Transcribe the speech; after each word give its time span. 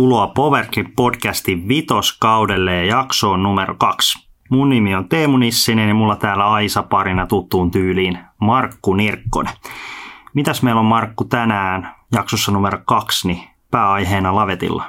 Tervetuloa 0.00 0.26
Powergrip 0.26 0.86
podcastin 0.96 1.68
vitoskaudelle 1.68 2.74
ja 2.74 2.84
jaksoon 2.84 3.42
numero 3.42 3.74
kaksi. 3.74 4.28
Mun 4.50 4.68
nimi 4.68 4.94
on 4.94 5.08
Teemu 5.08 5.36
Nissinen 5.36 5.88
ja 5.88 5.94
mulla 5.94 6.16
täällä 6.16 6.46
Aisa 6.46 6.82
parina 6.82 7.26
tuttuun 7.26 7.70
tyyliin 7.70 8.18
Markku 8.40 8.94
Nirkkonen. 8.94 9.52
Mitäs 10.34 10.62
meillä 10.62 10.78
on 10.78 10.84
Markku 10.84 11.24
tänään 11.24 11.94
jaksossa 12.12 12.52
numero 12.52 12.78
kaksi, 12.86 13.28
niin 13.28 13.48
pääaiheena 13.70 14.34
lavetilla? 14.34 14.84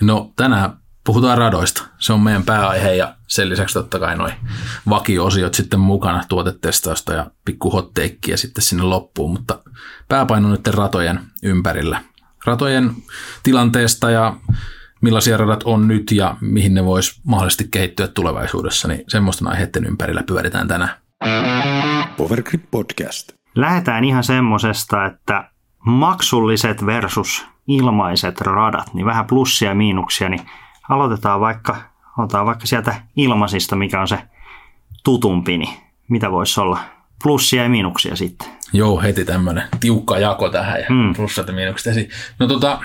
No 0.00 0.32
tänään 0.36 0.70
puhutaan 1.06 1.38
radoista. 1.38 1.82
Se 1.98 2.12
on 2.12 2.20
meidän 2.20 2.42
pääaihe 2.42 2.94
ja 2.94 3.14
sen 3.26 3.48
lisäksi 3.48 3.74
totta 3.74 3.98
kai 3.98 4.16
noin 4.16 4.34
vakio-osiot 4.88 5.54
sitten 5.54 5.80
mukana, 5.80 6.22
tuotetestausta 6.28 7.12
ja 7.12 7.26
pikku 7.44 7.70
hotteikkiä 7.70 8.36
sitten 8.36 8.62
sinne 8.62 8.84
loppuun, 8.84 9.30
mutta 9.30 9.58
pääpaino 10.08 10.48
nyt 10.50 10.66
ratojen 10.66 11.20
ympärillä. 11.42 12.00
Ratojen 12.46 12.90
tilanteesta 13.42 14.10
ja 14.10 14.36
millaisia 15.00 15.36
radat 15.36 15.62
on 15.62 15.88
nyt 15.88 16.12
ja 16.12 16.36
mihin 16.40 16.74
ne 16.74 16.84
vois 16.84 17.20
mahdollisesti 17.24 17.68
kehittyä 17.70 18.08
tulevaisuudessa, 18.08 18.88
niin 18.88 19.04
semmoisten 19.08 19.48
aiheiden 19.48 19.84
ympärillä 19.84 20.22
pyöritään 20.22 20.68
tänään. 20.68 20.90
Powergrip 22.16 22.62
Podcast. 22.70 23.32
Lähdetään 23.54 24.04
ihan 24.04 24.24
semmosesta, 24.24 25.06
että 25.06 25.50
maksulliset 25.86 26.86
versus 26.86 27.46
ilmaiset 27.66 28.40
radat, 28.40 28.94
niin 28.94 29.06
vähän 29.06 29.26
plussia 29.26 29.68
ja 29.68 29.74
miinuksia, 29.74 30.28
niin 30.28 30.46
aloitetaan 30.88 31.40
vaikka, 31.40 31.76
aloitetaan 32.18 32.46
vaikka 32.46 32.66
sieltä 32.66 33.02
ilmaisista, 33.16 33.76
mikä 33.76 34.00
on 34.00 34.08
se 34.08 34.22
tutumpi, 35.04 35.58
niin 35.58 35.76
mitä 36.08 36.30
voisi 36.30 36.60
olla 36.60 36.78
plussia 37.22 37.62
ja 37.62 37.68
miinuksia 37.68 38.16
sitten? 38.16 38.48
Joo, 38.72 39.02
heti 39.02 39.24
tämmöinen 39.24 39.68
tiukka 39.80 40.18
jako 40.18 40.48
tähän 40.48 40.80
ja 40.80 40.86
mm. 40.90 41.14
plussat 41.16 41.48
ja 41.48 41.54
miinukset 41.54 41.90
esiin. 41.90 42.10
No 42.38 42.46
tota, 42.46 42.80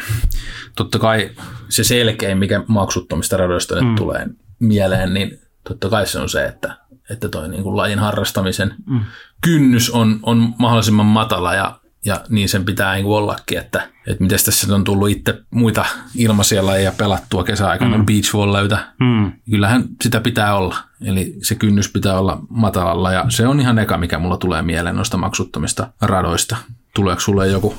totta 0.75 0.99
kai 0.99 1.31
se 1.69 1.83
selkein, 1.83 2.37
mikä 2.37 2.63
maksuttomista 2.67 3.37
radoista 3.37 3.75
nyt 3.75 3.89
mm. 3.89 3.95
tulee 3.95 4.27
mieleen, 4.59 5.13
niin 5.13 5.39
totta 5.67 5.89
kai 5.89 6.07
se 6.07 6.19
on 6.19 6.29
se, 6.29 6.45
että, 6.45 6.77
että 7.09 7.29
toi 7.29 7.49
niin 7.49 7.63
kuin 7.63 7.77
lajin 7.77 7.99
harrastamisen 7.99 8.75
mm. 8.85 8.99
kynnys 9.41 9.89
on, 9.89 10.19
on 10.23 10.53
mahdollisimman 10.59 11.05
matala 11.05 11.53
ja 11.53 11.79
ja 12.05 12.21
niin 12.29 12.49
sen 12.49 12.65
pitää 12.65 12.93
niin 12.93 13.05
ollakin, 13.05 13.57
että, 13.57 13.89
että 14.07 14.23
miten 14.23 14.39
tässä 14.45 14.75
on 14.75 14.83
tullut 14.83 15.09
itse 15.09 15.41
muita 15.49 15.85
ilmaisia 16.15 16.65
lajeja 16.65 16.91
pelattua 16.97 17.43
kesäaikana, 17.43 17.97
mm. 17.97 18.05
beachvolleyta. 18.05 18.77
Mm. 18.99 19.31
Kyllähän 19.49 19.83
sitä 20.01 20.21
pitää 20.21 20.55
olla, 20.55 20.77
eli 21.05 21.35
se 21.41 21.55
kynnys 21.55 21.91
pitää 21.91 22.19
olla 22.19 22.39
matalalla 22.49 23.11
ja 23.11 23.25
se 23.29 23.47
on 23.47 23.59
ihan 23.59 23.79
eka, 23.79 23.97
mikä 23.97 24.19
mulla 24.19 24.37
tulee 24.37 24.61
mieleen 24.61 24.95
noista 24.95 25.17
maksuttomista 25.17 25.89
radoista. 26.01 26.57
Tuleeko 26.95 27.21
sulle 27.21 27.47
joku, 27.47 27.75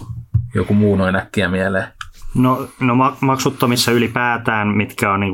joku 0.54 0.74
muu 0.74 0.96
noin 0.96 1.16
äkkiä 1.16 1.48
mieleen? 1.48 1.86
No, 2.34 2.68
no 2.80 2.94
maksuttomissa 3.20 3.92
ylipäätään, 3.92 4.68
mitkä 4.68 5.12
on 5.12 5.20
niin 5.20 5.32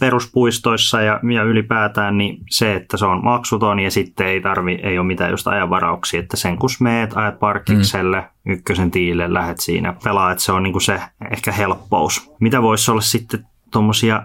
peruspuistoissa 0.00 1.00
ja, 1.00 1.20
ja 1.34 1.42
ylipäätään, 1.42 2.18
niin 2.18 2.38
se, 2.50 2.74
että 2.74 2.96
se 2.96 3.06
on 3.06 3.24
maksuton 3.24 3.80
ja 3.80 3.90
sitten 3.90 4.26
ei 4.26 4.40
tarvi, 4.40 4.72
ei 4.82 4.98
ole 4.98 5.06
mitään 5.06 5.30
just 5.30 5.46
ajanvarauksia, 5.46 6.20
että 6.20 6.36
sen 6.36 6.58
kun 6.58 6.70
meet, 6.80 7.16
ajat 7.16 7.38
parkikselle, 7.38 8.20
mm. 8.20 8.52
ykkösen 8.52 8.90
tiille, 8.90 9.34
lähet 9.34 9.60
siinä 9.60 9.94
pelaa, 10.04 10.32
että 10.32 10.44
se 10.44 10.52
on 10.52 10.62
niin 10.62 10.80
se 10.80 11.00
ehkä 11.30 11.52
helppous. 11.52 12.30
Mitä 12.40 12.62
voisi 12.62 12.90
olla 12.90 13.00
sitten 13.00 13.46
tuommoisia 13.72 14.22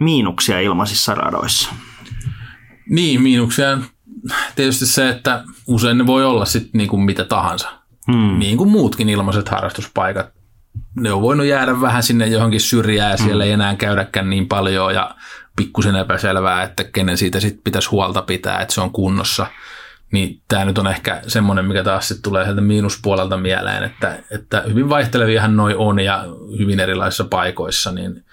miinuksia 0.00 0.60
ilmaisissa 0.60 1.14
radoissa? 1.14 1.74
Niin, 2.90 3.22
miinuksia 3.22 3.78
tietysti 4.56 4.86
se, 4.86 5.08
että 5.08 5.44
usein 5.66 5.98
ne 5.98 6.06
voi 6.06 6.24
olla 6.24 6.44
sitten 6.44 6.78
niin 6.78 6.88
kuin 6.88 7.02
mitä 7.02 7.24
tahansa. 7.24 7.68
Hmm. 8.12 8.38
Niin 8.38 8.56
kuin 8.56 8.70
muutkin 8.70 9.08
ilmaiset 9.08 9.48
harrastuspaikat 9.48 10.43
ne 10.96 11.12
on 11.12 11.22
voinut 11.22 11.46
jäädä 11.46 11.80
vähän 11.80 12.02
sinne 12.02 12.26
johonkin 12.26 12.60
syrjään 12.60 13.10
ja 13.10 13.16
siellä 13.16 13.44
mm. 13.44 13.46
ei 13.46 13.52
enää 13.52 13.76
käydäkään 13.76 14.30
niin 14.30 14.48
paljon 14.48 14.94
ja 14.94 15.14
pikkusen 15.56 15.96
epäselvää, 15.96 16.62
että 16.62 16.84
kenen 16.84 17.18
siitä 17.18 17.40
sitten 17.40 17.62
pitäisi 17.64 17.88
huolta 17.88 18.22
pitää, 18.22 18.60
että 18.60 18.74
se 18.74 18.80
on 18.80 18.90
kunnossa. 18.90 19.46
Niin 20.12 20.42
tämä 20.48 20.64
nyt 20.64 20.78
on 20.78 20.86
ehkä 20.86 21.22
semmoinen, 21.26 21.64
mikä 21.64 21.84
taas 21.84 22.08
sitten 22.08 22.22
tulee 22.22 22.44
sieltä 22.44 22.60
miinuspuolelta 22.60 23.36
mieleen, 23.36 23.84
että, 23.84 24.18
että 24.30 24.64
hyvin 24.68 24.88
vaihteleviahan 24.88 25.56
noi 25.56 25.74
on 25.74 26.00
ja 26.00 26.24
hyvin 26.58 26.80
erilaisissa 26.80 27.24
paikoissa, 27.24 27.92
niin, 27.92 28.24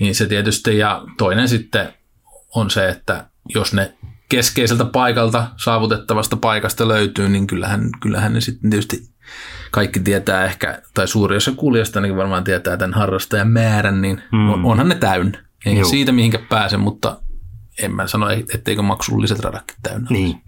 niin 0.00 0.14
se 0.14 0.26
tietysti. 0.26 0.78
Ja 0.78 1.02
toinen 1.18 1.48
sitten 1.48 1.92
on 2.54 2.70
se, 2.70 2.88
että 2.88 3.26
jos 3.54 3.74
ne 3.74 3.94
keskeiseltä 4.28 4.84
paikalta 4.84 5.46
saavutettavasta 5.56 6.36
paikasta 6.36 6.88
löytyy, 6.88 7.28
niin 7.28 7.46
kyllähän, 7.46 7.90
kyllähän 8.00 8.32
ne 8.32 8.40
sitten 8.40 8.70
tietysti 8.70 9.08
kaikki 9.70 10.00
tietää 10.00 10.44
ehkä, 10.44 10.82
tai 10.94 11.08
suuri 11.08 11.36
osa 11.36 11.52
kuulijasta 11.52 12.00
niin 12.00 12.16
varmaan 12.16 12.44
tietää 12.44 12.76
tämän 12.76 12.94
harrastajan 12.94 13.48
määrän, 13.48 14.02
niin 14.02 14.22
mm. 14.32 14.64
onhan 14.64 14.88
ne 14.88 14.94
täynnä. 14.94 15.38
Joo. 15.66 15.84
siitä 15.84 16.12
mihinkä 16.12 16.38
pääse, 16.48 16.76
mutta 16.76 17.20
en 17.82 17.94
mä 17.94 18.06
sano, 18.06 18.26
etteikö 18.54 18.82
maksulliset 18.82 19.40
radatkin 19.40 19.76
täynnä 19.82 20.06
Niin. 20.10 20.42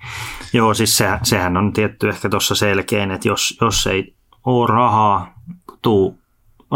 Joo, 0.53 0.75
siis 0.75 0.97
se, 0.97 1.09
sehän 1.23 1.57
on 1.57 1.73
tietty 1.73 2.09
ehkä 2.09 2.29
tuossa 2.29 2.55
selkein, 2.55 3.11
että 3.11 3.29
jos, 3.29 3.59
jos 3.61 3.87
ei 3.87 4.15
ole 4.45 4.69
rahaa 4.69 5.35
tuu 5.83 6.19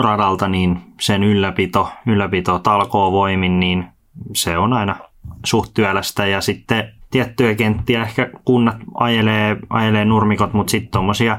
radalta, 0.03 0.49
niin 0.49 0.83
sen 1.01 1.23
ylläpito, 1.23 1.93
ylläpito 2.07 2.59
talkoo 2.59 3.13
voimin, 3.13 3.61
niin 3.61 3.87
se 4.35 4.59
on 4.59 4.73
aina 4.73 4.97
suht 5.45 5.75
työlästä 5.75 6.27
ja 6.27 6.41
sitten 6.41 6.95
tiettyjä 7.15 7.55
kenttiä 7.55 8.03
ehkä 8.03 8.31
kunnat 8.45 8.77
ajelee, 8.95 9.57
ajelee 9.71 10.05
nurmikot, 10.05 10.53
mutta 10.53 10.71
sitten 10.71 10.91
tuommoisia 10.91 11.39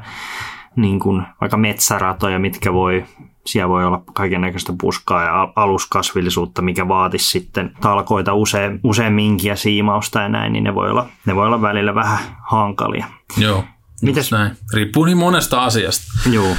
niin 0.76 1.00
vaikka 1.42 1.58
metsäratoja, 1.58 2.40
mitkä 2.40 2.74
voi, 2.74 3.06
siellä 3.46 3.70
voi 3.70 3.86
olla 3.86 4.04
kaiken 4.14 4.42
näköistä 4.42 4.74
puskaa 4.82 5.24
ja 5.24 5.54
aluskasvillisuutta, 5.56 6.62
mikä 6.62 6.88
vaatisi 6.88 7.32
sitten 7.32 7.72
talkoita 7.82 8.34
usein, 8.34 8.80
useamminkin 8.84 9.50
ja 9.50 9.56
siimausta 9.56 10.22
ja 10.22 10.30
näin, 10.30 10.54
niin 10.54 10.64
ne 10.64 10.76
voi 10.76 10.90
olla, 10.90 11.06
ne 11.26 11.36
voi 11.36 11.46
olla 11.46 11.62
välillä 11.62 11.96
vähän 11.96 12.20
hankalia. 12.50 13.06
Joo. 13.38 13.64
Mites? 14.02 14.32
Näin. 14.32 14.58
Riippuu 14.74 15.06
niin 15.06 15.18
monesta 15.18 15.64
asiasta. 15.64 16.04
Joo. 16.32 16.56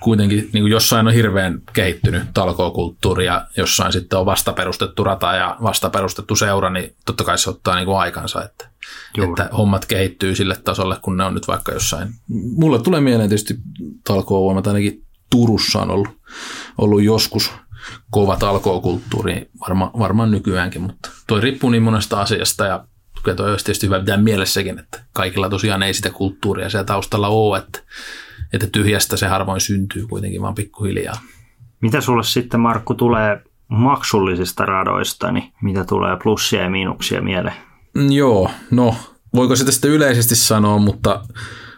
Kuitenkin 0.00 0.50
niin 0.52 0.66
jossain 0.66 1.06
on 1.06 1.12
hirveän 1.12 1.62
kehittynyt 1.72 2.22
talkookulttuuri 2.34 3.26
ja 3.26 3.46
jossain 3.56 3.92
sitten 3.92 4.18
on 4.18 4.26
vasta 4.26 4.52
perustettu 4.52 5.04
rata 5.04 5.34
ja 5.34 5.56
vasta 5.62 5.90
perustettu 5.90 6.36
seura, 6.36 6.70
niin 6.70 6.96
totta 7.06 7.24
kai 7.24 7.38
se 7.38 7.50
ottaa 7.50 7.76
niin 7.76 7.86
kuin 7.86 7.98
aikansa, 7.98 8.44
että, 8.44 8.68
että 9.24 9.48
hommat 9.56 9.86
kehittyy 9.86 10.34
sille 10.34 10.56
tasolle, 10.64 10.96
kun 11.02 11.16
ne 11.16 11.24
on 11.24 11.34
nyt 11.34 11.48
vaikka 11.48 11.72
jossain. 11.72 12.08
Mulle 12.56 12.82
tulee 12.82 13.00
mieleen 13.00 13.28
tietysti 13.28 13.56
talkoovoimat 14.04 14.66
ainakin 14.66 15.04
Turussa 15.30 15.82
on 15.82 15.90
ollut, 15.90 16.08
ollut 16.78 17.02
joskus 17.02 17.52
kova 18.10 18.36
talkookulttuuri, 18.36 19.50
varma, 19.60 19.90
varmaan 19.98 20.30
nykyäänkin, 20.30 20.82
mutta 20.82 21.10
toi 21.26 21.40
riippuu 21.40 21.70
niin 21.70 21.82
monesta 21.82 22.20
asiasta 22.20 22.66
ja 22.66 22.84
kyllä 23.24 23.36
toi 23.36 23.50
olisi 23.50 23.64
tietysti 23.64 23.86
hyvä 23.86 24.00
pitää 24.00 24.16
mielessäkin, 24.16 24.78
että 24.78 25.02
kaikilla 25.12 25.48
tosiaan 25.48 25.82
ei 25.82 25.94
sitä 25.94 26.10
kulttuuria 26.10 26.70
siellä 26.70 26.84
taustalla 26.84 27.28
ole, 27.28 27.58
että, 27.58 27.80
että 28.52 28.66
tyhjästä 28.66 29.16
se 29.16 29.26
harvoin 29.26 29.60
syntyy 29.60 30.06
kuitenkin 30.06 30.42
vaan 30.42 30.54
pikkuhiljaa. 30.54 31.20
Mitä 31.80 32.00
sulle 32.00 32.24
sitten 32.24 32.60
Markku 32.60 32.94
tulee 32.94 33.42
maksullisista 33.68 34.66
radoista, 34.66 35.32
niin 35.32 35.52
mitä 35.62 35.84
tulee 35.84 36.16
plussia 36.22 36.62
ja 36.62 36.70
miinuksia 36.70 37.22
mieleen? 37.22 37.56
Mm, 37.94 38.12
joo, 38.12 38.50
no 38.70 38.94
voiko 39.34 39.56
sitä 39.56 39.72
sitten 39.72 39.90
yleisesti 39.90 40.36
sanoa, 40.36 40.78
mutta 40.78 41.24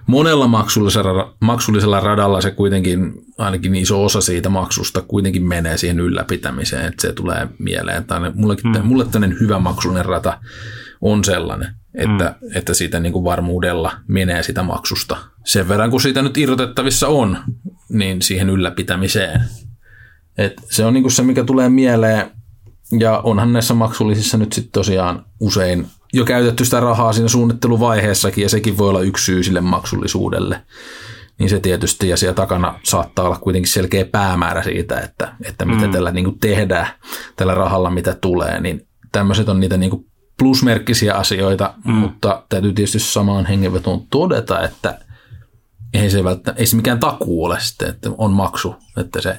monella 0.07 0.47
maksullisella, 0.47 1.35
maksullisella 1.41 2.01
radalla 2.01 2.41
se 2.41 2.51
kuitenkin, 2.51 3.13
ainakin 3.39 3.75
iso 3.75 4.05
osa 4.05 4.21
siitä 4.21 4.49
maksusta 4.49 5.03
kuitenkin 5.03 5.49
menee 5.49 5.77
siihen 5.77 6.01
ylläpitämiseen, 6.01 6.87
että 6.87 7.03
se 7.03 7.13
tulee 7.13 7.49
mieleen. 7.59 8.05
Tai 8.05 8.21
mullekin, 8.35 8.77
hmm. 8.77 8.87
mulle 8.87 9.05
tämmöinen 9.05 9.41
hyvä 9.41 9.59
maksullinen 9.59 10.05
rata 10.05 10.39
on 11.01 11.25
sellainen, 11.25 11.75
että, 11.95 12.35
mm. 12.41 12.49
että 12.55 12.75
siitä 12.75 13.01
niin 13.01 13.13
kuin 13.13 13.25
varmuudella 13.25 13.93
menee 14.09 14.43
sitä 14.43 14.63
maksusta. 14.63 15.17
Sen 15.45 15.69
verran, 15.69 15.91
kun 15.91 16.01
siitä 16.01 16.23
nyt 16.23 16.37
irrotettavissa 16.37 17.09
on, 17.09 17.39
niin 17.89 18.23
siihen 18.23 18.51
ylläpitämiseen. 18.51 19.41
Et 20.39 20.53
se 20.71 20.85
on 20.85 20.95
niin 20.95 21.03
kuin 21.03 21.13
se, 21.13 21.23
mikä 21.23 21.45
tulee 21.45 21.69
mieleen. 21.69 22.31
Ja 22.99 23.19
onhan 23.19 23.53
näissä 23.53 23.75
maksullisissa 23.75 24.39
nyt 24.39 24.53
sitten 24.53 24.73
tosiaan 24.73 25.25
usein 25.41 25.87
jo 26.13 26.25
käytetty 26.25 26.65
sitä 26.65 26.81
rahaa 26.81 27.13
siinä 27.13 27.29
suunnitteluvaiheessakin, 27.29 28.43
ja 28.43 28.49
sekin 28.49 28.79
voi 28.79 28.89
olla 28.89 29.01
yksi 29.01 29.25
syy 29.25 29.43
sille 29.43 29.61
maksullisuudelle. 29.61 30.63
Niin 31.39 31.51
se 31.51 31.61
tietysti, 31.61 32.09
ja 32.09 32.17
siellä 32.17 32.35
takana 32.35 32.81
saattaa 32.83 33.25
olla 33.25 33.39
kuitenkin 33.39 33.73
selkeä 33.73 34.05
päämäärä 34.05 34.63
siitä, 34.63 35.01
että, 35.01 35.35
että 35.45 35.65
mitä 35.65 35.87
mm. 35.87 35.93
tällä 35.93 36.11
niin 36.11 36.25
kuin 36.25 36.39
tehdään, 36.39 36.87
tällä 37.37 37.55
rahalla, 37.55 37.91
mitä 37.91 38.15
tulee, 38.15 38.61
niin 38.61 38.87
tämmöiset 39.13 39.49
on 39.49 39.61
niitä 39.61 39.77
niin 39.77 39.91
kuin 39.91 40.07
plusmerkkisiä 40.39 41.15
asioita, 41.15 41.75
mm. 41.85 41.93
mutta 41.93 42.43
täytyy 42.49 42.73
tietysti 42.73 42.99
samaan 42.99 43.47
hengenvetoon 43.47 44.07
todeta, 44.11 44.61
että 44.61 44.99
ei 45.95 46.11
se, 46.11 46.25
välttä, 46.25 46.55
ei 46.57 46.67
se 46.67 46.77
mikään 46.77 47.01
takuu 47.01 47.45
ole 47.45 47.61
sitten, 47.61 47.89
että 47.89 48.11
on 48.19 48.33
maksu, 48.33 48.77
että 48.97 49.21
se 49.21 49.39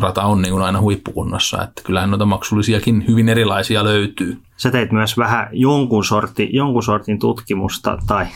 rata 0.00 0.22
on 0.22 0.42
niin 0.42 0.52
kuin 0.52 0.64
aina 0.64 0.80
huippukunnossa, 0.80 1.62
että 1.62 1.82
kyllähän 1.84 2.10
noita 2.10 2.26
maksullisiakin 2.26 3.04
hyvin 3.08 3.28
erilaisia 3.28 3.84
löytyy. 3.84 4.42
Sä 4.56 4.70
teit 4.70 4.92
myös 4.92 5.18
vähän 5.18 5.48
jonkun, 5.52 6.04
sorti, 6.04 6.48
jonkun 6.52 6.82
sortin 6.82 7.18
tutkimusta 7.18 7.98
tai 8.06 8.26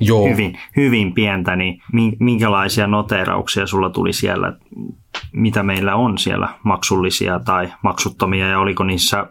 Joo. 0.00 0.28
hyvin, 0.28 0.58
hyvin 0.76 1.14
pientä, 1.14 1.56
niin 1.56 1.82
minkälaisia 2.20 2.86
noteerauksia 2.86 3.66
sulla 3.66 3.90
tuli 3.90 4.12
siellä, 4.12 4.52
mitä 5.32 5.62
meillä 5.62 5.94
on 5.94 6.18
siellä 6.18 6.48
maksullisia 6.62 7.40
tai 7.44 7.72
maksuttomia 7.82 8.48
ja 8.48 8.58
oliko 8.58 8.84
niissä 8.84 9.26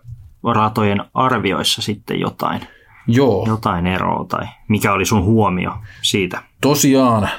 ratojen 0.53 1.03
arvioissa 1.13 1.81
sitten 1.81 2.19
jotain? 2.19 2.61
Joo. 3.07 3.45
Jotain 3.47 3.88
eroa 3.88 4.25
tai 4.29 4.45
mikä 4.67 4.94
oli 4.94 5.05
sun 5.05 5.23
huomio 5.23 5.71
siitä? 6.01 6.44
Tosiaan, 6.61 7.29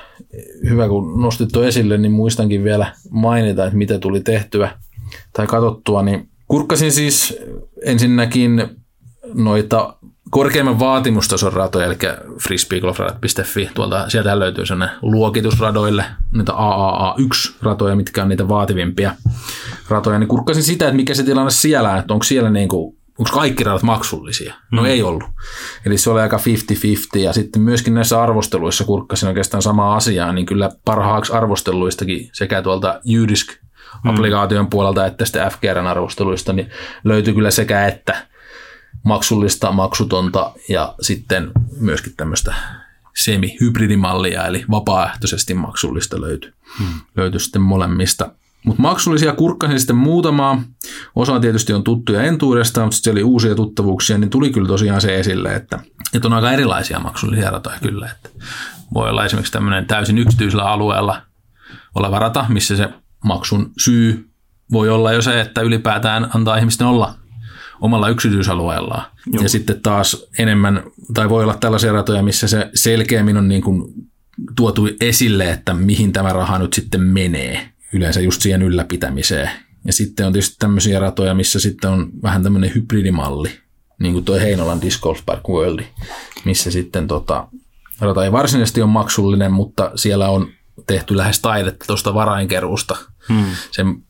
hyvä 0.70 0.88
kun 0.88 1.22
nostit 1.22 1.48
tuon 1.52 1.66
esille, 1.66 1.98
niin 1.98 2.12
muistankin 2.12 2.64
vielä 2.64 2.92
mainita, 3.10 3.64
että 3.64 3.76
mitä 3.76 3.98
tuli 3.98 4.20
tehtyä 4.20 4.70
tai 5.32 5.46
katsottua, 5.46 6.02
niin 6.02 6.28
kurkkasin 6.48 6.92
siis 6.92 7.38
ensinnäkin 7.84 8.68
noita 9.34 9.94
korkeimman 10.30 10.78
vaatimustason 10.78 11.52
ratoja, 11.52 11.86
eli 11.86 11.96
frisbeegolfradat.fi, 12.42 13.70
tuolta 13.74 14.10
sieltä 14.10 14.38
löytyy 14.38 14.66
sellainen 14.66 14.96
luokitusradoille, 15.02 16.04
niitä 16.34 16.52
AAA1-ratoja, 16.52 17.96
mitkä 17.96 18.22
on 18.22 18.28
niitä 18.28 18.48
vaativimpia 18.48 19.14
ratoja, 19.88 20.18
niin 20.18 20.28
kurkkasin 20.28 20.62
sitä, 20.62 20.84
että 20.84 20.96
mikä 20.96 21.14
se 21.14 21.22
tilanne 21.22 21.50
siellä 21.50 21.90
on, 21.92 21.98
että 21.98 22.14
onko 22.14 22.24
siellä 22.24 22.50
niin 22.50 22.68
kuin, 22.68 22.97
onko 23.18 23.30
kaikki 23.32 23.64
radat 23.64 23.82
maksullisia? 23.82 24.54
No 24.72 24.82
mm. 24.82 24.88
ei 24.88 25.02
ollut. 25.02 25.24
Eli 25.86 25.98
se 25.98 26.10
oli 26.10 26.20
aika 26.20 26.36
50-50 26.36 27.18
ja 27.18 27.32
sitten 27.32 27.62
myöskin 27.62 27.94
näissä 27.94 28.22
arvosteluissa 28.22 28.84
kurkkasin 28.84 29.28
oikeastaan 29.28 29.62
samaa 29.62 29.96
asiaa, 29.96 30.32
niin 30.32 30.46
kyllä 30.46 30.70
parhaaksi 30.84 31.32
arvosteluistakin 31.32 32.30
sekä 32.32 32.62
tuolta 32.62 33.00
Jydisk 33.04 33.52
applikaation 34.04 34.64
mm. 34.64 34.70
puolelta 34.70 35.06
että 35.06 35.24
sitten 35.24 35.50
FGRn 35.50 35.86
arvosteluista, 35.86 36.52
niin 36.52 36.70
löytyy 37.04 37.34
kyllä 37.34 37.50
sekä 37.50 37.86
että 37.86 38.26
maksullista, 39.04 39.72
maksutonta 39.72 40.52
ja 40.68 40.94
sitten 41.00 41.50
myöskin 41.80 42.12
tämmöistä 42.16 42.54
semi-hybridimallia, 43.16 44.46
eli 44.46 44.64
vapaaehtoisesti 44.70 45.54
maksullista 45.54 46.20
löytyy, 46.20 46.52
hmm. 46.78 47.00
löytyy 47.16 47.40
sitten 47.40 47.62
molemmista. 47.62 48.30
Mutta 48.64 48.82
maksullisia 48.82 49.32
kurkkasin 49.32 49.80
sitten 49.80 49.96
muutamaa. 49.96 50.62
Osa 51.16 51.40
tietysti 51.40 51.72
on 51.72 51.84
tuttuja 51.84 52.22
entuudesta, 52.22 52.80
mutta 52.80 52.96
sitten 52.96 53.12
oli 53.12 53.22
uusia 53.22 53.54
tuttavuuksia, 53.54 54.18
niin 54.18 54.30
tuli 54.30 54.50
kyllä 54.50 54.68
tosiaan 54.68 55.00
se 55.00 55.18
esille, 55.18 55.54
että, 55.54 55.78
että 56.14 56.28
on 56.28 56.34
aika 56.34 56.52
erilaisia 56.52 57.00
maksullisia 57.00 57.50
ratoja 57.50 57.78
kyllä. 57.82 58.10
Että 58.10 58.28
voi 58.94 59.10
olla 59.10 59.24
esimerkiksi 59.24 59.52
tämmöinen 59.52 59.86
täysin 59.86 60.18
yksityisellä 60.18 60.64
alueella 60.64 61.22
oleva 61.94 62.18
rata, 62.18 62.46
missä 62.48 62.76
se 62.76 62.88
maksun 63.24 63.72
syy 63.78 64.28
voi 64.72 64.88
olla 64.88 65.12
jo 65.12 65.22
se, 65.22 65.40
että 65.40 65.60
ylipäätään 65.60 66.30
antaa 66.34 66.56
ihmisten 66.56 66.86
olla 66.86 67.14
omalla 67.80 68.08
yksityisalueellaan. 68.08 69.04
Joo. 69.26 69.42
Ja 69.42 69.48
sitten 69.48 69.80
taas 69.80 70.26
enemmän, 70.38 70.82
tai 71.14 71.28
voi 71.28 71.44
olla 71.44 71.56
tällaisia 71.60 71.92
ratoja, 71.92 72.22
missä 72.22 72.48
se 72.48 72.70
selkeämmin 72.74 73.36
on 73.36 73.48
niin 73.48 73.62
kuin 73.62 73.84
tuotu 74.56 74.88
esille, 75.00 75.50
että 75.50 75.74
mihin 75.74 76.12
tämä 76.12 76.32
raha 76.32 76.58
nyt 76.58 76.72
sitten 76.72 77.00
menee. 77.00 77.72
Yleensä 77.92 78.20
just 78.20 78.42
siihen 78.42 78.62
ylläpitämiseen. 78.62 79.50
Ja 79.84 79.92
sitten 79.92 80.26
on 80.26 80.32
tietysti 80.32 80.56
tämmöisiä 80.58 81.00
ratoja, 81.00 81.34
missä 81.34 81.60
sitten 81.60 81.90
on 81.90 82.10
vähän 82.22 82.42
tämmöinen 82.42 82.74
hybridimalli, 82.74 83.50
niin 84.00 84.12
kuin 84.12 84.24
tuo 84.24 84.38
Heinolan 84.38 84.80
Disc 84.80 85.00
Golf 85.00 85.20
Park 85.26 85.48
World, 85.48 85.84
missä 86.44 86.70
sitten 86.70 87.06
tota, 87.06 87.48
rata 88.00 88.24
ei 88.24 88.32
varsinaisesti 88.32 88.82
ole 88.82 88.90
maksullinen, 88.90 89.52
mutta 89.52 89.90
siellä 89.94 90.28
on 90.28 90.48
tehty 90.86 91.16
lähes 91.16 91.40
taidetta 91.40 91.84
tuosta 91.86 92.14
varainkeruusta 92.14 92.96
hmm. 93.28 93.44
sen 93.70 94.02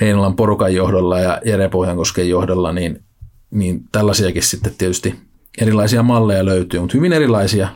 Heinolan 0.00 0.36
porukan 0.36 0.74
johdolla 0.74 1.20
ja 1.20 1.40
Jere 1.44 1.68
Pohjankosken 1.68 2.28
johdolla, 2.28 2.72
niin 2.72 3.04
niin 3.50 3.80
tällaisiakin 3.92 4.42
sitten 4.42 4.74
tietysti 4.78 5.20
erilaisia 5.60 6.02
malleja 6.02 6.44
löytyy, 6.44 6.80
mutta 6.80 6.96
hyvin 6.96 7.12
erilaisia, 7.12 7.68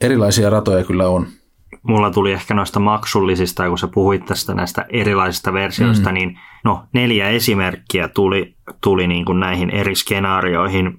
erilaisia 0.00 0.50
ratoja 0.50 0.84
kyllä 0.84 1.08
on. 1.08 1.26
Mulla 1.88 2.10
tuli 2.10 2.32
ehkä 2.32 2.54
noista 2.54 2.80
maksullisista, 2.80 3.68
kun 3.68 3.78
sä 3.78 3.88
puhuit 3.88 4.24
tästä 4.24 4.54
näistä 4.54 4.86
erilaisista 4.88 5.52
versioista, 5.52 6.08
mm. 6.08 6.14
niin 6.14 6.38
no 6.64 6.84
neljä 6.92 7.28
esimerkkiä 7.28 8.08
tuli, 8.08 8.56
tuli 8.80 9.06
niin 9.06 9.24
kuin 9.24 9.40
näihin 9.40 9.70
eri 9.70 9.94
skenaarioihin. 9.94 10.98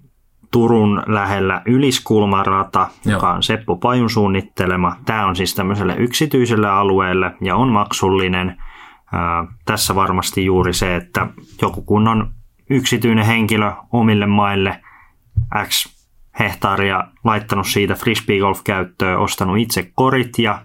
Turun 0.51 1.03
lähellä 1.07 1.61
Yliskulmarata, 1.65 2.87
Joo. 3.05 3.13
joka 3.13 3.33
on 3.33 3.43
Seppo 3.43 3.75
Pajun 3.75 4.09
suunnittelema. 4.09 4.95
Tämä 5.05 5.25
on 5.25 5.35
siis 5.35 5.55
tämmöiselle 5.55 5.95
yksityiselle 5.97 6.69
alueelle 6.69 7.31
ja 7.41 7.55
on 7.55 7.69
maksullinen. 7.69 8.57
Ää, 9.13 9.45
tässä 9.65 9.95
varmasti 9.95 10.45
juuri 10.45 10.73
se, 10.73 10.95
että 10.95 11.27
joku 11.61 11.81
kun 11.81 12.07
on 12.07 12.31
yksityinen 12.69 13.25
henkilö 13.25 13.71
omille 13.91 14.25
maille 14.25 14.81
X 15.63 15.97
hehtaaria 16.39 17.03
laittanut 17.23 17.67
siitä 17.67 17.93
frisbeegolf-käyttöön, 17.93 19.19
ostanut 19.19 19.57
itse 19.57 19.91
korit 19.95 20.39
ja 20.39 20.61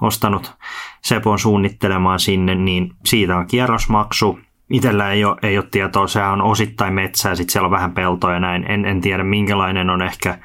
ostanut 0.00 0.54
Sepon 1.02 1.38
suunnittelemaan 1.38 2.20
sinne, 2.20 2.54
niin 2.54 2.92
siitä 3.04 3.36
on 3.36 3.46
kierrosmaksu. 3.46 4.38
Itellä 4.70 5.10
ei 5.10 5.24
ole, 5.24 5.36
ei 5.42 5.58
ole 5.58 5.66
tietoa, 5.70 6.06
sehän 6.06 6.32
on 6.32 6.42
osittain 6.42 6.94
metsää, 6.94 7.34
sitten 7.34 7.52
siellä 7.52 7.66
on 7.66 7.70
vähän 7.72 7.92
peltoja 7.92 8.40
näin. 8.40 8.70
En, 8.70 8.84
en 8.84 9.00
tiedä 9.00 9.24
minkälainen 9.24 9.90
on 9.90 10.02
ehkä 10.02 10.38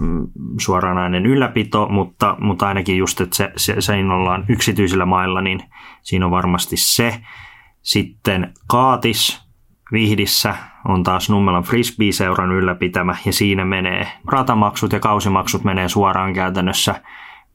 mm, 0.00 0.26
suoranainen 0.60 1.26
ylläpito, 1.26 1.88
mutta, 1.90 2.36
mutta 2.40 2.68
ainakin 2.68 2.98
just, 2.98 3.20
että 3.20 3.36
se, 3.36 3.52
se, 3.56 3.80
se 3.80 3.92
ollaan 3.92 4.44
yksityisillä 4.48 5.06
mailla, 5.06 5.40
niin 5.40 5.60
siinä 6.02 6.24
on 6.24 6.30
varmasti 6.30 6.76
se. 6.76 7.20
Sitten 7.82 8.52
Kaatis, 8.66 9.48
Vihdissä 9.92 10.54
on 10.88 11.02
taas 11.02 11.30
Nummelan 11.30 11.62
Frisbee-seuran 11.62 12.52
ylläpitämä 12.52 13.16
ja 13.24 13.32
siinä 13.32 13.64
menee 13.64 14.08
ratamaksut 14.26 14.92
ja 14.92 15.00
kausimaksut 15.00 15.64
menee 15.64 15.88
suoraan 15.88 16.34
käytännössä 16.34 17.02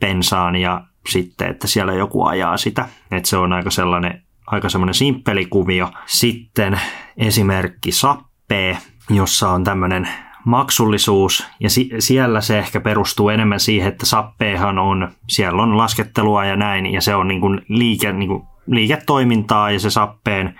pensaan 0.03 0.55
ja 0.55 0.81
sitten, 1.09 1.49
että 1.49 1.67
siellä 1.67 1.93
joku 1.93 2.25
ajaa 2.25 2.57
sitä. 2.57 2.89
Että 3.11 3.29
se 3.29 3.37
on 3.37 3.53
aika 3.53 3.69
sellainen 3.69 4.21
aika 4.47 4.69
semmoinen 4.69 4.93
simppeli 4.93 5.45
kuvio. 5.45 5.89
Sitten 6.05 6.79
esimerkki 7.17 7.91
Sappee, 7.91 8.77
jossa 9.09 9.49
on 9.49 9.63
tämmöinen 9.63 10.09
maksullisuus, 10.45 11.47
ja 11.59 11.69
si- 11.69 11.89
siellä 11.99 12.41
se 12.41 12.59
ehkä 12.59 12.79
perustuu 12.79 13.29
enemmän 13.29 13.59
siihen, 13.59 13.87
että 13.87 14.05
sappeehan 14.05 14.79
on, 14.79 15.11
siellä 15.29 15.63
on 15.63 15.77
laskettelua 15.77 16.45
ja 16.45 16.55
näin, 16.55 16.85
ja 16.93 17.01
se 17.01 17.15
on 17.15 17.27
niin 17.27 17.41
kuin 17.41 17.61
liike, 17.67 18.13
niin 18.13 18.29
kuin 18.29 18.43
liiketoimintaa, 18.67 19.71
ja 19.71 19.79
se 19.79 19.89
sappeen 19.89 20.59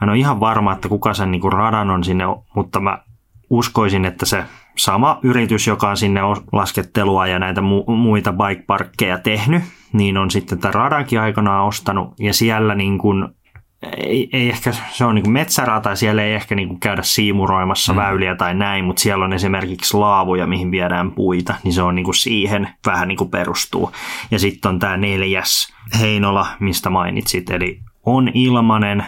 Mä 0.00 0.04
en 0.04 0.08
ole 0.08 0.18
ihan 0.18 0.40
varma, 0.40 0.72
että 0.72 0.88
kuka 0.88 1.14
sen 1.14 1.30
niin 1.30 1.40
kuin 1.40 1.52
radan 1.52 1.90
on 1.90 2.04
sinne, 2.04 2.24
mutta 2.54 2.80
mä 2.80 2.98
uskoisin, 3.50 4.04
että 4.04 4.26
se 4.26 4.44
sama 4.78 5.18
yritys, 5.22 5.66
joka 5.66 5.90
on 5.90 5.96
sinne 5.96 6.20
laskettelua 6.52 7.26
ja 7.26 7.38
näitä 7.38 7.60
mu- 7.60 7.94
muita 7.94 8.32
bike-parkkeja 8.32 9.18
tehnyt, 9.18 9.62
niin 9.92 10.18
on 10.18 10.30
sitten 10.30 10.58
tätä 10.58 10.78
radankin 10.78 11.20
aikanaan 11.20 11.66
ostanut 11.66 12.14
ja 12.18 12.34
siellä 12.34 12.74
niin 12.74 12.98
kuin 12.98 13.28
ei, 13.96 14.28
ei 14.32 14.48
ehkä, 14.48 14.72
se 14.72 15.04
on 15.04 15.14
niin 15.14 15.30
metsärata, 15.30 15.94
siellä 15.94 16.22
ei 16.22 16.34
ehkä 16.34 16.54
niin 16.54 16.80
käydä 16.80 17.02
siimuroimassa 17.02 17.92
mm. 17.92 17.96
väyliä 17.96 18.34
tai 18.34 18.54
näin, 18.54 18.84
mutta 18.84 19.02
siellä 19.02 19.24
on 19.24 19.32
esimerkiksi 19.32 19.96
laavuja, 19.96 20.46
mihin 20.46 20.70
viedään 20.70 21.10
puita, 21.10 21.54
niin 21.64 21.72
se 21.72 21.82
on 21.82 21.94
niin 21.94 22.14
siihen 22.14 22.68
vähän 22.86 23.08
niin 23.08 23.30
perustuu. 23.30 23.92
Ja 24.30 24.38
sitten 24.38 24.68
on 24.68 24.78
tämä 24.78 24.96
neljäs 24.96 25.74
Heinola, 26.00 26.46
mistä 26.60 26.90
mainitsit, 26.90 27.50
eli 27.50 27.80
on 28.06 28.30
ilmanen, 28.34 29.04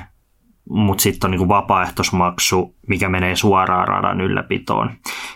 mutta 0.70 1.02
sitten 1.02 1.28
on 1.28 1.38
niin 1.38 1.48
vapaaehtoismaksu, 1.48 2.74
mikä 2.86 3.08
menee 3.08 3.36
suoraan 3.36 3.88
radan 3.88 4.20
ylläpitoon 4.20 4.90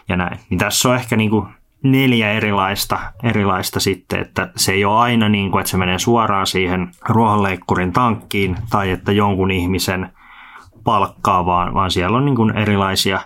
ja 0.09 0.17
näin. 0.17 0.39
Niin 0.51 0.59
tässä 0.59 0.89
on 0.89 0.95
ehkä 0.95 1.17
niin 1.17 1.31
kuin 1.31 1.47
neljä 1.83 2.33
erilaista, 2.33 2.99
erilaista 3.23 3.81
sitten, 3.81 4.21
että 4.21 4.51
se 4.57 4.73
ei 4.73 4.85
ole 4.85 5.01
aina 5.01 5.29
niin 5.29 5.51
kuin, 5.51 5.61
että 5.61 5.71
se 5.71 5.77
menee 5.77 5.99
suoraan 5.99 6.47
siihen 6.47 6.91
ruohonleikkurin 7.09 7.93
tankkiin 7.93 8.57
tai 8.71 8.91
että 8.91 9.13
jonkun 9.13 9.51
ihmisen 9.51 10.13
palkkaa, 10.85 11.47
vaan, 11.47 11.75
vaan 11.75 11.91
siellä 11.91 12.17
on 12.17 12.25
niin 12.25 12.37
kuin 12.37 12.57
erilaisia 12.57 13.21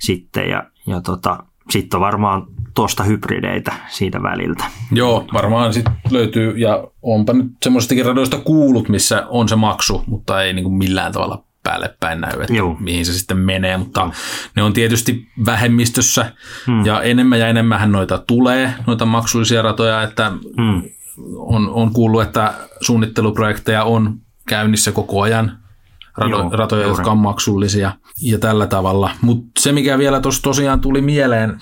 sitten 0.00 0.50
ja, 0.50 0.62
ja 0.86 1.00
tota, 1.00 1.38
sitten 1.70 1.98
on 1.98 2.00
varmaan 2.00 2.46
tuosta 2.74 3.02
hybrideitä 3.02 3.72
siitä 3.88 4.22
väliltä. 4.22 4.64
Joo, 4.92 5.24
varmaan 5.32 5.72
sitten 5.72 5.92
löytyy, 6.10 6.56
ja 6.56 6.84
onpa 7.02 7.32
nyt 7.32 7.46
semmoisestakin 7.62 8.06
radoista 8.06 8.38
kuulut, 8.38 8.88
missä 8.88 9.26
on 9.28 9.48
se 9.48 9.56
maksu, 9.56 10.04
mutta 10.06 10.42
ei 10.42 10.52
niin 10.52 10.64
kuin 10.64 10.74
millään 10.74 11.12
tavalla 11.12 11.44
päälle 11.62 11.96
päin 12.00 12.20
näy, 12.20 12.40
että 12.40 12.54
Joo. 12.54 12.76
mihin 12.80 13.06
se 13.06 13.12
sitten 13.12 13.38
menee, 13.38 13.76
mutta 13.76 14.10
ne 14.56 14.62
on 14.62 14.72
tietysti 14.72 15.28
vähemmistössä, 15.46 16.32
hmm. 16.66 16.86
ja 16.86 17.02
enemmän 17.02 17.40
ja 17.40 17.48
enemmän 17.48 17.92
noita 17.92 18.18
tulee, 18.26 18.74
noita 18.86 19.06
maksullisia 19.06 19.62
ratoja, 19.62 20.02
että 20.02 20.32
hmm. 20.56 20.82
on, 21.36 21.68
on 21.68 21.92
kuullut, 21.92 22.22
että 22.22 22.54
suunnitteluprojekteja 22.80 23.84
on 23.84 24.18
käynnissä 24.48 24.92
koko 24.92 25.22
ajan, 25.22 25.58
rato, 26.16 26.36
Joo, 26.36 26.50
ratoja, 26.50 26.82
juuri. 26.82 26.98
jotka 26.98 27.10
on 27.10 27.18
maksullisia 27.18 27.92
ja 28.22 28.38
tällä 28.38 28.66
tavalla. 28.66 29.10
Mutta 29.20 29.60
se, 29.60 29.72
mikä 29.72 29.98
vielä 29.98 30.20
tuossa 30.20 30.42
tosiaan 30.42 30.80
tuli 30.80 31.00
mieleen, 31.00 31.58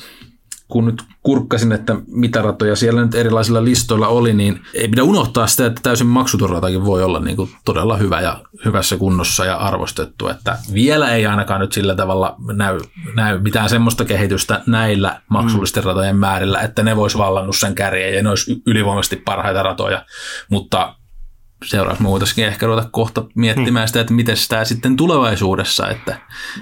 kun 0.73 0.87
nyt 0.87 1.03
kurkkasin, 1.23 1.73
että 1.73 1.97
mitä 2.07 2.43
ratoja 2.43 2.77
siellä 2.77 3.03
nyt 3.03 3.15
erilaisilla 3.15 3.65
listoilla 3.65 4.09
oli, 4.09 4.35
niin 4.35 4.61
ei 4.75 4.89
pidä 4.89 5.03
unohtaa 5.03 5.47
sitä, 5.47 5.67
että 5.67 5.81
täysin 5.83 6.07
maksuton 6.07 6.51
ratakin 6.51 6.85
voi 6.85 7.03
olla 7.03 7.21
niin 7.21 7.37
kuin 7.37 7.51
todella 7.65 7.97
hyvä 7.97 8.21
ja 8.21 8.41
hyvässä 8.65 8.97
kunnossa 8.97 9.45
ja 9.45 9.57
arvostettu, 9.57 10.29
että 10.29 10.59
vielä 10.75 11.15
ei 11.15 11.27
ainakaan 11.27 11.61
nyt 11.61 11.73
sillä 11.73 11.95
tavalla 11.95 12.37
näy, 12.53 12.81
näy 13.15 13.39
mitään 13.39 13.69
semmoista 13.69 14.05
kehitystä 14.05 14.63
näillä 14.67 15.21
maksullisten 15.29 15.83
mm. 15.83 15.87
ratojen 15.87 16.17
määrillä, 16.17 16.61
että 16.61 16.83
ne 16.83 16.97
vois 16.97 17.19
vallannut 17.19 17.57
sen 17.57 17.75
kärjen 17.75 18.15
ja 18.15 18.23
ne 18.23 18.29
olisi 18.29 18.63
ylivoimaisesti 18.67 19.17
parhaita 19.17 19.63
ratoja, 19.63 20.05
mutta 20.51 20.95
seuraavaksi 21.65 22.03
me 22.03 22.09
voitaisiin 22.09 22.47
ehkä 22.47 22.67
ruveta 22.67 22.89
kohta 22.93 23.25
miettimään 23.35 23.85
mm. 23.85 23.87
sitä, 23.87 24.01
että 24.01 24.15
miten 24.15 24.37
sitä 24.37 24.65
sitten 24.65 24.97
tulevaisuudessa, 24.97 25.89
että, 25.89 26.17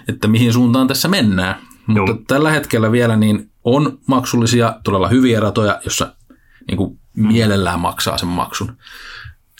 että 0.08 0.28
mihin 0.28 0.52
suuntaan 0.52 0.88
tässä 0.88 1.08
mennään. 1.08 1.70
Mutta 1.92 2.12
Joo. 2.12 2.18
tällä 2.28 2.50
hetkellä 2.50 2.92
vielä 2.92 3.16
niin 3.16 3.50
on 3.64 3.98
maksullisia, 4.06 4.74
todella 4.84 5.08
hyviä 5.08 5.40
ratoja, 5.40 5.80
jossa 5.84 6.14
niin 6.68 6.76
kuin 6.76 6.98
mm. 7.16 7.26
mielellään 7.26 7.80
maksaa 7.80 8.18
sen 8.18 8.28
maksun. 8.28 8.76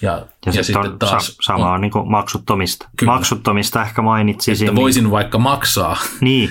Ja, 0.03 0.13
ja, 0.13 0.27
ja 0.47 0.53
sitten, 0.53 0.65
sitten 0.65 0.99
taas 0.99 1.27
sa- 1.27 1.33
sama 1.41 1.73
on, 1.73 1.81
niin 1.81 1.91
kuin 1.91 2.11
maksuttomista. 2.11 2.89
Kyllä. 2.97 3.13
Maksuttomista 3.13 3.83
ehkä 3.83 4.03
mainitsisin. 4.03 4.69
Että 4.69 4.81
voisin 4.81 5.05
niin, 5.05 5.11
vaikka 5.11 5.39
maksaa. 5.39 5.97
Niin, 6.21 6.51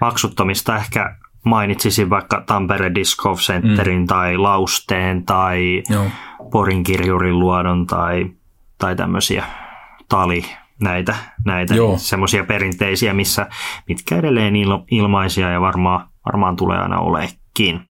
maksuttomista 0.00 0.76
ehkä 0.76 1.16
mainitsisin 1.44 2.10
vaikka 2.10 2.42
Tampere 2.46 2.94
Disc 2.94 3.16
Golf 3.16 3.40
Centerin 3.40 4.00
mm. 4.00 4.06
tai 4.06 4.36
Lausteen 4.36 5.24
tai 5.24 5.82
Joo. 5.90 6.06
Porin 6.52 6.82
kirjurin 6.82 7.38
luodon 7.38 7.86
tai, 7.86 8.26
tai 8.78 8.96
tämmöisiä 8.96 9.44
tali, 10.08 10.44
näitä, 10.80 11.14
näitä 11.44 11.74
semmoisia 11.96 12.44
perinteisiä, 12.44 13.14
missä, 13.14 13.46
mitkä 13.88 14.16
edelleen 14.16 14.56
il, 14.56 14.78
ilmaisia 14.90 15.50
ja 15.50 15.60
varmaan, 15.60 16.08
varmaan 16.26 16.56
tulee 16.56 16.78
aina 16.78 16.98
olekin. 16.98 17.80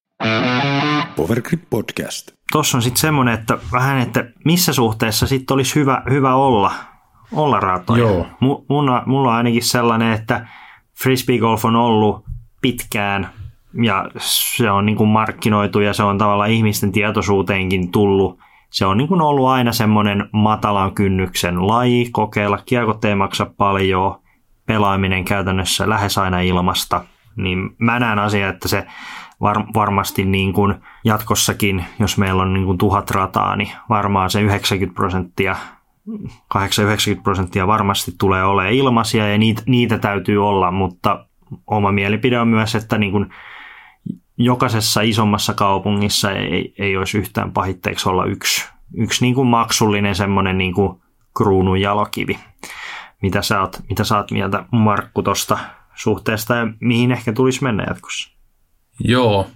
Powergrip 1.15 1.61
Podcast. 1.69 2.31
Tuossa 2.51 2.77
on 2.77 2.81
sitten 2.81 3.01
semmoinen, 3.01 3.33
että 3.33 3.57
vähän, 3.71 3.99
että 3.99 4.25
missä 4.45 4.73
suhteessa 4.73 5.27
sitten 5.27 5.55
olisi 5.55 5.75
hyvä, 5.75 6.01
hyvä 6.09 6.35
olla, 6.35 6.71
olla 7.31 7.59
ratoja. 7.59 7.99
Joo. 7.99 8.25
M- 8.41 8.65
mulla, 8.69 9.03
mulla 9.05 9.29
on 9.29 9.35
ainakin 9.35 9.63
sellainen, 9.63 10.13
että 10.13 10.47
frisbee 11.03 11.37
golf 11.37 11.65
on 11.65 11.75
ollut 11.75 12.25
pitkään 12.61 13.29
ja 13.83 14.09
se 14.17 14.71
on 14.71 14.85
niin 14.85 14.95
kuin 14.95 15.09
markkinoitu 15.09 15.79
ja 15.79 15.93
se 15.93 16.03
on 16.03 16.17
tavallaan 16.17 16.51
ihmisten 16.51 16.91
tietoisuuteenkin 16.91 17.91
tullut. 17.91 18.39
Se 18.71 18.85
on 18.85 18.97
niin 18.97 19.07
kuin 19.07 19.21
ollut 19.21 19.47
aina 19.47 19.71
semmoinen 19.71 20.29
matalan 20.31 20.95
kynnyksen 20.95 21.67
laji, 21.67 22.09
kokeilla. 22.11 22.59
Kiekot 22.65 23.05
ei 23.05 23.15
maksa 23.15 23.51
paljon, 23.57 24.21
pelaaminen 24.65 25.25
käytännössä 25.25 25.89
lähes 25.89 26.17
aina 26.17 26.39
ilmasta. 26.39 27.03
Niin 27.35 27.75
mä 27.77 27.99
näen 27.99 28.19
asia, 28.19 28.49
että 28.49 28.67
se 28.67 28.87
var, 29.41 29.63
varmasti 29.73 30.25
niin 30.25 30.53
kuin 30.53 30.75
jatkossakin, 31.05 31.85
jos 31.99 32.17
meillä 32.17 32.41
on 32.41 32.53
niin 32.53 32.65
kuin 32.65 32.77
tuhat 32.77 33.11
rataa, 33.11 33.55
niin 33.55 33.71
varmaan 33.89 34.29
se 34.29 34.41
90 34.41 34.95
prosenttia 34.95 35.55
80-90 36.57 37.21
prosenttia 37.23 37.67
varmasti 37.67 38.11
tulee 38.19 38.43
olemaan 38.43 38.73
ilmaisia 38.73 39.27
ja 39.27 39.37
niitä, 39.37 39.61
niitä 39.65 39.97
täytyy 39.97 40.47
olla, 40.47 40.71
mutta 40.71 41.25
oma 41.67 41.91
mielipide 41.91 42.39
on 42.39 42.47
myös, 42.47 42.75
että 42.75 42.97
niin 42.97 43.11
kuin 43.11 43.29
jokaisessa 44.43 45.01
isommassa 45.01 45.53
kaupungissa 45.53 46.31
ei, 46.31 46.73
ei 46.79 46.97
olisi 46.97 47.17
yhtään 47.17 47.51
pahitteeksi 47.51 48.09
olla 48.09 48.25
yksi, 48.25 48.65
yksi 48.97 49.25
niin 49.25 49.35
kuin 49.35 49.47
maksullinen 49.47 50.15
semmoinen 50.15 50.57
niin 50.57 50.73
kuin 50.73 51.01
kruunun 51.37 51.81
jalokivi. 51.81 52.39
Mitä 53.21 53.41
sä 53.41 53.61
oot, 53.61 53.79
mitä 53.89 54.03
sä 54.03 54.17
oot 54.17 54.31
mieltä 54.31 54.65
Markku 54.71 55.23
tuosta 55.23 55.59
suhteesta 55.95 56.55
ja 56.55 56.67
mihin 56.79 57.11
ehkä 57.11 57.33
tulisi 57.33 57.63
mennä 57.63 57.83
jatkossa? 57.87 58.31
Joo, 58.99 59.47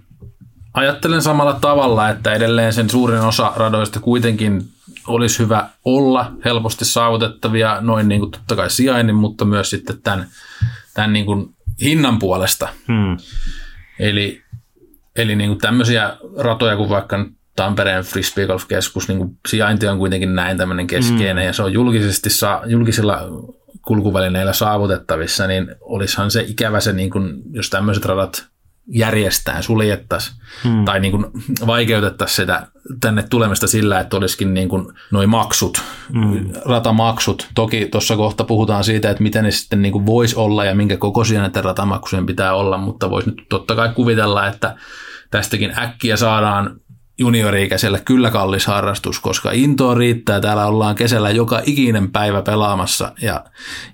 ajattelen 0.73 1.21
samalla 1.21 1.53
tavalla, 1.53 2.09
että 2.09 2.33
edelleen 2.33 2.73
sen 2.73 2.89
suurin 2.89 3.21
osa 3.21 3.53
radoista 3.55 3.99
kuitenkin 3.99 4.61
olisi 5.07 5.39
hyvä 5.39 5.69
olla 5.85 6.31
helposti 6.45 6.85
saavutettavia 6.85 7.77
noin 7.81 8.07
niin 8.07 8.19
kuin 8.21 8.31
totta 8.31 8.55
kai 8.55 8.69
sijainnin, 8.69 9.15
mutta 9.15 9.45
myös 9.45 9.69
sitten 9.69 10.01
tämän, 10.01 10.27
tämän 10.93 11.13
niin 11.13 11.25
kuin 11.25 11.55
hinnan 11.81 12.19
puolesta. 12.19 12.69
Hmm. 12.87 13.17
Eli 13.99 14.44
Eli 15.15 15.35
niin 15.35 15.49
kuin 15.49 15.59
tämmöisiä 15.59 16.17
ratoja 16.37 16.75
kuin 16.75 16.89
vaikka 16.89 17.25
Tampereen 17.55 18.03
Frisbee 18.03 18.47
Golf 18.47 18.67
Keskus, 18.67 19.07
niin 19.07 19.17
kuin 19.17 19.37
sijainti 19.47 19.87
on 19.87 19.97
kuitenkin 19.97 20.35
näin 20.35 20.57
tämmöinen 20.57 20.87
keskeinen 20.87 21.43
mm. 21.43 21.47
ja 21.47 21.53
se 21.53 21.63
on 21.63 21.73
julkisesti 21.73 22.29
saa, 22.29 22.61
julkisilla 22.65 23.21
kulkuvälineillä 23.81 24.53
saavutettavissa, 24.53 25.47
niin 25.47 25.75
olisihan 25.81 26.31
se 26.31 26.41
ikävä 26.47 26.79
se, 26.79 26.93
niin 26.93 27.09
kuin, 27.09 27.33
jos 27.51 27.69
tämmöiset 27.69 28.05
radat 28.05 28.47
järjestää, 28.87 29.61
suljettaisiin 29.61 30.37
hmm. 30.63 30.85
tai 30.85 30.99
niin 30.99 31.11
kuin 31.11 31.25
vaikeutettaisiin 31.67 32.35
sitä 32.35 32.67
tänne 33.01 33.23
tulemista 33.23 33.67
sillä, 33.67 33.99
että 33.99 34.17
olisikin 34.17 34.53
niin 34.53 34.69
kuin 34.69 34.87
noi 35.11 35.27
maksut, 35.27 35.81
hmm. 36.13 36.49
ratamaksut. 36.65 37.47
Toki 37.55 37.87
tuossa 37.91 38.15
kohta 38.15 38.43
puhutaan 38.43 38.83
siitä, 38.83 39.09
että 39.09 39.23
miten 39.23 39.43
ne 39.43 39.51
sitten 39.51 39.81
niin 39.81 39.91
kuin 39.91 40.05
voisi 40.05 40.35
olla 40.35 40.65
ja 40.65 40.75
minkä 40.75 40.97
kokoisia 40.97 41.39
näitä 41.39 41.61
ratamaksujen 41.61 42.25
pitää 42.25 42.53
olla, 42.53 42.77
mutta 42.77 43.09
voisi 43.09 43.29
nyt 43.29 43.41
totta 43.49 43.75
kai 43.75 43.89
kuvitella, 43.95 44.47
että 44.47 44.75
tästäkin 45.31 45.79
äkkiä 45.79 46.17
saadaan 46.17 46.79
juniori-ikäiselle 47.17 48.01
kyllä 48.05 48.31
kallis 48.31 48.67
harrastus, 48.67 49.19
koska 49.19 49.51
intoa 49.51 49.95
riittää. 49.95 50.41
Täällä 50.41 50.65
ollaan 50.65 50.95
kesällä 50.95 51.29
joka 51.29 51.61
ikinen 51.65 52.11
päivä 52.11 52.41
pelaamassa 52.41 53.11
ja, 53.21 53.45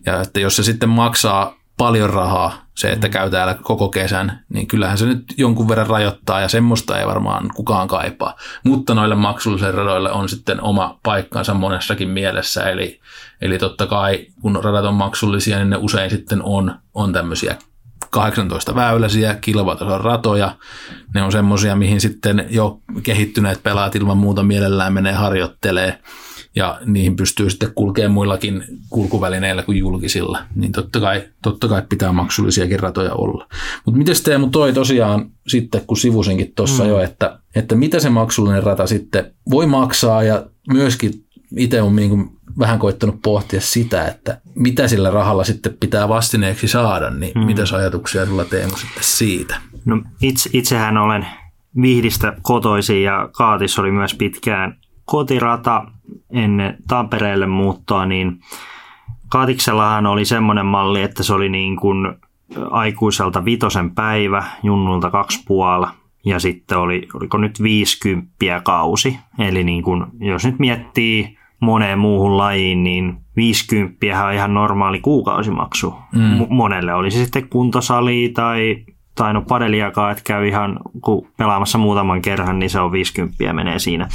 ja 0.06 0.22
että 0.22 0.40
jos 0.40 0.56
se 0.56 0.64
sitten 0.64 0.90
maksaa 0.90 1.56
paljon 1.78 2.10
rahaa, 2.10 2.66
se, 2.82 2.92
että 2.92 3.10
käy 3.10 3.30
täällä 3.30 3.54
koko 3.54 3.90
kesän, 3.90 4.40
niin 4.50 4.68
kyllähän 4.68 4.98
se 4.98 5.06
nyt 5.06 5.24
jonkun 5.38 5.68
verran 5.68 5.88
rajoittaa 5.88 6.42
ja 6.42 6.48
semmoista 6.48 7.00
ei 7.00 7.08
varmaan 7.08 7.50
kukaan 7.56 7.88
kaipaa. 7.88 8.36
Mutta 8.64 8.94
noille 8.94 9.16
maksullisille 9.16 9.72
radoille 9.72 10.12
on 10.12 10.30
sitten 10.30 10.62
oma 10.62 11.00
paikkansa 11.04 11.54
monessakin 11.54 12.10
mielessä, 12.10 12.70
eli, 12.70 13.00
eli 13.42 13.58
totta 13.58 13.88
kai 13.88 14.26
kun 14.42 14.60
radat 14.64 14.86
on 14.86 14.94
maksullisia, 14.94 15.58
niin 15.58 15.70
ne 15.70 15.78
usein 15.78 16.10
sitten 16.10 16.42
on, 16.44 16.76
on 16.94 17.14
tämmöisiä 17.14 17.56
18 18.10 18.76
väyläisiä, 18.76 19.36
kilpatason 19.42 20.02
ratoja. 20.02 20.56
Ne 21.14 21.24
on 21.24 21.32
semmoisia, 21.32 21.76
mihin 21.76 22.02
sitten 22.02 22.46
jo 22.50 22.80
kehittyneet 23.04 23.64
pelaat 23.64 23.96
ilman 23.96 24.18
muuta 24.18 24.44
mielellään 24.44 24.94
menee 24.94 25.14
harjoittelee 25.14 26.00
ja 26.56 26.80
niihin 26.86 27.16
pystyy 27.16 27.50
sitten 27.50 27.74
kulkemaan 27.76 28.12
muillakin 28.12 28.64
kulkuvälineillä 28.90 29.64
kuin 29.64 29.78
julkisilla, 29.78 30.40
niin 30.56 30.72
totta 30.72 31.00
kai, 31.00 31.24
totta 31.42 31.68
kai 31.68 31.82
pitää 31.90 32.12
maksullisiakin 32.12 32.80
ratoja 32.80 33.14
olla. 33.14 33.48
Mutta 33.86 33.98
miten 33.98 34.16
Teemu 34.24 34.50
toi 34.50 34.74
tosiaan 34.74 35.32
sitten, 35.48 35.82
kun 35.88 35.98
sivusinkin 35.98 36.54
tuossa 36.56 36.84
mm. 36.84 36.90
jo, 36.90 37.00
että, 37.00 37.40
että 37.56 37.76
mitä 37.76 38.00
se 38.00 38.10
maksullinen 38.10 38.64
rata 38.64 38.88
sitten 38.88 39.34
voi 39.50 39.66
maksaa 39.66 40.24
ja 40.24 40.46
myöskin 40.74 41.26
itse 41.58 41.82
on 41.82 41.96
niin 41.96 42.30
vähän 42.60 42.80
koittanut 42.80 43.22
pohtia 43.22 43.62
sitä, 43.62 44.08
että 44.08 44.42
mitä 44.56 44.88
sillä 44.88 45.12
rahalla 45.12 45.44
sitten 45.44 45.78
pitää 45.80 46.10
vastineeksi 46.10 46.68
saada, 46.68 47.10
niin 47.10 47.32
mm. 47.36 47.46
mitä 47.46 47.64
ajatuksia 47.76 48.26
sulla 48.26 48.46
Teemu 48.46 48.78
sitten 48.78 49.04
siitä? 49.04 49.56
No 49.86 50.02
itse, 50.22 50.50
itsehän 50.54 50.98
olen 50.98 51.28
Vihdistä 51.82 52.34
kotoisin 52.42 53.04
ja 53.04 53.30
Kaatis 53.32 53.80
oli 53.80 53.92
myös 53.92 54.14
pitkään 54.14 54.78
kotirata 55.06 55.84
ennen 56.32 56.78
Tampereelle 56.88 57.48
muuttoa, 57.48 58.06
niin 58.06 58.40
Kaatiksellahan 59.30 60.06
oli 60.06 60.26
semmoinen 60.26 60.66
malli, 60.66 61.02
että 61.02 61.24
se 61.24 61.34
oli 61.34 61.50
niin 61.50 61.76
kuin 61.76 62.14
aikuiselta 62.72 63.46
vitosen 63.46 63.96
päivä, 63.96 64.44
junnulta 64.64 65.12
kaksi 65.12 65.44
puolella 65.48 65.92
ja 66.26 66.40
sitten 66.40 66.78
oli, 66.78 67.08
oliko 67.14 67.38
nyt 67.38 67.64
50 67.64 68.62
kausi. 68.64 69.20
Eli 69.40 69.64
niin 69.64 69.84
kuin, 69.84 70.06
jos 70.20 70.46
nyt 70.46 70.60
miettii 70.60 71.38
moneen 71.60 72.00
muuhun 72.00 72.38
lajiin, 72.38 72.84
niin 72.84 73.18
50 73.36 74.26
on 74.26 74.34
ihan 74.34 74.54
normaali 74.54 75.00
kuukausimaksu 75.00 75.96
mm. 76.16 76.46
monelle. 76.50 76.94
Oli 76.94 77.12
se 77.12 77.24
sitten 77.24 77.50
kuntosali 77.50 78.32
tai, 78.34 78.86
tai 79.16 79.34
no 79.34 79.42
padeliakaan, 79.42 80.12
että 80.12 80.24
käy 80.24 80.48
ihan 80.48 80.80
kun 81.02 81.28
pelaamassa 81.38 81.78
muutaman 81.78 82.22
kerran, 82.22 82.60
niin 82.60 82.70
se 82.70 82.80
on 82.80 82.92
50 82.92 83.54
menee 83.54 83.80
siinä. 83.80 84.08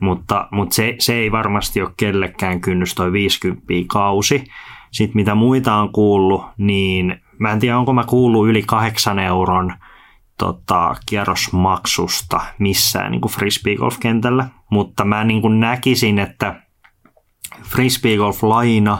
Mutta, 0.00 0.48
mutta 0.50 0.74
se, 0.74 0.94
se 0.98 1.14
ei 1.14 1.32
varmasti 1.32 1.82
ole 1.82 1.90
kellekään 1.96 2.60
kynnys 2.60 2.94
toi 2.94 3.12
50 3.12 3.62
kausi. 3.88 4.44
Sitten 4.90 5.16
mitä 5.16 5.34
muita 5.34 5.74
on 5.74 5.92
kuullut, 5.92 6.44
niin 6.56 7.20
mä 7.38 7.52
en 7.52 7.58
tiedä 7.58 7.78
onko 7.78 7.92
mä 7.92 8.04
kuullut 8.04 8.48
yli 8.48 8.62
kahdeksan 8.62 9.18
euron 9.18 9.74
tota, 10.38 10.94
kierrosmaksusta 11.06 12.40
missään 12.58 13.10
niin 13.12 13.20
kuin 13.20 13.32
frisbee-golf-kentällä, 13.32 14.46
mutta 14.70 15.04
mä 15.04 15.24
niin 15.24 15.42
kuin 15.42 15.60
näkisin, 15.60 16.18
että 16.18 16.62
frisbeegolf-lajina, 17.62 18.98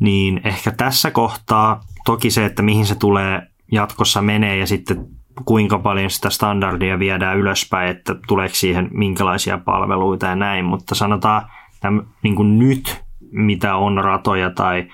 niin 0.00 0.40
ehkä 0.44 0.70
tässä 0.70 1.10
kohtaa 1.10 1.80
toki 2.04 2.30
se, 2.30 2.44
että 2.44 2.62
mihin 2.62 2.86
se 2.86 2.94
tulee 2.94 3.53
jatkossa 3.74 4.22
menee 4.22 4.56
ja 4.56 4.66
sitten 4.66 5.06
kuinka 5.44 5.78
paljon 5.78 6.10
sitä 6.10 6.30
standardia 6.30 6.98
viedään 6.98 7.38
ylöspäin, 7.38 7.90
että 7.90 8.14
tuleeko 8.28 8.54
siihen 8.54 8.88
minkälaisia 8.92 9.58
palveluita 9.58 10.26
ja 10.26 10.36
näin, 10.36 10.64
mutta 10.64 10.94
sanotaan 10.94 11.42
täm, 11.80 12.02
niin 12.22 12.34
kuin 12.34 12.58
nyt, 12.58 13.04
mitä 13.32 13.76
on 13.76 14.04
ratoja 14.04 14.50
tai 14.50 14.88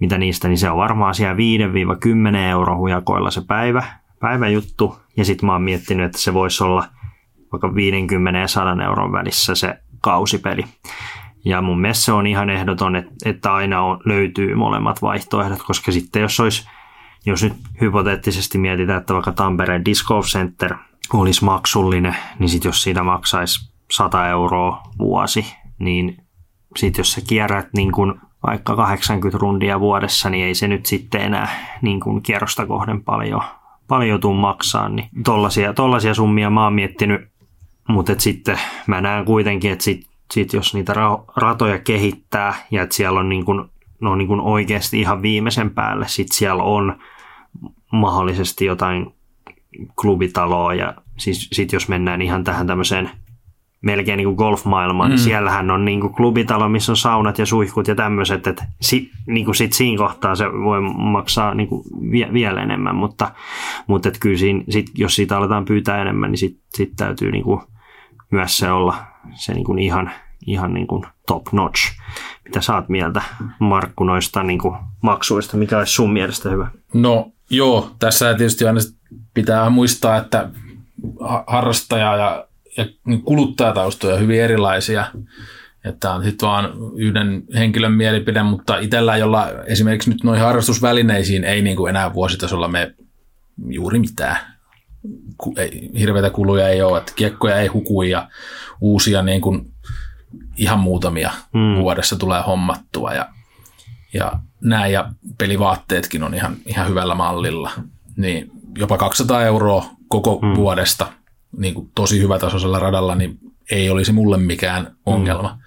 mitä 0.00 0.18
niistä, 0.18 0.48
niin 0.48 0.58
se 0.58 0.70
on 0.70 0.76
varmaan 0.76 1.14
siellä 1.14 1.36
5-10 2.32 2.36
euro 2.36 2.76
hujakoilla 2.76 3.30
se 3.30 3.42
päivä, 3.46 3.84
päivän 4.20 4.52
juttu, 4.52 4.98
ja 5.16 5.24
sitten 5.24 5.46
mä 5.46 5.52
oon 5.52 5.62
miettinyt, 5.62 6.06
että 6.06 6.18
se 6.18 6.34
voisi 6.34 6.64
olla 6.64 6.84
vaikka 7.52 7.74
50 7.74 8.40
ja 8.40 8.48
100 8.48 8.84
euron 8.84 9.12
välissä 9.12 9.54
se 9.54 9.78
kausipeli. 10.00 10.64
Ja 11.44 11.62
mun 11.62 11.80
mielestä 11.80 12.04
se 12.04 12.12
on 12.12 12.26
ihan 12.26 12.50
ehdoton, 12.50 12.96
että, 12.96 13.12
että 13.24 13.54
aina 13.54 13.82
on, 13.82 14.00
löytyy 14.04 14.54
molemmat 14.54 15.02
vaihtoehdot, 15.02 15.62
koska 15.66 15.92
sitten 15.92 16.22
jos 16.22 16.40
olisi, 16.40 16.68
jos 17.26 17.42
nyt 17.42 17.52
hypoteettisesti 17.80 18.58
mietitään, 18.58 19.00
että 19.00 19.14
vaikka 19.14 19.32
Tampereen 19.32 19.84
Disc 19.84 20.06
Golf 20.06 20.26
Center 20.26 20.74
olisi 21.12 21.44
maksullinen, 21.44 22.16
niin 22.38 22.48
sitten 22.48 22.68
jos 22.68 22.82
siitä 22.82 23.02
maksaisi 23.02 23.74
100 23.90 24.28
euroa 24.28 24.82
vuosi, 24.98 25.46
niin 25.78 26.24
sitten 26.76 27.00
jos 27.00 27.12
sä 27.12 27.20
kierrät 27.28 27.68
niin 27.72 27.92
kun 27.92 28.20
vaikka 28.46 28.76
80 28.76 29.38
rundia 29.38 29.80
vuodessa, 29.80 30.30
niin 30.30 30.46
ei 30.46 30.54
se 30.54 30.68
nyt 30.68 30.86
sitten 30.86 31.20
enää 31.20 31.48
niin 31.82 32.00
kun 32.00 32.22
kierrosta 32.22 32.66
kohden 32.66 33.02
paljon, 33.02 33.42
paljon 33.88 34.20
tuu 34.20 34.34
maksaa. 34.34 34.88
Niin 34.88 35.08
tollaisia, 35.24 35.74
tollaisia 35.74 36.14
summia 36.14 36.50
mä 36.50 36.64
oon 36.64 36.72
miettinyt, 36.72 37.20
mutta 37.88 38.14
sitten 38.18 38.58
mä 38.86 39.00
näen 39.00 39.24
kuitenkin, 39.24 39.72
että 39.72 39.84
sit, 39.84 40.06
sit 40.32 40.52
jos 40.52 40.74
niitä 40.74 40.92
ra- 40.92 41.32
ratoja 41.36 41.78
kehittää 41.78 42.54
ja 42.70 42.82
että 42.82 42.94
siellä 42.94 43.20
on, 43.20 43.28
niin 43.28 43.44
kun, 43.44 43.70
no 44.00 44.16
niin 44.16 44.28
kun 44.28 44.40
oikeasti 44.40 45.00
ihan 45.00 45.22
viimeisen 45.22 45.70
päälle, 45.70 46.08
sitten 46.08 46.36
siellä 46.36 46.62
on 46.62 46.98
mahdollisesti 47.94 48.64
jotain 48.64 49.14
klubitaloa 50.00 50.74
ja 50.74 50.94
siis 51.18 51.48
sit 51.52 51.72
jos 51.72 51.88
mennään 51.88 52.22
ihan 52.22 52.44
tähän 52.44 52.66
tämmöiseen– 52.66 53.10
melkein 53.84 54.16
niin 54.16 54.26
kuin 54.26 54.36
golfmaailmaan, 54.36 55.10
niin 55.10 55.18
mm. 55.18 55.22
niin 55.22 55.24
siellähän 55.24 55.70
on 55.70 55.84
niin 55.84 56.00
kuin 56.00 56.14
klubitalo, 56.14 56.68
missä 56.68 56.92
on 56.92 56.96
saunat 56.96 57.38
ja 57.38 57.46
suihkut 57.46 57.88
ja 57.88 57.94
tämmöiset, 57.94 58.46
että 58.46 58.66
si, 58.80 59.10
niin 59.26 59.44
kuin 59.44 59.54
sit 59.54 59.72
siinä 59.72 59.98
kohtaa 59.98 60.34
se 60.34 60.52
voi 60.52 60.80
maksaa 60.94 61.54
niin 61.54 61.68
kuin 61.68 61.84
vie, 62.10 62.32
vielä 62.32 62.62
enemmän, 62.62 62.94
mutta, 62.94 63.30
mutta 63.86 64.08
että 64.08 64.20
kyllä 64.20 64.38
siinä, 64.38 64.64
sit, 64.68 64.86
jos 64.94 65.16
siitä 65.16 65.36
aletaan 65.36 65.64
pyytää 65.64 66.02
enemmän, 66.02 66.30
niin 66.30 66.38
sitten 66.38 66.62
sit 66.74 66.92
täytyy 66.96 67.30
niin 67.30 67.44
kuin 67.44 67.60
myös 68.30 68.56
se 68.56 68.70
olla 68.70 68.96
se 69.34 69.54
niin 69.54 69.64
kuin 69.64 69.78
ihan, 69.78 70.10
ihan 70.46 70.74
niin 70.74 70.86
kuin 70.86 71.04
top 71.26 71.52
notch. 71.52 71.80
Mitä 72.44 72.60
saat 72.60 72.88
mieltä 72.88 73.22
Markku 73.58 74.04
noista 74.04 74.42
niin 74.42 74.58
kuin 74.58 74.76
maksuista, 75.02 75.56
mikä 75.56 75.78
olisi 75.78 75.92
sun 75.92 76.12
mielestä 76.12 76.50
hyvä? 76.50 76.70
No 76.94 77.33
joo, 77.50 77.90
tässä 77.98 78.34
tietysti 78.34 78.66
aina 78.66 78.80
pitää 79.34 79.70
muistaa, 79.70 80.16
että 80.16 80.48
harrastaja 81.46 82.16
ja 82.16 82.46
ja 82.76 82.86
niin 83.06 83.22
kuluttajataustoja 83.22 84.16
hyvin 84.16 84.40
erilaisia. 84.40 85.06
Että 85.84 86.10
on 86.10 86.24
sitten 86.24 86.48
vaan 86.48 86.72
yhden 86.96 87.42
henkilön 87.54 87.92
mielipide, 87.92 88.42
mutta 88.42 88.78
itsellä, 88.78 89.16
jolla 89.16 89.50
esimerkiksi 89.66 90.10
nyt 90.10 90.24
noihin 90.24 90.44
harrastusvälineisiin 90.44 91.44
ei 91.44 91.62
niin 91.62 91.76
kuin 91.76 91.90
enää 91.90 92.14
vuositasolla 92.14 92.68
me 92.68 92.94
juuri 93.68 93.98
mitään. 93.98 94.36
Ei, 95.56 95.90
hirveitä 95.98 96.30
kuluja 96.30 96.68
ei 96.68 96.82
ole, 96.82 96.98
että 96.98 97.12
kiekkoja 97.16 97.56
ei 97.56 97.66
huku 97.66 98.02
ja 98.02 98.28
uusia 98.80 99.22
niin 99.22 99.40
kuin 99.40 99.72
ihan 100.56 100.78
muutamia 100.78 101.30
hmm. 101.52 101.82
vuodessa 101.82 102.16
tulee 102.16 102.42
hommattua 102.46 103.12
ja, 103.12 103.28
ja 104.14 104.32
näin 104.64 104.92
ja 104.92 105.12
pelivaatteetkin 105.38 106.22
on 106.22 106.34
ihan, 106.34 106.56
ihan 106.66 106.88
hyvällä 106.88 107.14
mallilla. 107.14 107.70
Niin 108.16 108.50
jopa 108.78 108.98
200 108.98 109.42
euroa 109.42 109.84
koko 110.08 110.38
hmm. 110.40 110.54
vuodesta– 110.54 111.06
niin 111.58 111.74
kuin 111.74 111.90
tosi 111.94 112.20
hyvätasoisella 112.20 112.78
radalla, 112.78 113.14
niin 113.14 113.38
ei 113.70 113.90
olisi 113.90 114.12
mulle 114.12 114.36
mikään 114.36 114.96
ongelma. 115.06 115.48
Mm. 115.48 115.64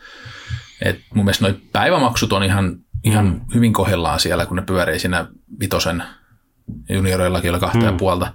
Et 0.82 1.00
mun 1.14 1.26
mielestä 1.26 1.46
noi 1.46 1.60
päivämaksut 1.72 2.34
on 2.34 2.44
ihan, 2.44 2.78
ihan 3.04 3.26
mm. 3.26 3.42
hyvin 3.54 3.74
kohdellaan 3.74 4.20
siellä, 4.20 4.46
kun 4.46 4.58
ne 4.58 4.64
pyörii 4.64 5.00
siinä 5.00 5.28
vitosen 5.60 6.04
junioreillakin 6.90 7.48
jolla 7.48 7.60
kahta 7.60 7.78
mm. 7.78 7.86
ja 7.86 7.92
puolta. 7.92 8.34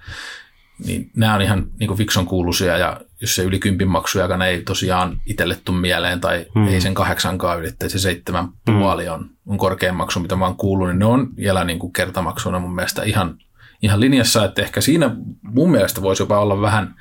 Niin 0.87 1.11
nämä 1.17 1.35
on 1.35 1.43
ihan 1.43 1.67
niin 1.81 1.89
kuin 1.89 1.99
fikson 1.99 2.27
kuuluisia 2.27 2.77
ja 2.77 3.01
jos 3.21 3.35
se 3.35 3.43
yli 3.43 3.59
kympin 3.59 3.89
maksujakaan 3.89 4.43
ei 4.43 4.63
tosiaan 4.63 5.21
itselle 5.27 5.59
tule 5.65 5.81
mieleen 5.81 6.21
tai 6.21 6.47
mm. 6.55 6.69
ei 6.69 6.81
sen 6.81 6.95
kahdeksankaan 6.95 7.61
ylittää, 7.61 7.89
se 7.89 7.99
seitsemän 7.99 8.45
mm. 8.45 8.79
puoli 8.79 9.09
on, 9.09 9.31
on 9.47 9.59
korkein 9.59 9.95
maksu, 9.95 10.21
mitä 10.21 10.37
mä 10.37 10.45
oon 10.45 10.57
kuullut, 10.57 10.89
niin 10.89 10.99
ne 10.99 11.05
on 11.05 11.29
vielä 11.37 11.65
niin 11.65 11.79
kuin 11.79 11.93
kertamaksuna 11.93 12.59
mun 12.59 12.75
mielestä 12.75 13.03
ihan, 13.03 13.39
ihan 13.83 14.01
linjassa, 14.01 14.45
että 14.45 14.63
ehkä 14.63 14.81
siinä 14.81 15.17
mun 15.43 15.71
mielestä 15.71 16.03
voisi 16.03 16.23
jopa 16.23 16.41
olla 16.41 16.61
vähän 16.61 16.95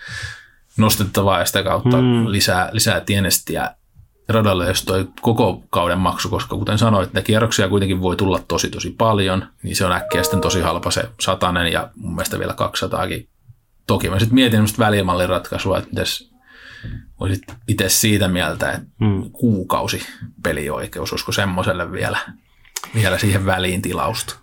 nostettavaa 0.77 1.39
ja 1.39 1.45
sitä 1.45 1.63
kautta 1.63 2.01
mm. 2.01 2.31
lisää, 2.31 2.69
lisää 2.71 2.99
tienestiä 2.99 3.75
radalle, 4.29 4.67
jos 4.67 4.85
toi 4.85 5.07
koko 5.21 5.63
kauden 5.69 5.99
maksu, 5.99 6.29
koska 6.29 6.55
kuten 6.55 6.77
sanoit, 6.77 7.07
että 7.07 7.21
kierroksia 7.21 7.69
kuitenkin 7.69 8.01
voi 8.01 8.15
tulla 8.15 8.39
tosi 8.47 8.69
tosi 8.69 8.95
paljon, 8.97 9.47
niin 9.63 9.75
se 9.75 9.85
on 9.85 9.91
äkkiä 9.91 10.23
sitten 10.23 10.41
tosi 10.41 10.61
halpa 10.61 10.91
se 10.91 11.09
satanen 11.19 11.71
ja 11.71 11.89
mun 11.95 12.15
mielestä 12.15 12.39
vielä 12.39 12.53
200kin. 12.53 13.27
Toki 13.87 14.09
mä 14.09 14.19
sitten 14.19 14.35
mietin 14.35 14.57
semmoista 14.57 14.85
välimallin 14.85 15.29
ratkaisua, 15.29 15.77
että 15.77 15.89
mitäs 15.89 16.31
olisit 17.19 17.43
itse 17.67 17.89
siitä 17.89 18.27
mieltä, 18.27 18.71
että 18.71 18.87
mm. 18.99 19.31
kuukausi 19.31 20.01
pelioikeus, 20.43 21.11
olisiko 21.11 21.31
semmoiselle 21.31 21.91
vielä, 21.91 22.17
vielä 22.95 23.17
siihen 23.17 23.45
väliin 23.45 23.81
tilausta? 23.81 24.35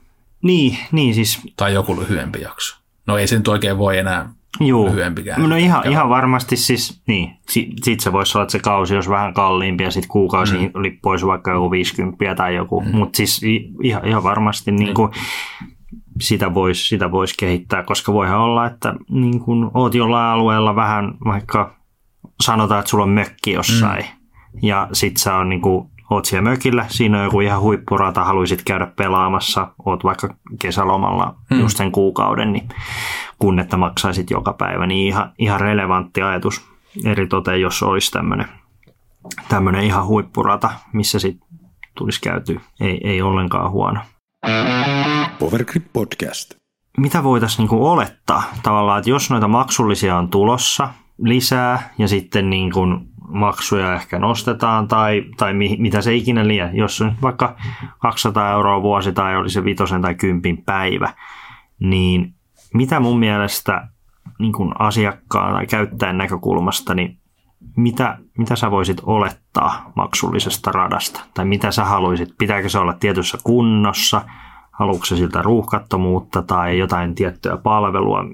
Niin, 0.42 0.78
niin 0.92 1.14
siis. 1.14 1.40
Tai 1.56 1.74
joku 1.74 2.00
lyhyempi 2.00 2.40
jakso. 2.40 2.76
No 3.06 3.18
ei 3.18 3.26
se 3.26 3.36
nyt 3.36 3.48
oikein 3.48 3.78
voi 3.78 3.98
enää 3.98 4.32
Juu. 4.60 4.86
lyhyempikään. 4.86 5.48
No 5.48 5.56
ihan, 5.56 5.90
ihan 5.90 6.08
varmasti 6.08 6.56
siis, 6.56 7.02
niin, 7.06 7.36
sitten 7.48 7.84
sit 7.84 8.00
se 8.00 8.12
voisi 8.12 8.38
olla, 8.38 8.42
että 8.42 8.52
se 8.52 8.58
kausi 8.58 8.94
olisi 8.94 9.10
vähän 9.10 9.34
kalliimpi 9.34 9.84
ja 9.84 9.90
sitten 9.90 10.08
kuukausi 10.08 10.58
mm. 10.58 10.82
lippu 10.82 11.08
olisi 11.08 11.26
vaikka 11.26 11.50
joku 11.50 11.70
50 11.70 12.34
tai 12.34 12.54
joku, 12.54 12.80
mm. 12.80 12.96
mutta 12.96 13.16
siis 13.16 13.40
ihan, 13.82 14.08
ihan 14.08 14.22
varmasti 14.22 14.72
niin 14.72 14.94
kuin, 14.94 15.12
sitä 16.20 16.54
voisi 16.54 16.88
sitä 16.88 17.10
vois 17.10 17.36
kehittää, 17.36 17.82
koska 17.82 18.12
voihan 18.12 18.40
olla, 18.40 18.66
että 18.66 18.94
niin 19.10 19.40
kun 19.40 19.70
oot 19.74 19.94
jollain 19.94 20.26
alueella 20.26 20.76
vähän 20.76 21.14
vaikka 21.24 21.76
sanotaan, 22.40 22.78
että 22.78 22.90
sulla 22.90 23.04
on 23.04 23.10
mökki 23.10 23.52
jossain 23.52 24.04
mm. 24.04 24.58
ja 24.62 24.88
sit 24.92 25.16
sä 25.16 25.36
on 25.36 25.48
niin 25.48 25.60
kuin, 25.60 25.90
oot 26.10 26.24
siellä 26.24 26.50
mökillä, 26.50 26.84
siinä 26.88 27.18
on 27.18 27.24
joku 27.24 27.40
ihan 27.40 27.60
huippurata, 27.60 28.24
haluaisit 28.24 28.62
käydä 28.64 28.86
pelaamassa, 28.86 29.72
oot 29.84 30.04
vaikka 30.04 30.34
kesälomalla 30.60 31.34
mm. 31.50 31.60
just 31.60 31.76
sen 31.76 31.92
kuukauden, 31.92 32.52
niin 32.52 32.68
kun 33.38 33.58
että 33.58 33.76
maksaisit 33.76 34.30
joka 34.30 34.52
päivä, 34.52 34.86
niin 34.86 35.06
ihan, 35.06 35.32
ihan 35.38 35.60
relevantti 35.60 36.22
ajatus 36.22 36.68
eri 37.04 37.26
toteen, 37.26 37.60
jos 37.60 37.82
olisi 37.82 38.10
tämmöinen 38.10 38.46
tämmöinen 39.48 39.84
ihan 39.84 40.06
huippurata, 40.06 40.70
missä 40.92 41.18
sitten 41.18 41.48
tulisi 41.94 42.20
käyty. 42.20 42.60
Ei, 42.80 43.00
ei 43.04 43.22
ollenkaan 43.22 43.70
huono. 43.70 44.00
Powergrip 45.38 45.84
Podcast. 45.92 46.54
Mitä 46.98 47.24
voitaisiin 47.24 47.58
niinku 47.58 47.86
olettaa 47.86 48.42
tavallaan, 48.62 48.98
että 48.98 49.10
jos 49.10 49.30
noita 49.30 49.48
maksullisia 49.48 50.16
on 50.16 50.30
tulossa 50.30 50.88
lisää 51.22 51.94
ja 51.98 52.08
sitten 52.08 52.50
niinku 52.50 52.80
maksuja 53.28 53.94
ehkä 53.94 54.18
nostetaan 54.18 54.88
tai, 54.88 55.24
tai 55.36 55.54
mi, 55.54 55.76
mitä 55.78 56.02
se 56.02 56.14
ikinä 56.14 56.48
liian, 56.48 56.76
jos 56.76 57.00
on 57.00 57.12
vaikka 57.22 57.56
200 57.98 58.52
euroa 58.52 58.82
vuosi 58.82 59.12
tai 59.12 59.36
oli 59.36 59.50
se 59.50 59.64
vitosen 59.64 60.02
tai 60.02 60.14
kympin 60.14 60.64
päivä, 60.64 61.12
niin 61.80 62.34
mitä 62.74 63.00
mun 63.00 63.18
mielestä 63.18 63.88
niin 64.38 64.52
kuin 64.52 64.72
asiakkaan 64.78 65.54
tai 65.54 65.66
käyttäjän 65.66 66.18
näkökulmasta, 66.18 66.94
niin 66.94 67.18
mitä, 67.76 68.18
mitä 68.38 68.56
sä 68.56 68.70
voisit 68.70 69.00
olettaa 69.02 69.92
maksullisesta 69.96 70.72
radasta? 70.72 71.20
Tai 71.34 71.44
mitä 71.44 71.70
sä 71.70 71.84
haluaisit? 71.84 72.28
Pitääkö 72.38 72.68
se 72.68 72.78
olla 72.78 72.92
tietyssä 72.92 73.38
kunnossa? 73.44 74.22
Haluatko 74.72 75.04
siltä 75.06 75.42
ruuhkattomuutta 75.42 76.42
tai 76.42 76.78
jotain 76.78 77.14
tiettyä 77.14 77.56
palvelua? 77.56 78.24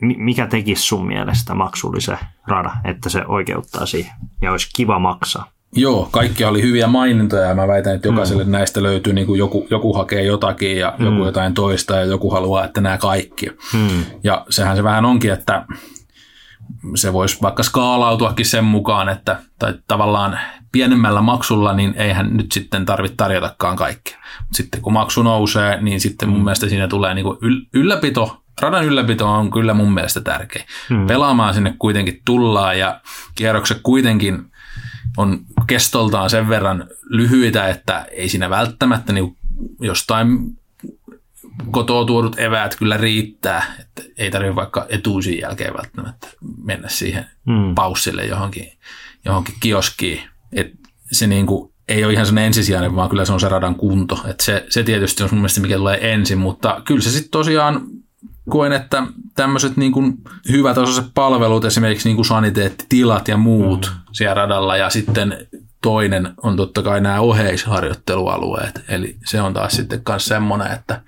Mikä 0.00 0.46
tekisi 0.46 0.82
sun 0.82 1.06
mielestä 1.06 1.54
maksullisen 1.54 2.18
rada, 2.46 2.70
että 2.84 3.08
se 3.08 3.26
oikeuttaa 3.26 3.86
siihen 3.86 4.12
ja 4.42 4.50
olisi 4.50 4.70
kiva 4.76 4.98
maksaa? 4.98 5.52
Joo, 5.74 6.08
kaikki 6.10 6.44
oli 6.44 6.62
hyviä 6.62 6.86
mainintoja 6.86 7.42
ja 7.42 7.54
mä 7.54 7.68
väitän, 7.68 7.94
että 7.94 8.08
jokaiselle 8.08 8.44
mm. 8.44 8.50
näistä 8.50 8.82
löytyy 8.82 9.12
niin 9.12 9.26
kuin 9.26 9.38
joku, 9.38 9.66
joku 9.70 9.92
hakee 9.92 10.22
jotakin 10.22 10.78
ja 10.78 10.94
mm. 10.98 11.04
joku 11.04 11.24
jotain 11.24 11.54
toista 11.54 11.96
ja 11.96 12.04
joku 12.04 12.30
haluaa, 12.30 12.64
että 12.64 12.80
nämä 12.80 12.98
kaikki. 12.98 13.46
Mm. 13.74 14.04
Ja 14.24 14.46
sehän 14.50 14.76
se 14.76 14.84
vähän 14.84 15.04
onkin, 15.04 15.32
että 15.32 15.64
se 16.94 17.12
voisi 17.12 17.38
vaikka 17.42 17.62
skaalautuakin 17.62 18.46
sen 18.46 18.64
mukaan, 18.64 19.08
että 19.08 19.38
tai 19.58 19.74
tavallaan 19.86 20.38
pienemmällä 20.72 21.20
maksulla, 21.20 21.72
niin 21.72 21.94
eihän 21.96 22.36
nyt 22.36 22.52
sitten 22.52 22.86
tarvitse 22.86 23.16
tarjotakaan 23.16 23.76
kaikkea. 23.76 24.18
Sitten 24.52 24.82
kun 24.82 24.92
maksu 24.92 25.22
nousee, 25.22 25.80
niin 25.80 26.00
sitten 26.00 26.28
mun 26.28 26.38
mm. 26.38 26.44
mielestä 26.44 26.68
siinä 26.68 26.88
tulee 26.88 27.14
niin 27.14 27.24
kuin 27.24 27.38
ylläpito, 27.74 28.42
radan 28.60 28.84
ylläpito 28.84 29.28
on 29.28 29.50
kyllä 29.50 29.74
mun 29.74 29.94
mielestä 29.94 30.20
tärkeä. 30.20 30.64
Mm. 30.90 31.06
Pelaamaan 31.06 31.54
sinne 31.54 31.74
kuitenkin 31.78 32.20
tullaan 32.26 32.78
ja 32.78 33.00
kierrokset 33.34 33.78
kuitenkin 33.82 34.44
on 35.16 35.40
kestoltaan 35.66 36.30
sen 36.30 36.48
verran 36.48 36.88
lyhyitä, 37.04 37.68
että 37.68 38.06
ei 38.10 38.28
siinä 38.28 38.50
välttämättä 38.50 39.12
niin 39.12 39.36
jostain 39.80 40.38
kotoa 41.70 42.04
tuodut 42.04 42.38
eväät 42.38 42.76
kyllä 42.76 42.96
riittää, 42.96 43.74
että 43.80 44.02
ei 44.18 44.30
tarvitse 44.30 44.54
vaikka 44.54 44.86
etuusin 44.88 45.40
jälkeen 45.40 45.74
välttämättä 45.74 46.28
mennä 46.64 46.88
siihen 46.88 47.26
mm. 47.46 47.74
paussille 47.74 48.24
johonkin, 48.24 48.72
johonkin 49.24 49.54
kioskiin. 49.60 50.20
Et 50.52 50.72
se 51.12 51.26
niin 51.26 51.46
kuin 51.46 51.72
ei 51.88 52.04
ole 52.04 52.12
ihan 52.12 52.26
sellainen 52.26 52.46
ensisijainen, 52.46 52.96
vaan 52.96 53.10
kyllä 53.10 53.24
se 53.24 53.32
on 53.32 53.40
se 53.40 53.48
radan 53.48 53.74
kunto. 53.74 54.20
Et 54.28 54.40
se, 54.40 54.66
se 54.68 54.82
tietysti 54.82 55.22
on 55.22 55.28
mun 55.32 55.38
mielestä 55.38 55.60
mikä 55.60 55.76
tulee 55.76 56.12
ensin, 56.12 56.38
mutta 56.38 56.82
kyllä 56.84 57.00
se 57.00 57.10
sitten 57.10 57.30
tosiaan 57.30 57.82
koen, 58.50 58.72
että 58.72 59.02
tämmöiset 59.34 59.76
niin 59.76 59.92
kuin 59.92 60.18
hyvätasoiset 60.50 61.06
palvelut, 61.14 61.64
esimerkiksi 61.64 62.08
niin 62.08 62.16
kuin 62.16 62.26
saniteettitilat 62.26 63.28
ja 63.28 63.36
muut 63.36 63.92
mm. 63.94 64.00
siellä 64.12 64.34
radalla, 64.34 64.76
ja 64.76 64.90
sitten 64.90 65.46
toinen 65.82 66.34
on 66.42 66.56
totta 66.56 66.82
kai 66.82 67.00
nämä 67.00 67.20
oheisharjoittelualueet, 67.20 68.84
eli 68.88 69.16
se 69.24 69.40
on 69.40 69.54
taas 69.54 69.72
sitten 69.72 70.02
myös 70.08 70.24
semmoinen, 70.24 70.72
että 70.72 71.00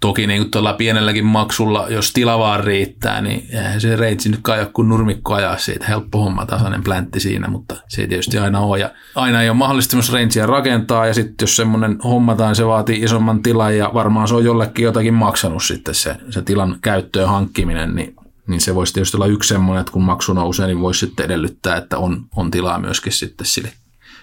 Toki 0.00 0.26
niin 0.26 0.42
kuin 0.42 0.50
tuolla 0.50 0.72
pienelläkin 0.72 1.24
maksulla, 1.24 1.86
jos 1.88 2.12
tila 2.12 2.38
vaan 2.38 2.64
riittää, 2.64 3.20
niin 3.20 3.46
eihän 3.50 3.80
se 3.80 3.96
reitsi 3.96 4.28
nyt 4.28 4.40
kai 4.42 4.66
kun 4.72 4.88
nurmikko 4.88 5.34
ajaa 5.34 5.56
siitä. 5.56 5.86
Helppo 5.86 6.18
homma, 6.18 6.46
tasainen 6.46 6.84
pläntti 6.84 7.20
siinä, 7.20 7.48
mutta 7.48 7.76
se 7.88 8.02
ei 8.02 8.08
tietysti 8.08 8.38
aina 8.38 8.60
ole. 8.60 8.78
Ja 8.78 8.90
aina 9.14 9.42
ei 9.42 9.48
ole 9.48 9.56
mahdollista 9.56 9.96
myös 9.96 10.12
reitsiä 10.12 10.46
rakentaa, 10.46 11.06
ja 11.06 11.14
sitten 11.14 11.34
jos 11.40 11.56
semmoinen 11.56 11.98
hommataan, 12.04 12.56
se 12.56 12.66
vaatii 12.66 13.02
isomman 13.02 13.42
tilan, 13.42 13.76
ja 13.76 13.90
varmaan 13.94 14.28
se 14.28 14.34
on 14.34 14.44
jollekin 14.44 14.84
jotakin 14.84 15.14
maksanut 15.14 15.62
sitten 15.62 15.94
se, 15.94 16.16
se 16.30 16.42
tilan 16.42 16.78
käyttöön 16.82 17.28
hankkiminen, 17.28 17.94
niin 17.94 18.14
niin 18.46 18.60
se 18.60 18.74
voisi 18.74 18.94
tietysti 18.94 19.16
olla 19.16 19.26
yksi 19.26 19.48
semmoinen, 19.48 19.80
että 19.80 19.92
kun 19.92 20.04
maksu 20.04 20.32
nousee, 20.32 20.66
niin 20.66 20.80
voisi 20.80 21.06
sitten 21.06 21.26
edellyttää, 21.26 21.76
että 21.76 21.98
on, 21.98 22.26
on 22.36 22.50
tilaa 22.50 22.78
myöskin 22.78 23.12
sitten 23.12 23.46
sille, 23.46 23.72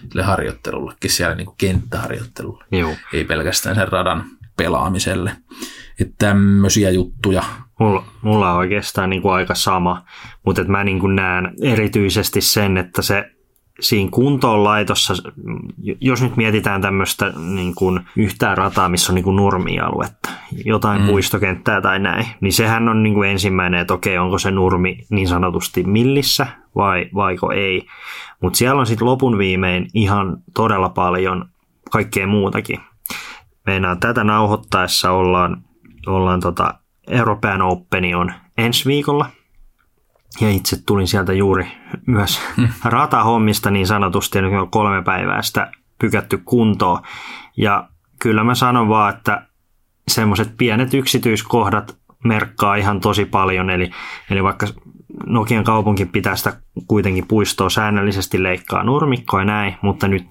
sille 0.09 0.23
harjoittelullekin 0.23 1.11
siellä 1.11 1.35
niin 1.35 1.45
kuin 1.45 1.57
kenttäharjoittelulle. 1.57 2.65
Joo. 2.71 2.95
Ei 3.13 3.23
pelkästään 3.23 3.75
sen 3.75 3.87
radan 3.87 4.25
pelaamiselle. 4.57 5.35
Että 5.99 6.13
tämmöisiä 6.17 6.89
juttuja. 6.89 7.43
Mulla, 7.79 8.05
mulla 8.21 8.51
on 8.51 8.57
oikeastaan 8.57 9.09
niin 9.09 9.21
kuin 9.21 9.33
aika 9.33 9.55
sama, 9.55 10.05
mutta 10.45 10.61
että 10.61 10.71
mä 10.71 10.83
niin 10.83 10.99
kuin 10.99 11.15
näen 11.15 11.53
erityisesti 11.61 12.41
sen, 12.41 12.77
että 12.77 13.01
se 13.01 13.32
siinä 13.79 14.09
kuntoon 14.11 14.63
laitossa, 14.63 15.13
jos 16.01 16.21
nyt 16.21 16.37
mietitään 16.37 16.81
tämmöistä 16.81 17.33
niin 17.37 17.75
kuin 17.75 17.99
yhtään 18.15 18.57
rataa, 18.57 18.89
missä 18.89 19.11
on 19.11 19.15
niin 19.15 19.23
kuin 19.23 19.35
nurmialuetta, 19.35 20.29
jotain 20.65 21.01
mm. 21.01 21.07
puistokenttää 21.07 21.81
tai 21.81 21.99
näin, 21.99 22.25
niin 22.41 22.53
sehän 22.53 22.89
on 22.89 23.03
niin 23.03 23.13
kuin 23.13 23.29
ensimmäinen, 23.29 23.79
että 23.79 23.93
okei, 23.93 24.17
onko 24.17 24.39
se 24.39 24.51
nurmi 24.51 24.97
niin 25.09 25.27
sanotusti 25.27 25.83
millissä 25.83 26.47
vai 26.75 27.09
vaiko 27.15 27.51
ei. 27.51 27.87
Mutta 28.41 28.57
siellä 28.57 28.79
on 28.79 28.87
sitten 28.87 29.07
lopun 29.07 29.37
viimein 29.37 29.87
ihan 29.93 30.37
todella 30.53 30.89
paljon 30.89 31.45
kaikkea 31.91 32.27
muutakin 32.27 32.79
meinaan 33.65 33.99
tätä 33.99 34.23
nauhoittaessa 34.23 35.11
ollaan, 35.11 35.63
ollaan 36.07 36.39
tota, 36.39 36.73
European 37.07 37.61
Open 37.61 38.15
on 38.15 38.33
ensi 38.57 38.85
viikolla. 38.85 39.25
Ja 40.41 40.49
itse 40.49 40.77
tulin 40.85 41.07
sieltä 41.07 41.33
juuri 41.33 41.67
myös 42.05 42.41
hmm. 42.57 42.67
ratahommista 42.83 43.71
niin 43.71 43.87
sanotusti, 43.87 44.39
on 44.39 44.71
kolme 44.71 45.01
päivää 45.01 45.41
sitä 45.41 45.71
pykätty 45.99 46.37
kuntoon. 46.37 47.01
Ja 47.57 47.89
kyllä 48.19 48.43
mä 48.43 48.55
sanon 48.55 48.89
vaan, 48.89 49.13
että 49.13 49.47
semmoiset 50.07 50.57
pienet 50.57 50.93
yksityiskohdat 50.93 51.97
merkkaa 52.23 52.75
ihan 52.75 52.99
tosi 52.99 53.25
paljon. 53.25 53.69
Eli, 53.69 53.91
eli 54.29 54.43
vaikka 54.43 54.67
Nokian 55.25 55.63
kaupunki 55.63 56.05
pitää 56.05 56.35
sitä 56.35 56.53
kuitenkin 56.87 57.27
puistoa 57.27 57.69
säännöllisesti 57.69 58.43
leikkaa 58.43 58.83
nurmikkoa 58.83 59.41
ja 59.41 59.45
näin, 59.45 59.75
mutta 59.81 60.07
nyt 60.07 60.25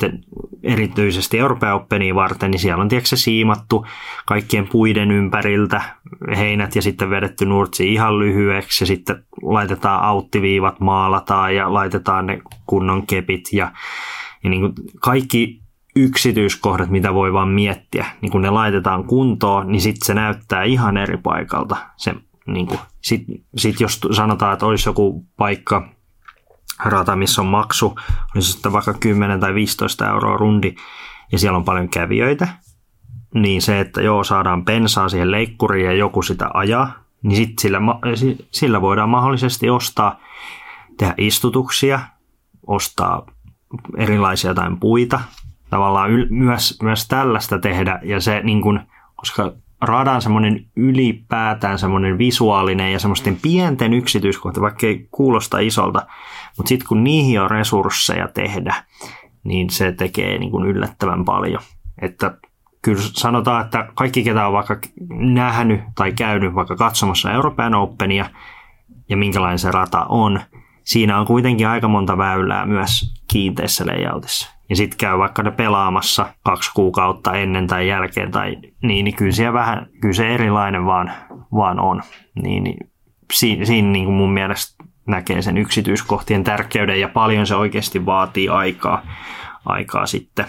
erityisesti 0.63 1.39
Euroopan 1.39 1.75
Openia 1.75 2.15
varten, 2.15 2.51
niin 2.51 2.59
siellä 2.59 2.83
on 2.83 2.89
tiedätkö, 2.89 3.17
siimattu 3.17 3.87
kaikkien 4.27 4.69
puiden 4.69 5.11
ympäriltä 5.11 5.83
heinät 6.37 6.77
ja 6.77 6.83
sitten 6.83 7.11
vedetty 7.11 7.45
nurtsi 7.45 7.93
ihan 7.93 8.19
lyhyeksi 8.19 8.83
ja 8.83 8.87
sitten 8.87 9.25
laitetaan 9.43 10.03
auttiviivat, 10.03 10.81
maalataan 10.81 11.55
ja 11.55 11.73
laitetaan 11.73 12.27
ne 12.27 12.43
kunnon 12.67 13.07
kepit 13.07 13.53
ja, 13.53 13.73
ja 14.45 14.51
niin 14.51 14.61
kuin 14.61 14.73
kaikki 15.01 15.63
yksityiskohdat, 15.97 16.91
mitä 16.91 17.15
voi 17.15 17.33
vaan 17.33 17.49
miettiä, 17.49 18.07
niin 18.21 18.33
kun 18.33 18.43
ne 18.43 18.51
laitetaan 18.51 19.05
kuntoon, 19.05 19.73
niin 19.73 19.81
sitten 19.81 20.07
se 20.07 20.15
näyttää 20.15 20.63
ihan 20.63 20.97
eri 20.97 21.17
paikalta 21.17 21.77
se 21.97 22.15
niin 22.47 22.67
kuin, 22.67 22.81
sit, 23.03 23.23
sit 23.57 23.81
jos 23.81 24.01
sanotaan, 24.11 24.53
että 24.53 24.67
olisi 24.67 24.89
joku 24.89 25.27
paikka, 25.37 25.89
rata, 26.85 27.17
missä 27.17 27.43
on 27.43 27.47
maksu, 27.47 27.99
olisi 28.35 28.53
sitten 28.53 28.73
vaikka 28.73 28.95
10 28.95 29.41
tai 29.41 29.55
15 29.55 30.09
euroa 30.09 30.37
rundi, 30.37 30.75
ja 31.33 31.39
siellä 31.39 31.57
on 31.57 31.65
paljon 31.65 31.89
kävijöitä, 31.89 32.49
niin 33.35 33.63
se, 33.63 33.81
että 33.81 34.03
joo, 34.03 34.25
saadaan 34.25 34.65
pensaa 34.65 35.09
siihen 35.09 35.31
leikkuriin 35.31 35.87
ja 35.87 35.93
joku 35.93 36.23
sitä 36.23 36.51
ajaa, 36.55 36.93
niin 37.23 37.37
sit 37.37 37.59
sillä, 37.59 37.79
sillä 38.51 38.81
voidaan 38.81 39.09
mahdollisesti 39.09 39.71
ostaa, 39.71 40.21
tehdä 40.99 41.15
istutuksia, 41.19 42.01
ostaa 42.67 43.27
erilaisia 43.97 44.51
jotain 44.51 44.81
puita, 44.81 45.21
tavallaan 45.71 46.11
yl, 46.11 46.27
myös, 46.31 46.79
myös 46.83 47.09
tällaista 47.09 47.59
tehdä, 47.59 48.01
ja 48.03 48.21
se 48.21 48.41
niin 48.43 48.63
kuin, 48.63 48.81
koska 49.17 49.53
radan 49.83 50.23
semmoinen 50.23 50.67
ylipäätään 50.77 51.79
semmoinen 51.79 52.19
visuaalinen 52.19 52.93
ja 52.93 52.99
semmoisten 52.99 53.39
pienten 53.43 53.93
yksityiskohta, 53.93 54.61
vaikka 54.61 54.87
ei 54.87 55.09
kuulosta 55.11 55.59
isolta, 55.59 56.07
mutta 56.57 56.69
sitten 56.69 56.89
kun 56.89 57.05
niihin 57.05 57.41
on 57.41 57.51
resursseja 57.51 58.29
tehdä, 58.29 58.75
niin 59.45 59.71
se 59.71 59.93
tekee 59.93 60.39
niin 60.39 60.51
kuin 60.51 60.67
yllättävän 60.67 61.25
paljon. 61.25 61.63
Että 62.03 62.39
kyllä 62.83 63.03
sanotaan, 63.03 63.65
että 63.65 63.89
kaikki, 63.95 64.23
ketä 64.23 64.47
on 64.47 64.53
vaikka 64.53 64.79
nähnyt 65.19 65.81
tai 65.95 66.13
käynyt 66.13 66.55
vaikka 66.55 66.77
katsomassa 66.77 67.33
Euroopan 67.33 67.75
Openia 67.75 68.31
ja 69.09 69.17
minkälainen 69.17 69.59
se 69.59 69.71
rata 69.71 70.07
on, 70.09 70.41
siinä 70.85 71.21
on 71.21 71.27
kuitenkin 71.27 71.69
aika 71.69 71.89
monta 71.89 72.19
väylää 72.19 72.67
myös 72.67 73.15
kiinteässä 73.29 73.87
layoutissa 73.87 74.52
ja 74.73 74.77
sitten 74.77 74.99
käy 74.99 75.19
vaikka 75.19 75.43
ne 75.43 75.51
pelaamassa 75.51 76.35
kaksi 76.45 76.71
kuukautta 76.75 77.35
ennen 77.35 77.67
tai 77.67 77.89
jälkeen, 77.89 78.31
tai 78.31 78.57
niin, 78.83 79.05
niin 79.05 79.17
kyllä, 79.17 79.53
vähän, 79.53 79.87
kyllä 80.01 80.15
se 80.15 80.35
erilainen 80.35 80.87
vaan, 80.87 81.13
vaan 81.55 81.81
on. 81.81 82.03
Niin, 82.43 82.65
niin 82.65 82.91
siinä, 83.33 83.65
siinä 83.65 83.89
niin 83.89 84.05
kuin 84.05 84.15
mun 84.15 84.33
mielestä 84.33 84.85
näkee 85.07 85.43
sen 85.43 85.59
yksityiskohtien 85.59 86.45
tärkeyden 86.45 87.01
ja 87.01 87.09
paljon 87.09 87.47
se 87.47 87.55
oikeasti 87.55 88.07
vaatii 88.07 88.49
aikaa, 88.49 89.03
aikaa 89.65 90.07
sitten, 90.07 90.47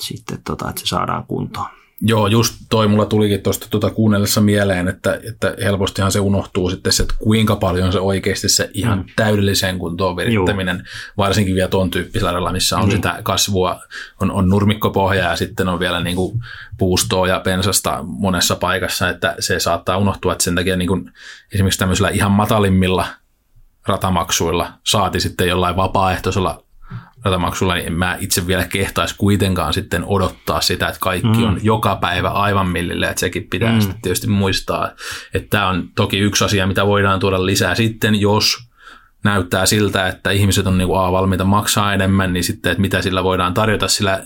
sitten 0.00 0.38
tota, 0.44 0.68
että 0.68 0.80
se 0.80 0.86
saadaan 0.86 1.24
kuntoon. 1.26 1.68
Joo, 2.00 2.26
just 2.26 2.54
toi 2.70 2.88
mulla 2.88 3.06
tulikin 3.06 3.42
tuosta 3.42 3.66
tuota 3.70 3.90
kuunnellessa 3.90 4.40
mieleen, 4.40 4.88
että, 4.88 5.20
että 5.28 5.54
helpostihan 5.64 6.12
se 6.12 6.20
unohtuu 6.20 6.70
sitten 6.70 6.92
se, 6.92 7.02
että 7.02 7.14
kuinka 7.18 7.56
paljon 7.56 7.92
se 7.92 8.00
oikeasti 8.00 8.48
se 8.48 8.70
ihan 8.74 8.98
mm. 8.98 9.04
täydellisen 9.16 9.78
kuntoon 9.78 10.16
virittäminen, 10.16 10.76
Joo. 10.76 10.86
varsinkin 11.16 11.54
vielä 11.54 11.68
tuon 11.68 11.90
tyyppisellä 11.90 12.32
radalla, 12.32 12.52
missä 12.52 12.76
on 12.76 12.88
niin. 12.88 12.96
sitä 12.96 13.20
kasvua, 13.22 13.82
on, 14.20 14.30
on 14.30 14.48
nurmikkopohja 14.48 15.24
ja 15.24 15.36
sitten 15.36 15.68
on 15.68 15.80
vielä 15.80 16.00
niin 16.00 16.16
kuin 16.16 16.40
puustoa 16.78 17.28
ja 17.28 17.40
pensasta 17.40 17.98
monessa 18.02 18.56
paikassa, 18.56 19.08
että 19.08 19.34
se 19.38 19.60
saattaa 19.60 19.98
unohtua, 19.98 20.32
että 20.32 20.44
sen 20.44 20.54
takia 20.54 20.76
niin 20.76 20.88
kuin 20.88 21.12
esimerkiksi 21.52 21.78
tämmöisillä 21.78 22.08
ihan 22.08 22.30
matalimmilla 22.30 23.06
ratamaksuilla 23.86 24.72
saati 24.84 25.20
sitten 25.20 25.48
jollain 25.48 25.76
vapaaehtoisella 25.76 26.63
ratamaksulla, 27.24 27.74
niin 27.74 27.86
en 27.86 27.92
mä 27.92 28.16
itse 28.20 28.46
vielä 28.46 28.64
kehtaisi 28.64 29.14
kuitenkaan 29.18 29.74
sitten 29.74 30.04
odottaa 30.06 30.60
sitä, 30.60 30.88
että 30.88 31.00
kaikki 31.00 31.38
mm. 31.38 31.44
on 31.44 31.60
joka 31.62 31.96
päivä 31.96 32.28
aivan 32.28 32.68
millille, 32.68 33.06
että 33.06 33.20
sekin 33.20 33.48
pitää 33.50 33.72
mm. 33.72 33.80
sitten 33.80 34.00
tietysti 34.02 34.26
muistaa, 34.26 34.90
että 35.34 35.48
tämä 35.50 35.68
on 35.68 35.88
toki 35.96 36.18
yksi 36.18 36.44
asia, 36.44 36.66
mitä 36.66 36.86
voidaan 36.86 37.20
tuoda 37.20 37.46
lisää 37.46 37.74
sitten, 37.74 38.20
jos 38.20 38.63
näyttää 39.24 39.66
siltä, 39.66 40.08
että 40.08 40.30
ihmiset 40.30 40.66
on 40.66 40.78
niin 40.78 40.88
kuin, 40.88 41.00
a, 41.00 41.12
valmiita 41.12 41.44
maksaa 41.44 41.94
enemmän, 41.94 42.32
niin 42.32 42.44
sitten, 42.44 42.72
että 42.72 42.80
mitä 42.80 43.02
sillä 43.02 43.24
voidaan 43.24 43.54
tarjota 43.54 43.88
sillä 43.88 44.22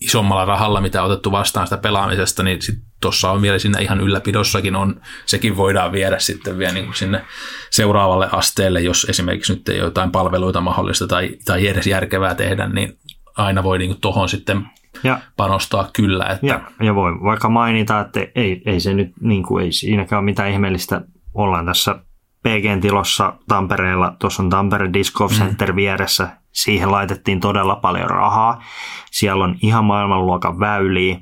isommalla 0.00 0.44
rahalla, 0.44 0.80
mitä 0.80 1.02
on 1.02 1.10
otettu 1.10 1.32
vastaan 1.32 1.66
sitä 1.66 1.76
pelaamisesta, 1.76 2.42
niin 2.42 2.62
sitten 2.62 2.84
tuossa 3.00 3.30
on 3.30 3.42
vielä 3.42 3.58
siinä 3.58 3.78
ihan 3.78 4.00
ylläpidossakin 4.00 4.76
on, 4.76 5.00
sekin 5.26 5.56
voidaan 5.56 5.92
viedä 5.92 6.18
sitten 6.18 6.58
vielä 6.58 6.72
niin 6.72 6.84
kuin 6.84 6.94
sinne 6.94 7.24
seuraavalle 7.70 8.28
asteelle, 8.32 8.80
jos 8.80 9.06
esimerkiksi 9.10 9.54
nyt 9.54 9.68
ei 9.68 9.78
ole 9.78 9.84
jotain 9.84 10.10
palveluita 10.10 10.60
mahdollista 10.60 11.06
tai, 11.06 11.30
tai 11.44 11.66
edes 11.66 11.86
järkevää 11.86 12.34
tehdä, 12.34 12.68
niin 12.68 12.98
aina 13.36 13.62
voi 13.62 13.78
niin 13.78 14.00
tuohon 14.00 14.28
sitten 14.28 14.66
ja, 15.04 15.18
panostaa 15.36 15.90
kyllä. 15.92 16.24
Että... 16.26 16.46
Ja, 16.46 16.60
ja 16.80 16.94
voi 16.94 17.12
vaikka 17.12 17.48
mainita, 17.48 18.00
että 18.00 18.20
ei, 18.34 18.62
ei 18.66 18.80
se 18.80 18.94
nyt 18.94 19.12
niin 19.20 19.42
kuin, 19.42 19.64
ei 19.64 19.72
siinäkään 19.72 20.20
ole 20.20 20.24
mitään 20.24 20.50
ihmeellistä. 20.50 21.00
Ollaan 21.34 21.66
tässä 21.66 21.98
PGn 22.42 22.80
tilossa 22.80 23.32
Tampereella, 23.48 24.16
tuossa 24.18 24.42
on 24.42 24.50
Tampere 24.50 24.92
Disc 24.92 25.14
Golf 25.14 25.32
mm. 25.32 25.38
Center 25.38 25.72
mm. 25.72 25.76
vieressä, 25.76 26.28
siihen 26.52 26.92
laitettiin 26.92 27.40
todella 27.40 27.76
paljon 27.76 28.10
rahaa. 28.10 28.62
Siellä 29.10 29.44
on 29.44 29.56
ihan 29.62 29.84
maailmanluokan 29.84 30.60
väyliä. 30.60 31.20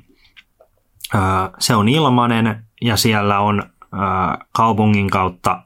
Se 1.59 1.75
on 1.75 1.89
ilmainen 1.89 2.63
ja 2.81 2.97
siellä 2.97 3.39
on 3.39 3.63
kaupungin 4.51 5.09
kautta 5.09 5.63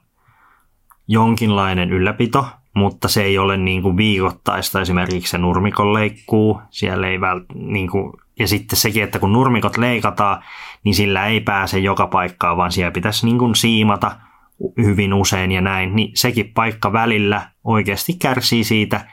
jonkinlainen 1.08 1.92
ylläpito, 1.92 2.46
mutta 2.74 3.08
se 3.08 3.22
ei 3.22 3.38
ole 3.38 3.56
niin 3.56 3.82
kuin 3.82 3.96
viikoittaista. 3.96 4.80
Esimerkiksi 4.80 5.30
se 5.30 5.38
nurmikon 5.38 5.94
leikkuu, 5.94 6.60
siellä 6.70 7.06
ei 7.06 7.20
vält, 7.20 7.44
niin 7.54 7.90
kuin, 7.90 8.12
ja 8.38 8.48
sitten 8.48 8.78
sekin, 8.78 9.04
että 9.04 9.18
kun 9.18 9.32
nurmikot 9.32 9.76
leikataan, 9.76 10.42
niin 10.84 10.94
sillä 10.94 11.26
ei 11.26 11.40
pääse 11.40 11.78
joka 11.78 12.06
paikkaan, 12.06 12.56
vaan 12.56 12.72
siellä 12.72 12.90
pitäisi 12.90 13.26
niin 13.26 13.38
kuin 13.38 13.54
siimata– 13.54 14.16
hyvin 14.76 15.14
usein 15.14 15.52
ja 15.52 15.60
näin, 15.60 15.96
niin 15.96 16.10
sekin 16.14 16.52
paikka 16.54 16.92
välillä 16.92 17.50
oikeasti 17.64 18.12
kärsii 18.12 18.64
siitä, 18.64 19.06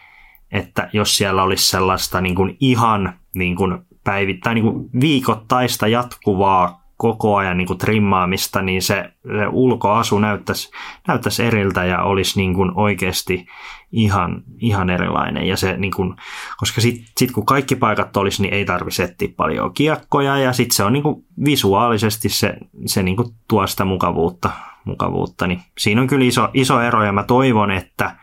että 0.51 0.89
jos 0.93 1.17
siellä 1.17 1.43
olisi 1.43 1.69
sellaista 1.69 2.21
niin 2.21 2.35
kuin 2.35 2.57
ihan 2.59 3.13
niin 3.35 3.55
kuin 3.55 3.77
päivittäin 4.03 4.55
niin 4.55 4.73
kuin 4.73 4.89
viikoittaista 5.01 5.87
jatkuvaa 5.87 6.83
koko 6.97 7.35
ajan 7.35 7.57
niin 7.57 7.67
kuin 7.67 7.79
trimmaamista, 7.79 8.61
niin 8.61 8.81
se, 8.81 9.11
se 9.37 9.47
ulkoasu 9.51 10.19
näyttäisi, 10.19 10.71
näyttäisi 11.07 11.43
eriltä 11.43 11.85
ja 11.85 12.03
olisi 12.03 12.39
niin 12.39 12.53
kuin 12.53 12.71
oikeasti 12.75 13.45
ihan, 13.91 14.43
ihan 14.57 14.89
erilainen. 14.89 15.47
Ja 15.47 15.57
se, 15.57 15.77
niin 15.77 15.93
kuin, 15.95 16.15
koska 16.57 16.81
sitten 16.81 17.05
sit 17.17 17.31
kun 17.31 17.45
kaikki 17.45 17.75
paikat 17.75 18.17
olisi, 18.17 18.41
niin 18.41 18.53
ei 18.53 18.65
tarvitse 18.65 19.03
etsiä 19.03 19.27
paljon 19.37 19.73
kiekkoja 19.73 20.37
ja 20.37 20.53
sitten 20.53 20.75
se 20.75 20.83
on 20.83 20.93
niin 20.93 21.03
kuin 21.03 21.25
visuaalisesti 21.45 22.29
se, 22.29 22.57
se 22.85 23.03
niin 23.03 23.15
kuin 23.15 23.27
tuo 23.47 23.67
sitä 23.67 23.85
mukavuutta, 23.85 24.49
mukavuutta. 24.85 25.47
Niin 25.47 25.61
siinä 25.77 26.01
on 26.01 26.07
kyllä 26.07 26.25
iso, 26.25 26.49
iso 26.53 26.81
ero 26.81 27.03
ja 27.03 27.11
mä 27.11 27.23
toivon, 27.23 27.71
että 27.71 28.15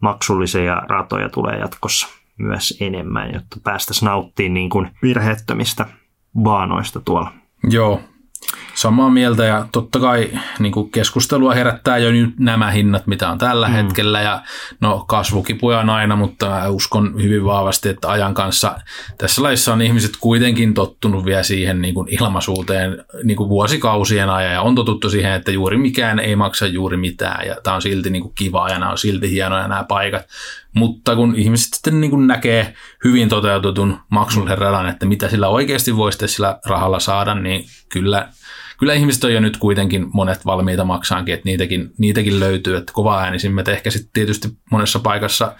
maksullisia 0.00 0.76
ratoja 0.76 1.28
tulee 1.28 1.58
jatkossa 1.58 2.08
myös 2.38 2.78
enemmän, 2.80 3.32
jotta 3.34 3.56
päästäisiin 3.64 4.06
nauttimaan 4.06 4.54
niin 4.54 4.70
kuin 4.70 4.90
virheettömistä 5.02 5.86
baanoista 6.42 7.00
tuolla. 7.00 7.32
Joo, 7.70 8.00
samaa 8.82 9.10
mieltä 9.10 9.44
ja 9.44 9.66
totta 9.72 10.00
kai 10.00 10.30
niin 10.58 10.72
kuin 10.72 10.90
keskustelua 10.90 11.54
herättää 11.54 11.98
jo 11.98 12.10
nyt 12.10 12.38
nämä 12.38 12.70
hinnat, 12.70 13.06
mitä 13.06 13.30
on 13.30 13.38
tällä 13.38 13.68
mm. 13.68 13.72
hetkellä 13.72 14.20
ja 14.20 14.42
no 14.80 15.04
kasvukipuja 15.08 15.78
on 15.78 15.90
aina, 15.90 16.16
mutta 16.16 16.68
uskon 16.68 17.22
hyvin 17.22 17.44
vahvasti, 17.44 17.88
että 17.88 18.10
ajan 18.10 18.34
kanssa 18.34 18.80
tässä 19.18 19.42
laissa 19.42 19.72
on 19.72 19.82
ihmiset 19.82 20.12
kuitenkin 20.20 20.74
tottunut 20.74 21.24
vielä 21.24 21.42
siihen 21.42 21.82
niin 21.82 21.94
kuin 21.94 22.08
ilmaisuuteen 22.10 23.04
niin 23.24 23.36
kuin 23.36 23.48
vuosikausien 23.48 24.30
ajan 24.30 24.52
ja 24.52 24.62
on 24.62 24.74
totuttu 24.74 25.10
siihen, 25.10 25.32
että 25.32 25.50
juuri 25.50 25.76
mikään 25.76 26.18
ei 26.18 26.36
maksa 26.36 26.66
juuri 26.66 26.96
mitään 26.96 27.46
ja 27.46 27.56
tämä 27.62 27.76
on 27.76 27.82
silti 27.82 28.10
niin 28.10 28.22
kuin 28.22 28.34
kivaa 28.34 28.68
ja 28.68 28.78
nämä 28.78 28.90
on 28.90 28.98
silti 28.98 29.30
hienoja 29.30 29.68
nämä 29.68 29.84
paikat, 29.88 30.22
mutta 30.74 31.16
kun 31.16 31.36
ihmiset 31.36 31.74
sitten 31.74 32.00
niin 32.00 32.10
kuin 32.10 32.26
näkee 32.26 32.74
hyvin 33.04 33.28
toteutetun 33.28 33.98
maksullisen 34.08 34.58
radan, 34.58 34.88
että 34.88 35.06
mitä 35.06 35.28
sillä 35.28 35.48
oikeasti 35.48 35.96
voisi 35.96 36.28
sillä 36.28 36.58
rahalla 36.66 37.00
saada, 37.00 37.34
niin 37.34 37.64
kyllä, 37.88 38.28
kyllä 38.82 38.94
ihmiset 38.94 39.24
on 39.24 39.32
jo 39.32 39.40
nyt 39.40 39.56
kuitenkin 39.56 40.06
monet 40.12 40.46
valmiita 40.46 40.84
maksaankin, 40.84 41.34
että 41.34 41.48
niitäkin, 41.48 41.92
niitäkin 41.98 42.40
löytyy, 42.40 42.76
että 42.76 42.92
kova 42.92 43.20
äänisimmät 43.20 43.68
ehkä 43.68 43.90
sitten 43.90 44.10
tietysti 44.12 44.48
monessa 44.70 44.98
paikassa 44.98 45.54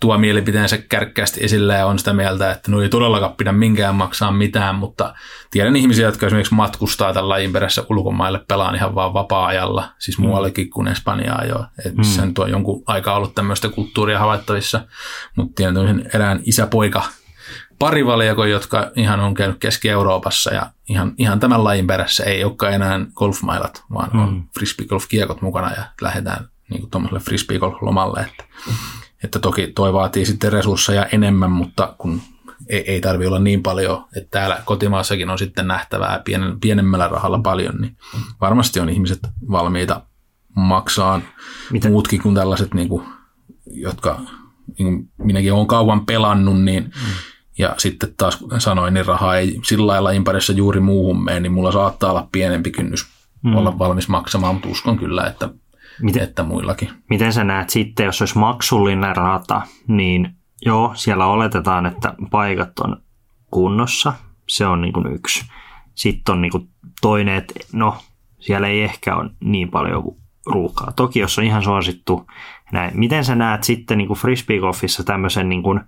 tuo 0.00 0.18
mielipiteensä 0.18 0.78
kärkkäästi 0.78 1.44
esille 1.44 1.74
ja 1.74 1.86
on 1.86 1.98
sitä 1.98 2.12
mieltä, 2.12 2.50
että 2.50 2.70
no 2.70 2.82
ei 2.82 2.88
todellakaan 2.88 3.32
pidä 3.32 3.52
minkään 3.52 3.94
maksaa 3.94 4.32
mitään, 4.32 4.74
mutta 4.74 5.14
tiedän 5.50 5.76
ihmisiä, 5.76 6.06
jotka 6.06 6.26
esimerkiksi 6.26 6.54
matkustaa 6.54 7.12
tällä 7.12 7.28
lajin 7.28 7.52
perässä 7.52 7.84
ulkomaille, 7.90 8.40
pelaan 8.48 8.74
ihan 8.74 8.94
vaan 8.94 9.14
vapaa-ajalla, 9.14 9.88
siis 9.98 10.18
mm. 10.18 10.24
muuallekin 10.24 10.70
kuin 10.70 10.88
Espanjaa 10.88 11.44
jo, 11.44 11.64
että 11.78 11.98
missä 11.98 12.22
mm. 12.22 12.28
nyt 12.28 12.38
on 12.38 12.50
jonkun 12.50 12.82
aikaa 12.86 13.16
ollut 13.16 13.34
tämmöistä 13.34 13.68
kulttuuria 13.68 14.18
havaittavissa, 14.18 14.80
mutta 15.36 15.52
tiedän 15.54 16.10
erään 16.14 16.40
isäpoika 16.44 17.02
parivaljakon, 17.84 18.50
jotka 18.50 18.90
ihan 18.96 19.20
on 19.20 19.34
käynyt 19.34 19.58
Keski-Euroopassa 19.60 20.54
ja 20.54 20.70
ihan, 20.88 21.14
ihan 21.18 21.40
tämän 21.40 21.64
lajin 21.64 21.86
perässä 21.86 22.24
ei 22.24 22.44
olekaan 22.44 22.72
enää 22.72 23.00
golfmailat, 23.14 23.84
vaan 23.94 24.10
mm. 24.12 24.20
on 24.20 24.44
frisbeegolf-kiekot 24.58 25.42
mukana 25.42 25.70
ja 25.70 25.84
lähdetään 26.00 26.48
niin 26.70 26.90
tuommoiselle 26.90 27.20
frisbeegolf-lomalle. 27.20 28.20
Että, 28.20 28.44
että 29.24 29.38
toki 29.38 29.66
toi 29.66 29.92
vaatii 29.92 30.26
sitten 30.26 30.52
resursseja 30.52 31.06
enemmän, 31.06 31.50
mutta 31.50 31.94
kun 31.98 32.20
ei, 32.68 32.92
ei 32.92 33.00
tarvi 33.00 33.26
olla 33.26 33.38
niin 33.38 33.62
paljon, 33.62 34.04
että 34.16 34.30
täällä 34.30 34.62
kotimaassakin 34.64 35.30
on 35.30 35.38
sitten 35.38 35.68
nähtävää 35.68 36.20
pienen, 36.24 36.60
pienemmällä 36.60 37.08
rahalla 37.08 37.38
paljon, 37.38 37.74
niin 37.80 37.96
varmasti 38.40 38.80
on 38.80 38.88
ihmiset 38.88 39.20
valmiita 39.50 40.02
maksaa 40.56 41.20
Mitä? 41.70 41.88
muutkin 41.88 42.22
kuin 42.22 42.34
tällaiset, 42.34 42.74
niin 42.74 42.88
kuin, 42.88 43.06
jotka 43.66 44.20
niin 44.78 44.84
kuin 44.84 45.10
minäkin 45.18 45.52
olen 45.52 45.66
kauan 45.66 46.06
pelannut, 46.06 46.62
niin 46.62 46.82
mm 46.84 47.33
ja 47.58 47.74
sitten 47.78 48.14
taas 48.16 48.44
sanoin, 48.58 48.94
niin 48.94 49.06
raha 49.06 49.36
ei 49.36 49.60
sillä 49.64 49.86
lailla 49.86 50.10
imparissa 50.10 50.52
juuri 50.52 50.80
muuhun 50.80 51.24
mene, 51.24 51.40
niin 51.40 51.52
mulla 51.52 51.72
saattaa 51.72 52.10
olla 52.10 52.28
pienempi 52.32 52.70
kynnys 52.70 53.06
mm. 53.42 53.56
olla 53.56 53.78
valmis 53.78 54.08
maksamaan, 54.08 54.54
mutta 54.54 54.68
uskon 54.68 54.98
kyllä, 54.98 55.26
että, 55.26 55.48
miten, 56.02 56.22
että 56.22 56.42
muillakin. 56.42 56.90
Miten 57.10 57.32
sä 57.32 57.44
näet 57.44 57.70
sitten, 57.70 58.06
jos 58.06 58.22
olisi 58.22 58.38
maksullinen 58.38 59.16
rata, 59.16 59.62
niin 59.88 60.30
joo, 60.62 60.92
siellä 60.94 61.26
oletetaan, 61.26 61.86
että 61.86 62.14
paikat 62.30 62.78
on 62.78 62.96
kunnossa, 63.50 64.12
se 64.48 64.66
on 64.66 64.80
niin 64.80 64.92
kuin 64.92 65.06
yksi. 65.06 65.44
Sitten 65.94 66.32
on 66.32 66.42
niin 66.42 66.52
kuin 66.52 66.68
toinen, 67.00 67.34
että 67.34 67.54
no, 67.72 67.98
siellä 68.38 68.68
ei 68.68 68.82
ehkä 68.82 69.16
ole 69.16 69.30
niin 69.40 69.70
paljon 69.70 70.02
ruuhkaa. 70.46 70.92
Toki 70.92 71.18
jos 71.18 71.38
on 71.38 71.44
ihan 71.44 71.62
suosittu 71.62 72.26
näin. 72.72 72.98
Miten 72.98 73.24
sä 73.24 73.34
näet 73.34 73.64
sitten 73.64 73.98
niin 73.98 74.08
kuin 74.08 74.18
frisbeegolfissa 74.18 75.04
tämmöisen 75.04 75.48
niin 75.48 75.62
kuin 75.62 75.80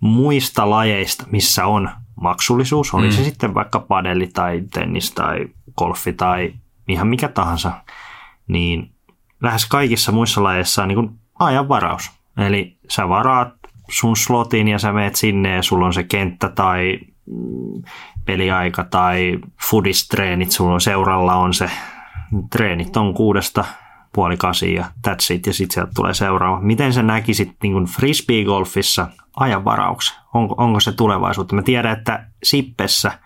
muista 0.00 0.70
lajeista, 0.70 1.24
missä 1.30 1.66
on 1.66 1.90
maksullisuus, 2.20 2.94
oli 2.94 3.06
mm. 3.06 3.12
se 3.12 3.24
sitten 3.24 3.54
vaikka 3.54 3.80
padelli 3.80 4.26
tai 4.26 4.62
tennis 4.72 5.12
tai 5.12 5.46
golfi 5.76 6.12
tai 6.12 6.52
ihan 6.88 7.08
mikä 7.08 7.28
tahansa, 7.28 7.72
niin 8.48 8.90
lähes 9.42 9.66
kaikissa 9.66 10.12
muissa 10.12 10.42
lajeissa 10.42 10.82
on 10.82 10.88
niin 10.88 11.10
ajan 11.38 11.68
varaus. 11.68 12.10
Eli 12.36 12.76
sä 12.88 13.08
varaat 13.08 13.54
sun 13.90 14.16
slotin 14.16 14.68
ja 14.68 14.78
sä 14.78 14.92
meet 14.92 15.16
sinne 15.16 15.54
ja 15.54 15.62
sulla 15.62 15.86
on 15.86 15.94
se 15.94 16.02
kenttä 16.02 16.48
tai 16.48 16.98
mm, 17.26 17.82
peliaika 18.24 18.84
tai 18.84 19.38
fudistreenit, 19.70 20.50
sulla 20.50 20.74
on 20.74 20.80
seuralla 20.80 21.34
on 21.34 21.54
se, 21.54 21.70
treenit 22.50 22.96
on 22.96 23.14
kuudesta 23.14 23.64
puoli 24.16 24.36
kasi 24.36 24.74
ja 24.74 24.84
that's 25.08 25.34
it, 25.34 25.46
ja 25.46 25.52
sitten 25.52 25.74
sieltä 25.74 25.92
tulee 25.94 26.14
seuraava. 26.14 26.60
Miten 26.60 26.92
sä 26.92 27.02
näkisit 27.02 27.52
niin 27.62 27.86
frisbee-golfissa 27.86 29.06
ajanvarauksen? 29.36 30.16
Onko, 30.34 30.54
onko 30.58 30.80
se 30.80 30.92
tulevaisuutta? 30.92 31.54
Mä 31.54 31.62
tiedän, 31.62 31.98
että 31.98 32.26
Sippessä 32.42 33.18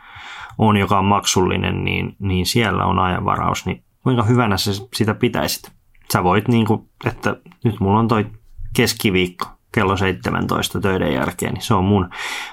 on, 0.58 0.76
joka 0.76 0.98
on 0.98 1.04
maksullinen, 1.04 1.84
niin, 1.84 2.16
niin 2.18 2.46
siellä 2.46 2.84
on 2.84 2.98
ajanvaraus, 2.98 3.66
niin 3.66 3.84
kuinka 4.02 4.22
hyvänä 4.22 4.56
sä 4.56 4.70
sitä 4.94 5.14
pitäisit? 5.14 5.72
Sä 6.12 6.24
voit, 6.24 6.48
niin 6.48 6.66
kuin, 6.66 6.88
että 7.04 7.36
nyt 7.64 7.80
mulla 7.80 7.98
on 7.98 8.08
toi 8.08 8.26
keskiviikko, 8.76 9.46
kello 9.72 9.96
17 9.96 10.80
töiden 10.80 11.14
jälkeen, 11.14 11.54
niin 11.54 11.62
se 11.62 11.74
on 11.74 11.84
mun, 11.84 12.10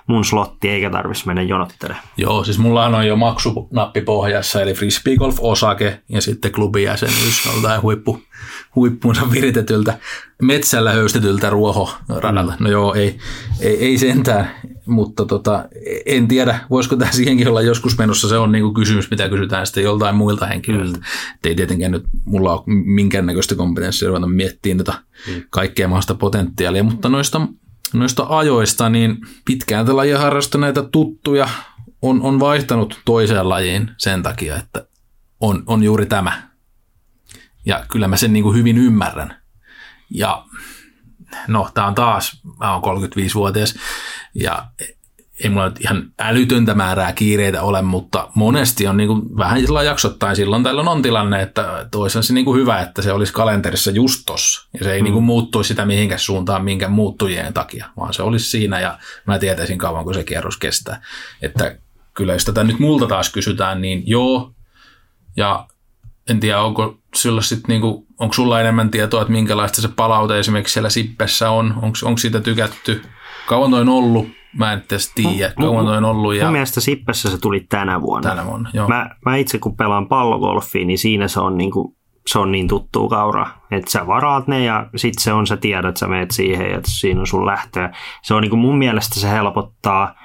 mun 0.08 0.26
slotti, 0.26 0.70
eikä 0.70 0.90
tarvitsisi 0.90 1.28
mennä 1.28 1.42
jonottelemaan. 1.42 2.06
Joo, 2.18 2.44
siis 2.44 2.60
mulla 2.60 2.86
on 2.86 3.08
jo 3.08 3.16
maksunappi 3.16 4.02
pohjassa, 4.02 4.62
eli 4.62 4.74
Frisbee 4.74 5.18
Golf 5.18 5.38
Osake 5.40 6.02
ja 6.10 6.22
sitten 6.22 6.52
klubijäsenyys 6.52 7.46
joltain 7.46 7.82
huippu, 7.82 8.22
huippuunsa 8.76 9.32
viritetyltä 9.32 9.98
metsällä 10.42 10.92
höystetyltä 10.92 11.50
ruohoradalta. 11.50 12.54
No 12.60 12.70
joo, 12.70 12.94
ei, 12.94 13.18
ei, 13.62 13.86
ei 13.86 13.98
sentään, 13.98 14.52
mutta 14.88 15.26
tota, 15.26 15.66
en 16.06 16.28
tiedä, 16.28 16.60
voisiko 16.70 16.96
tämä 16.96 17.12
siihenkin 17.12 17.48
olla 17.48 17.62
joskus 17.62 17.98
menossa. 17.98 18.30
Se 18.30 18.38
on 18.38 18.52
niinku 18.52 18.74
kysymys, 18.74 19.12
mitä 19.12 19.30
kysytään 19.30 19.66
sitten 19.66 19.84
joltain 19.84 20.16
muilta 20.16 20.46
henkilöiltä. 20.46 20.98
Mm. 20.98 21.04
ei 21.44 21.56
tietenkään 21.56 21.92
nyt 21.92 22.04
mulla 22.26 22.54
ole 22.54 22.64
minkäännäköistä 22.86 23.56
kompetenssia 23.56 24.08
ruveta 24.08 24.28
miettimään 24.28 24.78
tätä 24.78 25.00
mm. 25.28 25.44
kaikkea 25.50 25.88
maasta 25.88 26.16
potentiaalia, 26.16 26.84
mutta 26.84 27.10
noista, 27.10 27.42
noista 27.94 28.26
ajoista, 28.30 28.90
niin 28.90 29.18
pitkään 29.46 29.86
tällä 29.86 29.98
lajia 29.98 30.20
harrastaneita 30.20 30.84
tuttuja 30.84 31.50
on, 32.02 32.22
on 32.22 32.40
vaihtanut 32.40 33.02
toiseen 33.06 33.50
lajiin 33.50 33.92
sen 33.98 34.24
takia, 34.24 34.58
että 34.58 34.88
on, 35.40 35.64
on 35.66 35.84
juuri 35.84 36.06
tämä. 36.06 36.48
Ja 37.66 37.86
kyllä 37.92 38.08
mä 38.08 38.18
sen 38.18 38.34
niin 38.34 38.44
kuin 38.44 38.58
hyvin 38.58 38.78
ymmärrän. 38.78 39.36
Ja 40.10 40.46
no, 41.48 41.70
tämä 41.74 41.88
on 41.88 41.96
taas, 41.96 42.42
mä 42.60 42.74
oon 42.74 43.02
35-vuotias 43.04 43.76
ja 44.34 44.66
ei 45.44 45.50
mulla 45.50 45.70
nyt 45.70 45.82
ihan 45.82 46.12
älytöntä 46.20 46.74
määrää 46.74 47.14
kiireitä 47.14 47.62
ole, 47.62 47.82
mutta 47.82 48.30
monesti 48.36 48.88
on 48.88 48.98
niin 48.98 49.08
kuin 49.08 49.38
vähän 49.38 49.60
sillä 49.60 49.84
jaksottain 49.84 50.36
silloin 50.36 50.64
tällöin 50.64 50.88
on 50.88 51.02
tilanne, 51.02 51.42
että 51.42 51.88
toisen 51.92 52.24
se 52.24 52.34
niin 52.34 52.46
kuin 52.46 52.60
hyvä, 52.60 52.82
että 52.82 53.02
se 53.02 53.14
olisi 53.14 53.34
kalenterissa 53.34 53.92
just 53.92 54.24
tossa. 54.26 54.68
Ja 54.80 54.84
se 54.84 54.94
ei 54.94 55.02
mm. 55.02 55.04
niin 55.04 55.14
kuin 55.14 55.26
muuttuisi 55.26 55.68
sitä 55.68 55.86
mihinkään 55.86 56.20
suuntaan 56.20 56.64
minkä 56.64 56.88
muuttujien 56.88 57.54
takia, 57.54 57.86
vaan 57.98 58.14
se 58.14 58.24
olisi 58.24 58.50
siinä 58.50 58.80
ja 58.80 59.00
mä 59.28 59.40
tietäisin 59.40 59.78
kauan, 59.78 60.04
kun 60.04 60.14
se 60.14 60.24
kierros 60.24 60.58
kestää. 60.58 61.02
Että 61.42 61.78
kyllä 62.14 62.34
jos 62.34 62.46
tätä 62.46 62.64
nyt 62.64 62.80
multa 62.80 63.08
taas 63.08 63.30
kysytään, 63.30 63.82
niin 63.82 64.04
joo. 64.06 64.54
Ja 65.36 65.68
en 66.30 66.40
tiedä, 66.40 66.62
onko 66.62 66.98
sulla 67.16 67.42
sit 67.42 67.68
niinku, 67.68 68.08
onko 68.20 68.34
sulla 68.34 68.60
enemmän 68.60 68.92
tietoa, 68.92 69.22
että 69.22 69.32
minkälaista 69.32 69.82
se 69.82 69.88
palaute 69.88 70.40
esimerkiksi 70.40 70.74
siellä 70.74 70.90
Sippessä 70.90 71.52
on? 71.52 71.74
Onko, 71.76 71.98
onko 72.04 72.18
siitä 72.18 72.40
tykätty? 72.40 73.02
Kauan 73.48 73.72
toi 73.72 73.82
on 73.82 73.90
ollut? 73.90 74.28
Mä 74.58 74.74
en 74.74 74.84
edes 74.92 75.12
tiedä, 75.16 75.54
kauan 75.62 75.86
toi 75.86 75.98
on 75.98 76.06
ollut. 76.06 76.36
Ja... 76.36 76.44
Mun 76.44 76.52
mielestä 76.52 76.82
Sippessä 76.82 77.30
se 77.30 77.38
tuli 77.38 77.66
tänä 77.70 78.02
vuonna. 78.02 78.30
Tänä 78.30 78.46
vuonna, 78.46 78.70
joo. 78.74 78.88
Mä, 78.88 79.10
mä 79.26 79.36
itse 79.36 79.60
kun 79.60 79.76
pelaan 79.76 80.08
pallogolfia, 80.08 80.86
niin 80.86 80.98
siinä 80.98 81.28
se 81.28 81.40
on 81.40 81.58
niinku, 81.58 81.96
se 82.28 82.40
on 82.40 82.52
niin 82.52 82.68
tuttu 82.68 83.10
kaura, 83.10 83.48
että 83.72 83.92
sä 83.92 84.08
varaat 84.08 84.48
ne 84.48 84.64
ja 84.64 84.90
sit 84.96 85.14
se 85.20 85.34
on, 85.34 85.48
sä 85.48 85.58
tiedät, 85.58 85.98
sä 85.98 86.08
meet 86.08 86.32
siihen 86.32 86.72
ja 86.72 86.80
siinä 86.84 87.20
on 87.20 87.28
sun 87.28 87.46
lähtöä. 87.46 87.94
Se 88.22 88.34
on 88.34 88.42
niinku 88.42 88.58
mun 88.58 88.78
mielestä 88.78 89.20
se 89.20 89.30
helpottaa, 89.30 90.16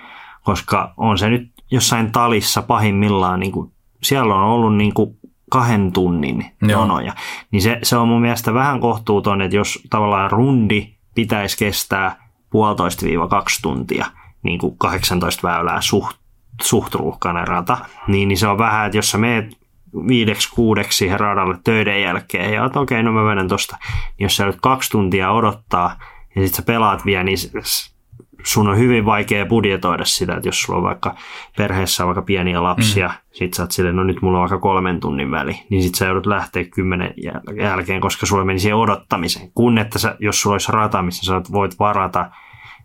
koska 0.42 0.94
on 0.96 1.18
se 1.18 1.30
nyt 1.30 1.52
jossain 1.70 2.12
talissa 2.12 2.62
pahimmillaan, 2.62 3.40
niinku, 3.40 3.72
siellä 4.02 4.34
on 4.34 4.42
ollut 4.42 4.76
niinku 4.76 5.18
kahden 5.52 5.92
tunnin 5.92 6.46
jonoja. 6.68 7.12
Niin 7.50 7.62
se, 7.62 7.78
se 7.82 7.96
on 7.96 8.08
mun 8.08 8.20
mielestä 8.20 8.54
vähän 8.54 8.80
kohtuuton, 8.80 9.42
että 9.42 9.56
jos 9.56 9.78
tavallaan 9.90 10.30
rundi 10.30 10.94
pitäisi 11.14 11.58
kestää 11.58 12.28
puolitoista 12.50 13.06
viiva 13.06 13.28
kaksi 13.28 13.62
tuntia, 13.62 14.06
niin 14.42 14.58
kuin 14.58 14.78
18 14.78 15.48
väylää 15.48 15.80
suht 15.80 16.16
suht 16.62 16.94
rata, 17.44 17.78
niin, 18.06 18.28
niin 18.28 18.38
se 18.38 18.46
on 18.46 18.58
vähän, 18.58 18.86
että 18.86 18.98
jos 18.98 19.10
sä 19.10 19.18
meet 19.18 19.58
viideksi 20.08 20.50
kuudeksi 20.54 20.98
siihen 20.98 21.20
radalle 21.20 21.58
töiden 21.64 22.02
jälkeen 22.02 22.52
ja 22.52 22.64
okei, 22.64 22.80
okay, 22.80 23.02
no 23.02 23.12
mä 23.12 23.24
menen 23.24 23.48
tosta, 23.48 23.76
niin 24.18 24.24
jos 24.24 24.36
sä 24.36 24.46
nyt 24.46 24.60
kaksi 24.60 24.90
tuntia 24.90 25.30
odottaa 25.30 25.98
ja 26.36 26.42
sit 26.42 26.54
sä 26.54 26.62
pelaat 26.62 27.04
vielä, 27.04 27.24
niin 27.24 27.38
sun 28.42 28.68
on 28.68 28.78
hyvin 28.78 29.04
vaikea 29.04 29.46
budjetoida 29.46 30.04
sitä, 30.04 30.36
että 30.36 30.48
jos 30.48 30.62
sulla 30.62 30.78
on 30.78 30.84
vaikka 30.84 31.14
perheessä 31.56 32.02
on 32.02 32.06
vaikka 32.06 32.22
pieniä 32.22 32.62
lapsia, 32.62 33.08
mm. 33.08 33.14
sit 33.32 33.54
sä 33.54 33.62
oot 33.62 33.70
silleen, 33.70 33.96
no 33.96 34.04
nyt 34.04 34.22
mulla 34.22 34.38
on 34.38 34.42
vaikka 34.42 34.58
kolmen 34.58 35.00
tunnin 35.00 35.30
väli, 35.30 35.60
niin 35.70 35.82
sit 35.82 35.94
sä 35.94 36.06
joudut 36.06 36.26
lähteä 36.26 36.64
kymmenen 36.64 37.14
jälkeen, 37.56 38.00
koska 38.00 38.26
sulla 38.26 38.44
meni 38.44 38.58
siihen 38.58 38.76
odottamiseen. 38.76 39.50
Kun 39.54 39.78
että 39.78 39.98
sä, 39.98 40.16
jos 40.20 40.42
sulla 40.42 40.54
olisi 40.54 40.72
rata, 40.72 41.02
missä 41.02 41.26
sä 41.26 41.52
voit 41.52 41.78
varata 41.78 42.30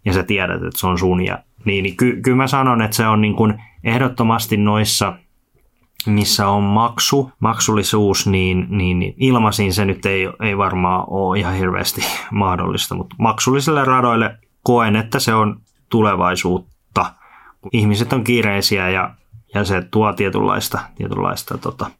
ja 0.05 0.13
sä 0.13 0.23
tiedät, 0.23 0.63
että 0.63 0.79
se 0.79 0.87
on 0.87 0.97
sun 0.97 1.25
ja 1.25 1.39
niin, 1.65 1.83
niin 1.83 1.97
ky- 1.97 2.21
kyllä 2.21 2.37
mä 2.37 2.47
sanon, 2.47 2.81
että 2.81 2.97
se 2.97 3.07
on 3.07 3.21
niin 3.21 3.35
kuin 3.35 3.53
ehdottomasti 3.83 4.57
noissa 4.57 5.13
missä 6.05 6.47
on 6.47 6.63
maksu, 6.63 7.31
maksullisuus, 7.39 8.27
niin, 8.27 8.67
niin, 8.69 8.99
niin 8.99 9.13
ilmaisin 9.17 9.73
se 9.73 9.85
nyt 9.85 10.05
ei, 10.05 10.29
ei 10.41 10.57
varmaan 10.57 11.03
ole 11.07 11.39
ihan 11.39 11.55
hirveästi 11.55 12.01
mahdollista, 12.31 12.95
mutta 12.95 13.15
maksullisille 13.19 13.85
radoille 13.85 14.37
koen, 14.67 14.95
että 14.95 15.19
se 15.19 15.33
on 15.33 15.61
tulevaisuutta. 15.89 17.13
Ihmiset 17.71 18.13
on 18.13 18.23
kiireisiä 18.23 18.89
ja, 18.89 19.13
ja 19.53 19.63
se 19.63 19.81
tuo 19.91 20.13
tietynlaista, 20.13 20.79
tietynlaista 20.95 21.57
tota, 21.57 21.91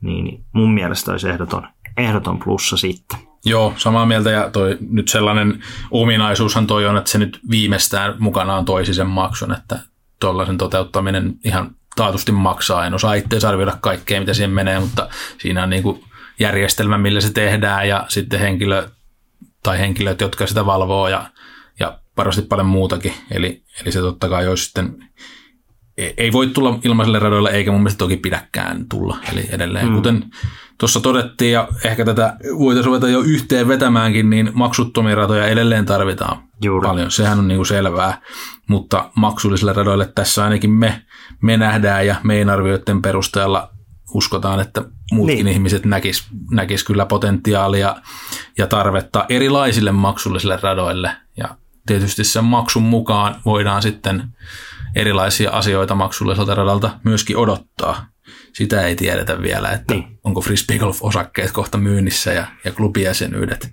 niin, 0.00 0.44
mun 0.52 0.74
mielestä 0.74 1.10
olisi 1.10 1.28
ehdoton, 1.28 1.68
ehdoton 1.96 2.38
plussa 2.38 2.76
sitten. 2.76 3.18
Joo, 3.44 3.74
samaa 3.76 4.06
mieltä 4.06 4.30
ja 4.30 4.50
toi, 4.50 4.78
nyt 4.90 5.08
sellainen 5.08 5.62
ominaisuushan 5.90 6.66
toi 6.66 6.86
on, 6.86 6.96
että 6.96 7.10
se 7.10 7.18
nyt 7.18 7.40
viimeistään 7.50 8.14
mukanaan 8.18 8.64
toisi 8.64 8.94
sen 8.94 9.06
maksun, 9.06 9.52
että 9.52 9.78
tuollaisen 10.20 10.58
toteuttaminen 10.58 11.34
ihan 11.44 11.70
taatusti 11.96 12.32
maksaa. 12.32 12.86
En 12.86 12.94
osaa 12.94 13.14
itse 13.14 13.46
arvioida 13.46 13.76
kaikkea, 13.80 14.20
mitä 14.20 14.34
siihen 14.34 14.50
menee, 14.50 14.80
mutta 14.80 15.08
siinä 15.38 15.62
on 15.62 15.70
niin 15.70 15.82
kuin 15.82 16.04
järjestelmä, 16.40 16.98
millä 16.98 17.20
se 17.20 17.32
tehdään 17.32 17.88
ja 17.88 18.04
sitten 18.08 18.40
henkilö 18.40 18.88
tai 19.62 19.78
henkilöt, 19.78 20.20
jotka 20.20 20.46
sitä 20.46 20.66
valvoo 20.66 21.08
ja 21.08 21.26
varmasti 22.16 22.42
paljon 22.42 22.66
muutakin. 22.66 23.12
Eli, 23.30 23.62
eli 23.82 23.92
se 23.92 24.00
totta 24.00 24.28
kai 24.28 24.48
olisi 24.48 24.64
sitten, 24.64 24.96
ei 25.96 26.32
voi 26.32 26.46
tulla 26.46 26.78
ilmaiselle 26.84 27.18
radoille 27.18 27.50
eikä 27.50 27.70
mun 27.70 27.80
mielestä 27.80 27.98
toki 27.98 28.16
pidäkään 28.16 28.88
tulla. 28.88 29.16
Eli 29.32 29.48
edelleen, 29.50 29.88
mm. 29.88 29.94
kuten 29.94 30.24
tuossa 30.78 31.00
todettiin 31.00 31.52
ja 31.52 31.68
ehkä 31.84 32.04
tätä 32.04 32.36
voitaisiin 32.58 32.86
ruveta 32.86 33.08
jo 33.08 33.20
yhteen 33.20 33.68
vetämäänkin, 33.68 34.30
niin 34.30 34.50
maksuttomia 34.54 35.14
ratoja 35.14 35.46
edelleen 35.46 35.86
tarvitaan 35.86 36.42
Juuri. 36.62 36.86
paljon. 36.88 37.10
Sehän 37.10 37.38
on 37.38 37.48
niin 37.48 37.58
kuin 37.58 37.66
selvää, 37.66 38.20
mutta 38.68 39.10
maksullisille 39.16 39.72
radoille 39.72 40.12
tässä 40.14 40.44
ainakin 40.44 40.70
me, 40.70 41.02
me 41.42 41.56
nähdään 41.56 42.06
ja 42.06 42.16
meidän 42.22 42.50
arvioiden 42.50 43.02
perusteella 43.02 43.70
uskotaan, 44.14 44.60
että 44.60 44.84
muutkin 45.12 45.44
niin. 45.44 45.48
ihmiset 45.48 45.84
näkis, 45.84 46.24
näkis 46.50 46.84
kyllä 46.84 47.06
potentiaalia 47.06 47.96
ja 48.58 48.66
tarvetta 48.66 49.26
erilaisille 49.28 49.92
maksullisille 49.92 50.58
radoille. 50.62 51.10
Ja 51.36 51.56
tietysti 51.86 52.24
sen 52.24 52.44
maksun 52.44 52.82
mukaan 52.82 53.40
voidaan 53.44 53.82
sitten 53.82 54.24
erilaisia 54.94 55.50
asioita 55.50 55.94
maksulliselta 55.94 56.54
radalta 56.54 56.98
myöskin 57.04 57.36
odottaa. 57.36 58.06
Sitä 58.52 58.82
ei 58.82 58.96
tiedetä 58.96 59.42
vielä, 59.42 59.70
että 59.70 59.94
niin. 59.94 60.18
onko 60.24 60.40
Frisbee 60.40 60.78
Golf-osakkeet 60.78 61.52
kohta 61.52 61.78
myynnissä 61.78 62.32
ja, 62.32 62.46
ja 62.64 62.72
klubijäsenyydet, 62.72 63.70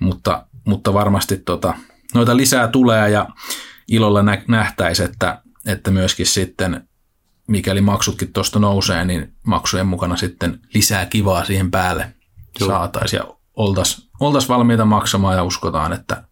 mutta, 0.00 0.46
mutta 0.66 0.94
varmasti 0.94 1.36
tota, 1.36 1.74
noita 2.14 2.36
lisää 2.36 2.68
tulee 2.68 3.10
ja 3.10 3.28
ilolla 3.88 4.22
nä, 4.22 4.42
nähtäisi, 4.48 5.02
että, 5.02 5.42
että 5.66 5.90
myöskin 5.90 6.26
sitten 6.26 6.88
mikäli 7.48 7.80
maksutkin 7.80 8.32
tuosta 8.32 8.58
nousee, 8.58 9.04
niin 9.04 9.32
maksujen 9.46 9.86
mukana 9.86 10.16
sitten 10.16 10.60
lisää 10.74 11.06
kivaa 11.06 11.44
siihen 11.44 11.70
päälle 11.70 12.14
saataisiin 12.66 13.18
ja 13.18 13.36
oltaisiin 13.54 14.12
oltais 14.20 14.48
valmiita 14.48 14.84
maksamaan 14.84 15.36
ja 15.36 15.42
uskotaan, 15.42 15.92
että, 15.92 16.24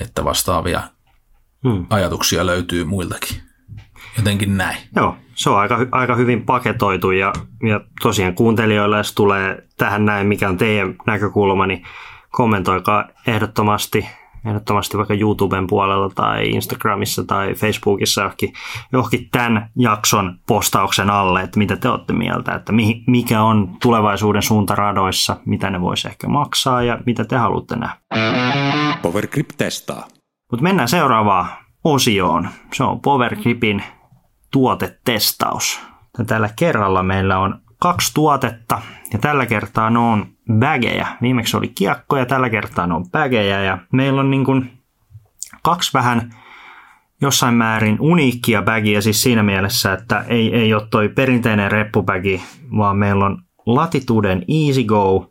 että 0.00 0.24
vastaavia 0.24 0.82
hmm. 1.64 1.86
ajatuksia 1.90 2.46
löytyy 2.46 2.84
muiltakin. 2.84 3.36
Jotenkin 4.16 4.56
näin. 4.56 4.76
Joo, 4.96 5.16
se 5.34 5.50
on 5.50 5.58
aika, 5.58 5.86
aika 5.92 6.14
hyvin 6.14 6.42
paketoitu 6.46 7.10
ja, 7.10 7.32
ja 7.68 7.80
tosiaan 8.02 8.34
kuuntelijoille, 8.34 8.96
jos 8.96 9.14
tulee 9.14 9.68
tähän 9.76 10.04
näin, 10.04 10.26
mikä 10.26 10.48
on 10.48 10.56
teidän 10.56 10.96
näkökulma, 11.06 11.66
niin 11.66 11.84
kommentoikaa 12.30 13.08
ehdottomasti 13.26 14.08
ehdottomasti 14.44 14.96
vaikka 14.96 15.14
YouTuben 15.14 15.66
puolella 15.66 16.10
tai 16.14 16.48
Instagramissa 16.48 17.24
tai 17.24 17.54
Facebookissa 17.54 18.20
johonkin, 18.20 18.52
johonkin 18.92 19.28
tämän 19.32 19.70
jakson 19.78 20.38
postauksen 20.46 21.10
alle, 21.10 21.42
että 21.42 21.58
mitä 21.58 21.76
te 21.76 21.88
olette 21.88 22.12
mieltä, 22.12 22.54
että 22.54 22.72
mikä 23.06 23.42
on 23.42 23.76
tulevaisuuden 23.82 24.42
suunta 24.42 24.74
radoissa, 24.74 25.36
mitä 25.46 25.70
ne 25.70 25.80
voisi 25.80 26.08
ehkä 26.08 26.28
maksaa 26.28 26.82
ja 26.82 26.98
mitä 27.06 27.24
te 27.24 27.36
haluatte 27.36 27.76
nähdä. 27.76 27.96
Powergrip 29.02 29.48
testaa. 29.56 30.06
Mutta 30.50 30.62
mennään 30.62 30.88
seuraavaan 30.88 31.46
osioon. 31.84 32.48
Se 32.72 32.84
on 32.84 33.00
Powergripin 33.00 33.82
tuotetestaus. 34.52 35.80
Tällä 36.26 36.48
kerralla 36.56 37.02
meillä 37.02 37.38
on 37.38 37.60
kaksi 37.80 38.14
tuotetta 38.14 38.82
ja 39.12 39.18
tällä 39.18 39.46
kertaa 39.46 39.90
ne 39.90 39.98
on 39.98 40.33
bagejä. 40.52 41.06
Viimeksi 41.22 41.56
oli 41.56 41.68
kiekkoja, 41.68 42.26
tällä 42.26 42.50
kertaa 42.50 42.86
ne 42.86 42.94
on 42.94 43.10
bagejä 43.10 43.62
ja 43.62 43.78
meillä 43.92 44.20
on 44.20 44.30
niin 44.30 44.44
kuin 44.44 44.70
kaksi 45.62 45.90
vähän 45.94 46.34
jossain 47.20 47.54
määrin 47.54 47.96
uniikkia 48.00 48.62
bagia 48.62 49.02
siis 49.02 49.22
siinä 49.22 49.42
mielessä, 49.42 49.92
että 49.92 50.24
ei, 50.28 50.54
ei 50.54 50.74
ole 50.74 50.86
toi 50.90 51.08
perinteinen 51.08 51.72
reppubägi, 51.72 52.42
vaan 52.76 52.96
meillä 52.96 53.24
on 53.26 53.42
Latituden 53.66 54.44
Easy 54.48 54.84
Go 54.84 55.30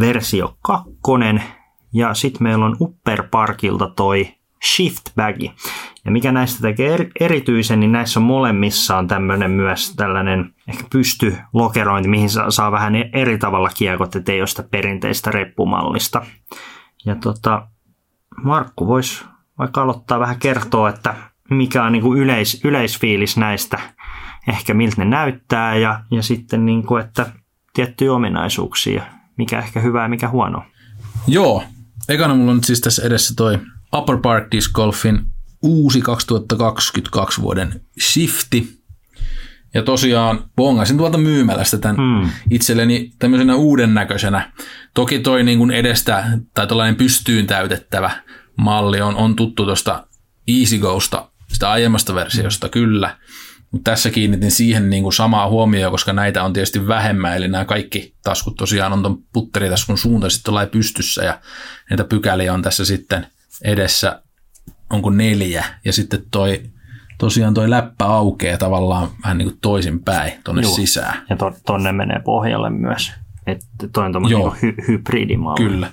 versio 0.00 0.56
2 0.62 0.90
ja 1.92 2.14
sitten 2.14 2.42
meillä 2.42 2.64
on 2.64 2.76
Upper 2.80 3.22
Parkilta 3.30 3.92
toi 3.96 4.28
Shift 4.74 5.02
Bagi. 5.16 5.52
Ja 6.04 6.10
mikä 6.10 6.32
näistä 6.32 6.62
tekee 6.62 7.10
erityisen, 7.20 7.80
niin 7.80 7.92
näissä 7.92 8.20
molemmissa 8.20 8.96
on 8.96 9.08
tämmöinen 9.08 9.50
myös 9.50 9.94
tällainen 9.96 10.54
ehkä 10.68 10.84
pystylokerointi, 10.92 12.08
mihin 12.08 12.30
saa, 12.30 12.50
saa 12.50 12.72
vähän 12.72 12.94
eri 13.12 13.38
tavalla 13.38 13.70
kiekot, 13.76 14.16
ettei 14.16 14.40
ole 14.40 14.46
sitä 14.46 14.62
perinteistä 14.62 15.30
reppumallista. 15.30 16.26
Ja 17.06 17.16
tota, 17.16 17.68
Markku 18.44 18.86
voisi 18.86 19.24
vaikka 19.58 19.82
aloittaa 19.82 20.20
vähän 20.20 20.38
kertoa, 20.38 20.88
että 20.88 21.14
mikä 21.50 21.84
on 21.84 21.92
niin 21.92 22.02
kuin 22.02 22.20
yleis, 22.20 22.60
yleisfiilis 22.64 23.36
näistä, 23.36 23.78
ehkä 24.48 24.74
miltä 24.74 24.94
ne 24.98 25.04
näyttää 25.04 25.76
ja, 25.76 26.00
ja 26.10 26.22
sitten 26.22 26.66
niin 26.66 26.86
kuin, 26.86 27.04
että 27.04 27.26
tiettyjä 27.74 28.12
ominaisuuksia, 28.12 29.02
mikä 29.38 29.58
ehkä 29.58 29.80
hyvää 29.80 30.02
ja 30.02 30.08
mikä 30.08 30.28
huono. 30.28 30.62
Joo, 31.26 31.64
ekana 32.08 32.34
mulla 32.34 32.50
on 32.50 32.56
nyt 32.56 32.64
siis 32.64 32.80
tässä 32.80 33.02
edessä 33.06 33.34
toi 33.36 33.58
Upper 33.96 34.16
Park 34.16 34.44
Disc 34.52 34.72
Golfin 34.72 35.33
uusi 35.64 36.00
2022 36.00 37.42
vuoden 37.42 37.80
Shifti. 38.00 38.78
Ja 39.74 39.82
tosiaan 39.82 40.44
bongasin 40.56 40.96
tuolta 40.96 41.18
myymälästä 41.18 41.78
tämän 41.78 41.96
mm. 41.96 42.30
itselleni 42.50 43.12
tämmöisenä 43.18 43.54
uuden 43.56 43.94
näköisenä. 43.94 44.52
Toki 44.94 45.18
toi 45.18 45.42
niin 45.42 45.58
kuin 45.58 45.70
edestä 45.70 46.38
tai 46.54 46.66
tällainen 46.66 46.96
pystyyn 46.96 47.46
täytettävä 47.46 48.10
malli 48.56 49.00
on, 49.00 49.16
on 49.16 49.36
tuttu 49.36 49.64
tuosta 49.64 50.06
EasyGosta, 50.48 51.30
sitä 51.52 51.70
aiemmasta 51.70 52.14
versiosta 52.14 52.66
mm. 52.66 52.70
kyllä. 52.70 53.18
Mutta 53.70 53.90
tässä 53.90 54.10
kiinnitin 54.10 54.50
siihen 54.50 54.90
niin 54.90 55.02
kuin 55.02 55.12
samaa 55.12 55.48
huomioon, 55.48 55.92
koska 55.92 56.12
näitä 56.12 56.42
on 56.42 56.52
tietysti 56.52 56.88
vähemmän, 56.88 57.36
eli 57.36 57.48
nämä 57.48 57.64
kaikki 57.64 58.14
taskut 58.24 58.56
tosiaan 58.56 58.92
on 58.92 59.02
tuon 59.02 59.18
putteritaskun 59.32 59.98
suunta 59.98 60.30
sitten 60.30 60.54
pystyssä 60.72 61.24
ja 61.24 61.40
näitä 61.90 62.04
pykäliä 62.04 62.54
on 62.54 62.62
tässä 62.62 62.84
sitten 62.84 63.26
edessä 63.64 64.22
onko 64.94 65.10
neljä, 65.10 65.64
ja 65.84 65.92
sitten 65.92 66.22
toi, 66.30 66.62
tosiaan 67.18 67.54
toi 67.54 67.70
läppä 67.70 68.06
aukeaa 68.06 68.58
tavallaan 68.58 69.08
vähän 69.22 69.38
niin 69.38 69.48
kuin 69.48 69.58
toisinpäin 69.62 70.32
tuonne 70.44 70.62
sisään. 70.62 71.22
Ja 71.30 71.36
to, 71.36 71.52
tonne 71.66 71.92
menee 71.92 72.20
pohjalle 72.24 72.70
myös. 72.70 73.12
Että 73.46 73.66
toi 73.92 74.06
on 74.06 74.12
tuommoinen 74.12 74.38
niin 74.38 74.52
hy, 74.62 74.74
hybridimalli. 74.88 75.70
Kyllä. 75.70 75.90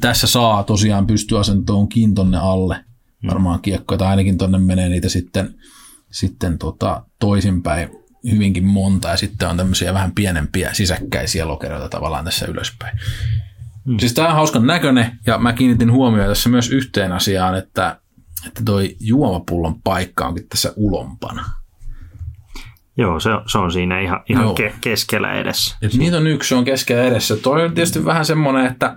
Tässä 0.00 0.26
saa 0.26 0.62
tosiaan 0.62 1.06
pystyä 1.06 1.40
asentoonkin 1.40 2.14
tonne 2.14 2.38
alle. 2.38 2.76
Hmm. 3.22 3.30
Varmaan 3.30 3.60
kiekkoja, 3.60 3.98
tai 3.98 4.08
ainakin 4.08 4.38
tonne 4.38 4.58
menee 4.58 4.88
niitä 4.88 5.08
sitten, 5.08 5.54
sitten 6.10 6.58
tota, 6.58 7.02
toisinpäin 7.18 7.90
hyvinkin 8.30 8.64
monta, 8.64 9.08
ja 9.08 9.16
sitten 9.16 9.48
on 9.48 9.56
tämmöisiä 9.56 9.94
vähän 9.94 10.12
pienempiä 10.12 10.74
sisäkkäisiä 10.74 11.48
lokeroita 11.48 11.88
tavallaan 11.88 12.24
tässä 12.24 12.46
ylöspäin. 12.46 12.98
Mm. 13.84 13.98
Siis 13.98 14.14
tämä 14.14 14.28
on 14.28 14.34
hauskan 14.34 14.66
näköinen, 14.66 15.18
ja 15.26 15.38
mä 15.38 15.52
kiinnitin 15.52 15.92
huomioon 15.92 16.28
tässä 16.28 16.48
myös 16.48 16.70
yhteen 16.70 17.12
asiaan, 17.12 17.58
että, 17.58 18.00
että 18.46 18.62
toi 18.64 18.96
juomapullon 19.00 19.82
paikka 19.82 20.26
onkin 20.26 20.48
tässä 20.48 20.72
ulompana. 20.76 21.44
Joo, 22.96 23.20
se, 23.20 23.30
se 23.52 23.58
on 23.58 23.72
siinä 23.72 24.00
ihan, 24.00 24.22
ihan 24.28 24.44
Joo. 24.44 24.54
Ke, 24.54 24.74
keskellä 24.80 25.32
edessä. 25.32 25.76
Et 25.82 25.94
niitä 25.94 26.16
on 26.16 26.26
yksi, 26.26 26.48
se 26.48 26.54
on 26.54 26.64
keskellä 26.64 27.04
edessä. 27.04 27.36
Toi 27.36 27.64
on 27.64 27.74
tietysti 27.74 28.04
vähän 28.04 28.24
semmoinen, 28.24 28.66
että 28.66 28.96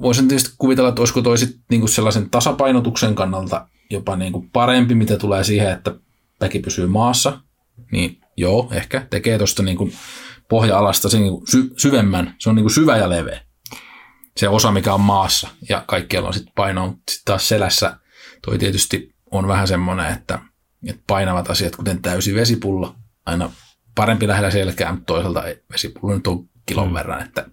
voisin 0.00 0.28
tietysti 0.28 0.54
kuvitella, 0.58 0.88
että 0.88 1.02
olisiko 1.02 1.22
toi 1.22 1.38
sit 1.38 1.60
niinku 1.70 1.86
sellaisen 1.86 2.30
tasapainotuksen 2.30 3.14
kannalta 3.14 3.68
jopa 3.90 4.16
niinku 4.16 4.46
parempi, 4.52 4.94
mitä 4.94 5.18
tulee 5.18 5.44
siihen, 5.44 5.72
että 5.72 5.94
väki 6.40 6.58
pysyy 6.58 6.86
maassa, 6.86 7.40
niin 7.92 8.20
joo, 8.36 8.68
ehkä 8.72 9.06
tekee 9.10 9.38
tuosta 9.38 9.62
niin 9.62 9.76
kuin 9.76 9.92
pohja-alasta 10.48 11.08
sen 11.08 11.20
niin 11.20 11.32
kuin 11.32 11.46
sy- 11.46 11.74
syvemmän. 11.76 12.34
Se 12.38 12.48
on 12.48 12.54
niin 12.56 12.64
kuin 12.64 12.74
syvä 12.74 12.96
ja 12.96 13.08
leveä. 13.08 13.40
Se 14.36 14.48
osa, 14.48 14.70
mikä 14.70 14.94
on 14.94 15.00
maassa 15.00 15.48
ja 15.68 15.84
kaikkialla 15.86 16.28
on 16.28 16.34
sitten 16.34 16.52
paino. 16.54 16.86
Sitten 16.86 17.24
taas 17.24 17.48
selässä 17.48 17.96
toi 18.44 18.58
tietysti 18.58 19.14
on 19.30 19.48
vähän 19.48 19.68
semmoinen, 19.68 20.12
että, 20.12 20.38
että 20.88 21.02
painavat 21.06 21.50
asiat, 21.50 21.76
kuten 21.76 22.02
täysi 22.02 22.34
vesipullo, 22.34 22.94
aina 23.26 23.50
parempi 23.94 24.28
lähellä 24.28 24.50
selkää, 24.50 24.92
mutta 24.92 25.06
toisaalta 25.06 25.44
ei, 25.44 25.62
vesipullo 25.72 26.14
nyt 26.14 26.26
on 26.26 26.48
kilon 26.66 26.88
mm. 26.88 26.94
verran, 26.94 27.22
että, 27.22 27.46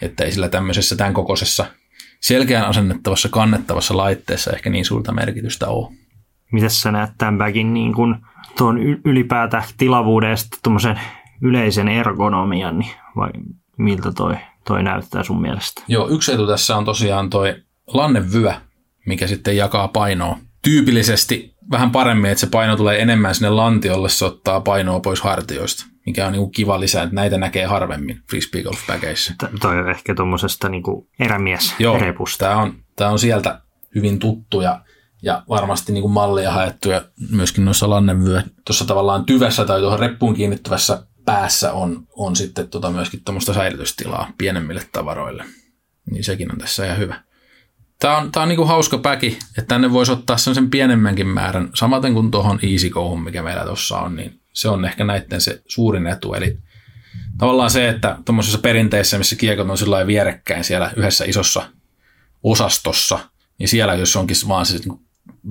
että 0.00 0.24
ei 0.24 0.32
sillä 0.32 0.48
tämmöisessä 0.48 0.96
tämän 0.96 1.14
kokoisessa 1.14 1.66
selkeän 2.20 2.64
asennettavassa 2.64 3.28
kannettavassa 3.28 3.96
laitteessa 3.96 4.52
ehkä 4.52 4.70
niin 4.70 4.84
suurta 4.84 5.12
merkitystä 5.12 5.68
ole. 5.68 5.94
Miten 6.52 6.70
sä 6.70 6.92
näet 6.92 7.10
tämän 7.18 7.38
bagin 7.38 7.74
niin 7.74 7.94
kuin 7.94 8.16
tuon 8.58 8.78
ylipäätään 9.04 9.64
tilavuuden 9.76 10.30
ja 10.30 10.36
sitten 10.36 11.00
yleisen 11.42 11.88
ergonomian, 11.88 12.78
niin 12.78 12.90
vai 13.16 13.30
miltä 13.78 14.12
toi, 14.12 14.36
toi 14.68 14.82
näyttää 14.82 15.22
sun 15.22 15.42
mielestä? 15.42 15.82
Joo, 15.88 16.08
yksi 16.08 16.32
etu 16.32 16.46
tässä 16.46 16.76
on 16.76 16.84
tosiaan 16.84 17.30
toi 17.30 17.54
lannevyö, 17.86 18.52
mikä 19.06 19.26
sitten 19.26 19.56
jakaa 19.56 19.88
painoa 19.88 20.38
tyypillisesti 20.62 21.54
vähän 21.70 21.90
paremmin, 21.90 22.30
että 22.30 22.40
se 22.40 22.46
paino 22.46 22.76
tulee 22.76 23.02
enemmän 23.02 23.34
sinne 23.34 23.50
lantiolle, 23.50 24.08
se 24.08 24.24
ottaa 24.24 24.60
painoa 24.60 25.00
pois 25.00 25.20
hartioista, 25.20 25.86
mikä 26.06 26.26
on 26.26 26.32
niinku 26.32 26.50
kiva 26.50 26.80
lisää, 26.80 27.02
että 27.02 27.14
näitä 27.14 27.38
näkee 27.38 27.64
harvemmin 27.64 28.22
frisbee 28.30 28.62
golf 28.62 28.78
T- 29.38 29.60
toi 29.60 29.78
on 29.78 29.90
ehkä 29.90 30.14
tuommoisesta 30.14 30.68
niinku 30.68 31.08
erämies 31.20 31.74
Joo, 31.78 31.98
tämä 32.38 32.56
on, 32.56 32.74
tää 32.96 33.10
on 33.10 33.18
sieltä 33.18 33.60
hyvin 33.94 34.18
tuttu 34.18 34.60
ja, 34.60 34.80
ja 35.22 35.42
varmasti 35.48 35.92
niinku 35.92 36.08
mallia 36.08 36.52
haettu 36.52 36.90
ja 36.90 37.02
myöskin 37.30 37.64
noissa 37.64 37.90
lannevyö, 37.90 38.42
tuossa 38.66 38.84
tavallaan 38.84 39.24
tyvessä 39.24 39.64
tai 39.64 39.80
tuohon 39.80 39.98
reppuun 39.98 40.34
kiinnittyvässä 40.34 41.02
päässä 41.32 41.72
on, 41.72 42.06
on 42.16 42.36
sitten 42.36 42.68
tota 42.68 42.90
myöskin 42.90 43.20
tuommoista 43.24 43.54
säilytystilaa 43.54 44.30
pienemmille 44.38 44.82
tavaroille. 44.92 45.44
Niin 46.10 46.24
sekin 46.24 46.52
on 46.52 46.58
tässä 46.58 46.84
ihan 46.84 46.98
hyvä. 46.98 47.22
Tämä 47.98 48.16
on, 48.16 48.32
tämä 48.32 48.42
on 48.42 48.48
niin 48.48 48.66
hauska 48.66 48.98
päki, 48.98 49.38
että 49.48 49.68
tänne 49.68 49.92
voisi 49.92 50.12
ottaa 50.12 50.36
sen 50.36 50.70
pienemmänkin 50.70 51.26
määrän, 51.26 51.70
samaten 51.74 52.14
kuin 52.14 52.30
tuohon 52.30 52.58
Easy 52.62 52.90
mikä 53.24 53.42
meillä 53.42 53.64
tuossa 53.64 53.98
on, 53.98 54.16
niin 54.16 54.40
se 54.52 54.68
on 54.68 54.84
ehkä 54.84 55.04
näiden 55.04 55.40
se 55.40 55.62
suurin 55.66 56.06
etu. 56.06 56.34
Eli 56.34 56.58
tavallaan 57.38 57.70
se, 57.70 57.88
että 57.88 58.18
tuommoisessa 58.24 58.58
perinteessä, 58.58 59.18
missä 59.18 59.36
kiekot 59.36 59.68
on 59.70 60.06
vierekkäin 60.06 60.64
siellä 60.64 60.92
yhdessä 60.96 61.24
isossa 61.24 61.70
osastossa, 62.42 63.18
niin 63.58 63.68
siellä 63.68 63.94
jos 63.94 64.16
onkin 64.16 64.36
vaan 64.48 64.66
se 64.66 64.78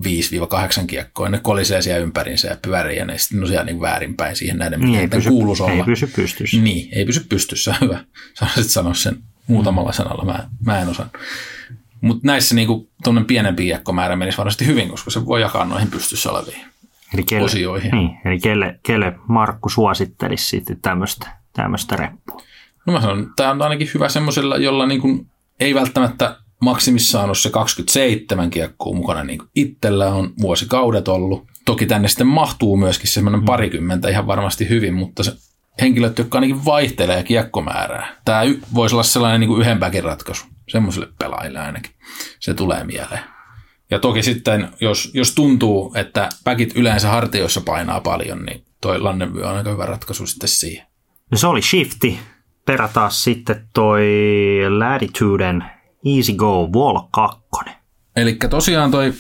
5-8 0.06 0.86
kiekkoa, 0.88 1.30
ne 1.30 1.40
kolisee 1.40 1.82
siellä 1.82 2.04
ympäriinsä 2.04 2.48
ja 2.48 2.58
pyörii 2.62 2.98
ja 2.98 3.06
ne 3.06 3.18
sitten 3.18 3.42
on 3.42 3.48
siellä 3.48 3.64
niin 3.64 3.82
väärinpäin 3.82 4.36
siihen 4.36 4.58
näiden, 4.58 4.80
niin, 4.80 5.00
ei 5.00 5.08
pysy, 5.08 5.30
kuuluisi 5.30 5.64
olla. 5.64 5.74
Ei 5.74 5.84
pysy 5.84 6.08
pystyssä. 6.08 6.58
Niin, 6.58 6.90
ei 6.92 7.06
pysy 7.06 7.26
pystyssä. 7.30 7.76
Hyvä. 7.82 8.00
Sä 8.40 8.64
sanoa 8.64 8.94
sen 8.94 9.18
muutamalla 9.48 9.92
sanalla, 9.92 10.26
mä, 10.26 10.50
mä 10.66 10.80
en 10.80 10.88
osaa. 10.88 11.10
Mutta 12.02 12.28
näissä 12.28 12.56
niinku 12.56 12.90
tuommoinen 13.04 13.28
pienempi 13.28 13.64
kiekkomäärä 13.64 14.16
menisi 14.16 14.38
varmasti 14.38 14.66
hyvin, 14.66 14.90
koska 14.90 15.12
se 15.12 15.26
voi 15.26 15.42
jakaa 15.42 15.66
noihin 15.66 15.92
pystyssä 15.92 16.32
oleviin 16.32 16.66
eli 17.14 17.24
kelle, 17.24 17.46
osioihin. 17.46 17.92
Niin, 17.92 18.18
eli 18.26 18.40
kelle, 18.40 18.80
kelle 18.84 19.16
Markku 19.28 19.70
suosittelisi 19.70 20.48
sitten 20.48 20.82
tämmöistä, 20.82 21.28
tämmöistä 21.54 21.96
reppua? 21.96 22.42
No 22.86 22.94
mä 22.94 23.02
sanon, 23.02 23.34
tämä 23.36 23.52
on 23.52 23.62
ainakin 23.62 23.90
hyvä 23.94 24.10
semmoisella, 24.10 24.58
jolla 24.58 24.86
niinku 24.86 25.26
ei 25.60 25.76
välttämättä 25.76 26.38
maksimissaan 26.62 27.30
ole 27.30 27.36
se 27.36 27.50
27 27.50 28.50
kiekkoa 28.50 28.96
mukana, 28.96 29.24
niin 29.24 29.40
kuin 29.40 29.50
itsellä 29.56 30.08
on 30.08 30.34
vuosikaudet 30.42 31.08
ollut. 31.08 31.48
Toki 31.66 31.86
tänne 31.86 32.08
sitten 32.08 32.28
mahtuu 32.28 32.78
myöskin 32.78 33.10
semmoinen 33.10 33.42
mm. 33.42 33.46
parikymmentä 33.46 34.10
ihan 34.10 34.28
varmasti 34.28 34.70
hyvin, 34.70 34.94
mutta 34.94 35.24
se 35.24 35.34
henkilöt, 35.82 36.18
jotka 36.18 36.38
ainakin 36.38 36.66
vaihtelee 36.66 37.24
kiekkomäärää. 37.24 38.16
Tämä 38.26 38.42
voisi 38.74 38.96
olla 38.96 39.04
sellainen 39.04 39.40
niin 39.40 39.48
kuin 39.48 39.62
yhden 39.62 40.04
ratkaisu 40.04 40.46
semmoiselle 40.68 41.08
pelaajille 41.20 41.60
ainakin. 41.60 41.92
Se 42.40 42.54
tulee 42.54 42.84
mieleen. 42.84 43.22
Ja 43.92 44.00
toki 44.00 44.24
sitten, 44.24 44.70
jos, 44.82 45.12
jos 45.14 45.36
tuntuu, 45.36 45.94
että 45.96 46.30
päkit 46.44 46.76
yleensä 46.76 47.10
hartioissa 47.10 47.62
painaa 47.62 48.02
paljon, 48.02 48.46
niin 48.46 48.64
toi 48.82 49.00
lannevyö 49.00 49.50
on 49.50 49.56
aika 49.56 49.72
hyvä 49.72 49.86
ratkaisu 49.86 50.28
sitten 50.28 50.50
siihen. 50.50 50.88
No 51.32 51.38
se 51.38 51.48
oli 51.48 51.62
shifti. 51.62 52.20
Perataan 52.66 53.12
sitten 53.12 53.68
toi 53.74 54.06
Latituden 54.70 55.64
Easy 56.16 56.34
Go 56.34 56.68
Wall 56.68 57.00
2. 57.12 57.40
Eli 58.16 58.38
tosiaan 58.50 58.92
toi 58.92 59.14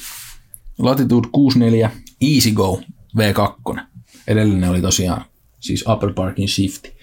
Latitude 0.79 1.27
64 1.31 1.91
Easy 2.21 2.51
Go 2.51 2.81
V2. 3.17 3.79
Edellinen 4.27 4.69
oli 4.69 4.81
tosiaan 4.81 5.25
siis 5.59 5.85
Upper 5.87 6.13
Parkin 6.13 6.49
Shifti. 6.49 6.97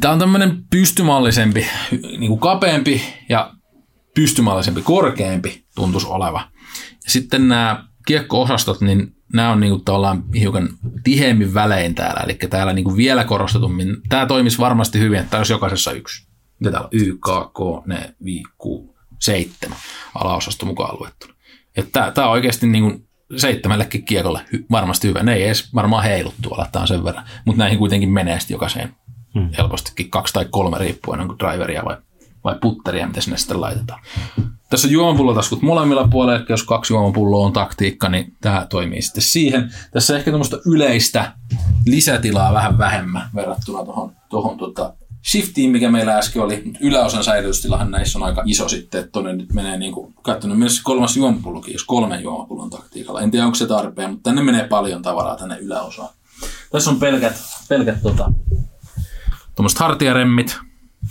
Tämä 0.00 0.12
on 0.12 0.18
tämmöinen 0.18 0.64
pystymallisempi, 0.70 1.66
niin 2.18 2.28
kuin 2.28 2.40
kapeampi 2.40 3.02
ja 3.28 3.54
pystymallisempi, 4.14 4.82
korkeampi 4.82 5.64
tuntus 5.74 6.04
oleva. 6.04 6.48
Sitten 7.06 7.48
nämä 7.48 7.84
kiekko-osastot, 8.06 8.80
niin 8.80 9.16
nämä 9.32 9.52
on 9.52 9.60
niin 9.60 9.72
kuin 9.84 10.40
hiukan 10.40 10.68
tiheemmin 11.04 11.54
välein 11.54 11.94
täällä, 11.94 12.20
eli 12.20 12.34
täällä 12.34 12.72
niin 12.72 12.84
kuin 12.84 12.96
vielä 12.96 13.24
korostetummin. 13.24 13.96
Tämä 14.08 14.26
toimisi 14.26 14.58
varmasti 14.58 14.98
hyvin, 14.98 15.18
että 15.18 15.30
tämä 15.30 15.38
olisi 15.38 15.52
jokaisessa 15.52 15.92
yksi. 15.92 16.29
Mitä 16.60 16.70
täällä 16.70 16.88
on? 16.92 17.00
Y, 17.00 17.12
K, 17.12 17.52
K, 17.52 17.86
ne, 17.86 18.14
V, 18.24 18.28
Q, 18.62 18.94
seitsemän 19.18 19.78
alaosasto 20.14 20.66
mukaan 20.66 20.96
luettuna. 21.00 21.34
Että 21.76 22.12
tämä, 22.14 22.26
on 22.26 22.32
oikeasti 22.32 22.66
niin 22.66 22.84
kuin 22.84 23.08
seitsemällekin 23.36 24.04
kiekolle 24.04 24.40
varmasti 24.70 25.08
hyvä. 25.08 25.22
Ne 25.22 25.34
ei 25.34 25.44
edes 25.44 25.74
varmaan 25.74 26.04
heilu 26.04 26.34
tuolla, 26.42 26.66
tämä 26.72 26.80
on 26.80 26.88
sen 26.88 27.04
verran. 27.04 27.24
Mutta 27.44 27.58
näihin 27.58 27.78
kuitenkin 27.78 28.10
menee 28.10 28.40
sitten 28.40 28.54
jokaiseen 28.54 28.94
hmm. 29.34 29.50
helpostikin 29.58 30.10
kaksi 30.10 30.34
tai 30.34 30.46
kolme 30.50 30.78
riippuen, 30.78 31.20
onko 31.20 31.36
driveria 31.38 31.84
vai, 31.84 31.96
vai 32.44 32.54
putteria, 32.60 33.06
miten 33.06 33.22
sinne 33.22 33.36
sitten 33.36 33.60
laitetaan. 33.60 34.00
Tässä 34.70 34.88
on 34.88 34.92
juomapullotaskut 34.92 35.62
molemmilla 35.62 36.08
puolella, 36.08 36.46
jos 36.48 36.62
kaksi 36.62 36.92
juomapulloa 36.92 37.46
on 37.46 37.52
taktiikka, 37.52 38.08
niin 38.08 38.36
tämä 38.40 38.66
toimii 38.70 39.02
sitten 39.02 39.22
siihen. 39.22 39.70
Tässä 39.92 40.16
ehkä 40.16 40.30
tämmöistä 40.30 40.56
yleistä 40.66 41.32
lisätilaa 41.86 42.52
vähän 42.52 42.78
vähemmän 42.78 43.30
verrattuna 43.34 43.84
tuohon, 43.84 44.12
tuohon 44.28 44.58
tuota 44.58 44.94
shiftiin, 45.24 45.70
mikä 45.70 45.90
meillä 45.90 46.16
äsken 46.16 46.42
oli. 46.42 46.62
Yläosan 46.80 47.24
säilytystilahan 47.24 47.90
näissä 47.90 48.18
on 48.18 48.24
aika 48.24 48.42
iso 48.46 48.68
sitten, 48.68 49.00
että 49.00 49.12
tuonne 49.12 49.32
nyt 49.32 49.52
menee 49.52 49.78
niin 49.78 49.92
kuin, 49.92 50.14
kattonut 50.22 50.58
myös 50.58 50.80
kolmas 50.80 51.16
juomapullokin, 51.16 51.72
jos 51.72 51.84
kolmen 51.84 52.22
juomapullon 52.22 52.70
taktiikalla. 52.70 53.20
En 53.20 53.30
tiedä, 53.30 53.44
onko 53.44 53.54
se 53.54 53.66
tarpeen, 53.66 54.10
mutta 54.10 54.30
tänne 54.30 54.42
menee 54.42 54.68
paljon 54.68 55.02
tavaraa 55.02 55.36
tänne 55.36 55.58
yläosaan. 55.58 56.08
Tässä 56.72 56.90
on 56.90 57.00
pelkät, 57.00 57.42
pelkät 57.68 58.02
tota, 58.02 58.32
tuommoiset 59.56 59.78
hartiaremmit. 59.78 60.56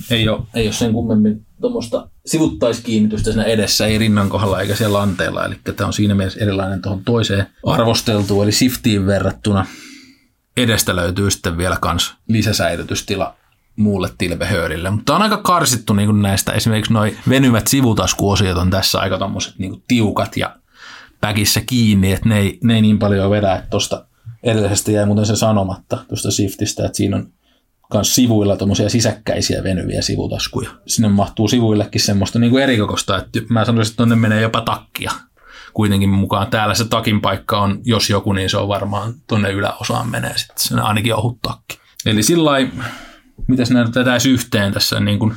Ei 0.09 0.29
ole, 0.29 0.41
ei 0.53 0.67
ole 0.67 0.73
sen 0.73 0.93
kummemmin 0.93 1.45
tuommoista 1.61 2.09
sivuttaiskiinnitystä 2.25 3.31
siinä 3.31 3.43
edessä, 3.43 3.85
ei 3.85 3.97
rinnan 3.97 4.29
kohdalla 4.29 4.61
eikä 4.61 4.75
siellä 4.75 4.97
lanteella. 4.97 5.45
Eli 5.45 5.55
tämä 5.75 5.87
on 5.87 5.93
siinä 5.93 6.15
mielessä 6.15 6.39
erilainen 6.39 6.81
tuohon 6.81 7.03
toiseen 7.03 7.47
arvosteltuun, 7.65 8.43
eli 8.43 8.51
Shiftiin 8.51 9.05
verrattuna. 9.05 9.65
Edestä 10.57 10.95
löytyy 10.95 11.31
sitten 11.31 11.57
vielä 11.57 11.77
kans 11.81 12.15
lisäsäilytystila 12.27 13.35
muulle 13.79 14.09
tilvehöörille. 14.17 14.89
Mutta 14.89 15.15
on 15.15 15.21
aika 15.21 15.37
karsittu 15.37 15.93
niin 15.93 16.21
näistä. 16.21 16.51
Esimerkiksi 16.51 16.93
noin 16.93 17.17
venyvät 17.29 17.67
sivutaskuosiot 17.67 18.57
on 18.57 18.69
tässä 18.69 18.99
aika 18.99 19.17
tommoset 19.17 19.53
niin 19.57 19.83
tiukat 19.87 20.37
ja 20.37 20.55
päkissä 21.21 21.61
kiinni, 21.61 22.11
että 22.11 22.29
ne 22.29 22.39
ei, 22.39 22.59
ne 22.63 22.75
ei 22.75 22.81
niin 22.81 22.99
paljon 22.99 23.31
vedä. 23.31 23.55
Että 23.55 23.69
tuosta 23.69 24.05
edellisestä 24.43 24.91
jäi 24.91 25.05
muuten 25.05 25.25
se 25.25 25.35
sanomatta 25.35 25.97
tuosta 26.07 26.31
Shiftistä, 26.31 26.85
että 26.85 26.97
siinä 26.97 27.17
on 27.17 27.27
myös 27.93 28.15
sivuilla 28.15 28.57
tuommoisia 28.57 28.89
sisäkkäisiä 28.89 29.63
venyviä 29.63 30.01
sivutaskuja. 30.01 30.69
Sinne 30.87 31.07
mahtuu 31.07 31.47
sivuillekin 31.47 32.01
semmoista 32.01 32.39
niin 32.39 32.51
kuin 32.51 32.63
erikokosta, 32.63 33.17
että 33.17 33.39
mä 33.49 33.65
sanoisin, 33.65 33.91
että 33.91 33.97
tuonne 33.97 34.15
menee 34.15 34.41
jopa 34.41 34.61
takkia 34.61 35.11
kuitenkin 35.73 36.09
mukaan. 36.09 36.47
Täällä 36.47 36.75
se 36.75 36.85
takin 36.85 37.21
paikka 37.21 37.61
on, 37.61 37.79
jos 37.83 38.09
joku, 38.09 38.33
niin 38.33 38.49
se 38.49 38.57
on 38.57 38.67
varmaan 38.67 39.13
tuonne 39.27 39.51
yläosaan 39.51 40.09
menee 40.09 40.37
sitten 40.37 40.55
se 40.57 40.75
ainakin 40.81 41.15
ohut 41.15 41.39
takki. 41.41 41.79
Eli 42.05 42.23
sillä 42.23 42.51
mitäs 43.47 43.71
nämä 43.71 43.89
tätä 43.91 44.17
yhteen 44.29 44.73
tässä 44.73 44.99
niin 44.99 45.19
kuin 45.19 45.35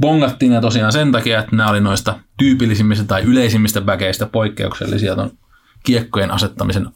bongattiin 0.00 0.52
ja 0.52 0.60
tosiaan 0.60 0.92
sen 0.92 1.12
takia, 1.12 1.38
että 1.38 1.56
nämä 1.56 1.70
oli 1.70 1.80
noista 1.80 2.20
tyypillisimmistä 2.38 3.04
tai 3.04 3.22
yleisimmistä 3.22 3.80
bäkeistä 3.80 4.26
poikkeuksellisia 4.26 5.16
ton 5.16 5.30
kiekkojen 5.84 6.30
asettamisen 6.30 6.88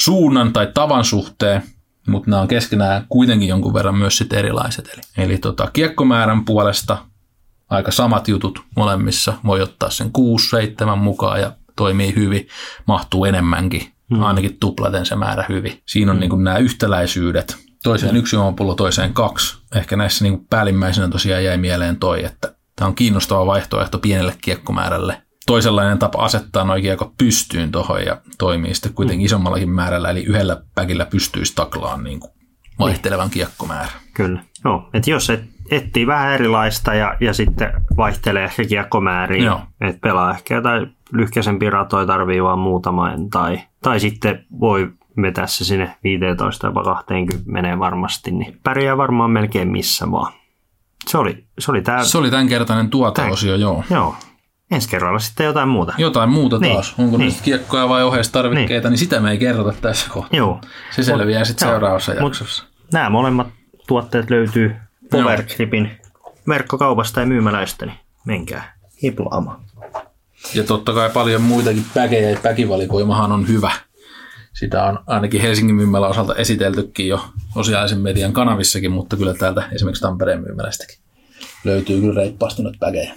suunnan 0.00 0.52
tai 0.52 0.70
tavan 0.74 1.04
suhteen, 1.04 1.62
mutta 2.08 2.30
nämä 2.30 2.42
on 2.42 2.48
keskenään 2.48 3.06
kuitenkin 3.08 3.48
jonkun 3.48 3.74
verran 3.74 3.96
myös 3.96 4.18
sitten 4.18 4.38
erilaiset. 4.38 4.88
Eli, 4.88 5.02
eli 5.24 5.38
tota, 5.38 5.70
kiekkomäärän 5.72 6.44
puolesta 6.44 6.98
aika 7.70 7.90
samat 7.90 8.28
jutut 8.28 8.62
molemmissa. 8.76 9.32
Voi 9.44 9.62
ottaa 9.62 9.90
sen 9.90 10.10
6-7 10.92 10.96
mukaan 10.96 11.40
ja 11.40 11.52
toimii 11.76 12.14
hyvin, 12.14 12.48
mahtuu 12.86 13.24
enemmänkin, 13.24 13.92
hmm. 14.14 14.22
ainakin 14.22 14.56
tuplaten 14.60 15.06
se 15.06 15.16
määrä 15.16 15.44
hyvin. 15.48 15.82
Siinä 15.86 16.12
on 16.12 16.18
hmm. 16.18 16.30
niin 16.30 16.44
nämä 16.44 16.58
yhtäläisyydet 16.58 17.71
toiseen 17.82 18.16
yksi 18.16 18.36
juomapullo, 18.36 18.74
toiseen 18.74 19.14
kaksi. 19.14 19.62
Ehkä 19.74 19.96
näissä 19.96 20.24
niin 20.24 20.46
päällimmäisenä 20.50 21.08
tosiaan 21.08 21.44
jäi 21.44 21.56
mieleen 21.58 21.96
toi, 21.96 22.24
että 22.24 22.54
tämä 22.76 22.88
on 22.88 22.94
kiinnostava 22.94 23.46
vaihtoehto 23.46 23.98
pienelle 23.98 24.34
kiekkomäärälle 24.40 25.22
toisenlainen 25.46 25.98
tapa 25.98 26.24
asettaa 26.24 26.64
noin 26.64 26.82
kiekot 26.82 27.12
pystyyn 27.18 27.72
tuohon 27.72 28.04
ja 28.04 28.16
toimii 28.38 28.74
sitten 28.74 28.94
kuitenkin 28.94 29.26
isommallakin 29.26 29.70
määrällä, 29.70 30.10
eli 30.10 30.24
yhdellä 30.24 30.62
päkillä 30.74 31.06
pystyisi 31.06 31.54
taklaan 31.54 32.04
niin 32.04 32.20
kuin 32.20 32.32
vaihtelevan 32.78 33.30
kiekkomäärän. 33.30 33.92
Kyllä. 34.14 34.42
Joo, 34.64 34.88
että 34.94 35.10
jos 35.10 35.30
et, 35.30 35.44
etsii 35.70 36.06
vähän 36.06 36.32
erilaista 36.32 36.94
ja, 36.94 37.16
ja 37.20 37.34
sitten 37.34 37.72
vaihtelee 37.96 38.44
ehkä 38.44 38.64
kiekkomääriä, 38.64 39.44
Joo. 39.44 39.60
että 39.80 40.00
pelaa 40.00 40.30
ehkä 40.30 40.54
jotain 40.54 40.96
lyhkäisempiä 41.12 41.70
ratoja 41.70 42.06
tarvii 42.06 42.42
vaan 42.42 42.58
muutaman, 42.58 43.30
tai, 43.30 43.60
tai 43.82 44.00
sitten 44.00 44.44
voi 44.60 44.92
vetää 45.22 45.46
se 45.46 45.64
sinne 45.64 45.96
15 46.04 46.66
jopa 46.66 46.84
20 46.84 47.50
menee 47.52 47.78
varmasti, 47.78 48.30
niin 48.30 48.60
pärjää 48.62 48.96
varmaan 48.96 49.30
melkein 49.30 49.68
missä 49.68 50.10
vaan. 50.10 50.32
Se 51.08 51.18
oli, 51.18 51.44
se 51.58 51.70
oli 51.70 51.82
tää, 51.82 52.04
Se 52.04 52.18
oli 52.18 52.30
tämänkertainen 52.30 52.90
tuote-osio, 52.90 53.54
joo. 53.54 53.84
joo. 53.90 54.16
Ensi 54.70 54.88
kerralla 54.88 55.18
sitten 55.18 55.46
jotain 55.46 55.68
muuta. 55.68 55.92
Jotain 55.98 56.30
muuta 56.30 56.58
Niin, 56.58 56.72
taas. 56.72 56.94
Onko 56.98 57.16
niin. 57.16 57.28
nyt 57.28 57.40
kiekkoja 57.40 57.88
vai 57.88 58.02
oheistarvikkeita, 58.02 58.88
niin. 58.88 58.92
niin 58.92 58.98
sitä 58.98 59.20
me 59.20 59.30
ei 59.30 59.38
kerrota 59.38 59.72
tässä 59.80 60.10
kohtaa. 60.10 60.36
Joo. 60.36 60.60
Se 60.90 61.02
selviää 61.02 61.44
sitten 61.44 61.68
seuraavassa 61.68 62.12
Mut 62.12 62.22
jaksossa. 62.22 62.64
Nämä 62.92 63.10
molemmat 63.10 63.46
tuotteet 63.86 64.30
löytyy 64.30 64.76
Powergripin 65.10 65.90
verkkokaupasta 66.48 67.20
ja 67.20 67.26
myymäläistä, 67.26 67.86
niin 67.86 67.98
menkää 68.26 68.74
hiplaamaan. 69.02 69.60
Ja 70.54 70.64
totta 70.64 70.92
kai 70.92 71.10
paljon 71.10 71.42
muitakin 71.42 71.84
päkejä 71.94 72.30
ja 72.30 72.38
päkivalikoimahan 72.42 73.32
on 73.32 73.48
hyvä. 73.48 73.72
Sitä 74.54 74.84
on 74.84 74.98
ainakin 75.06 75.40
Helsingin 75.40 75.74
myymälä 75.76 76.08
osalta 76.08 76.34
esiteltykin 76.34 77.08
jo 77.08 77.24
sosiaalisen 77.54 77.98
median 78.00 78.32
kanavissakin, 78.32 78.92
mutta 78.92 79.16
kyllä 79.16 79.34
täältä 79.34 79.68
esimerkiksi 79.72 80.02
Tampereen 80.02 80.40
myymälästäkin 80.42 80.98
löytyy 81.64 82.00
kyllä 82.00 82.14
reippaasti 82.14 82.62
noita 82.62 82.78
päkejä. 82.80 83.14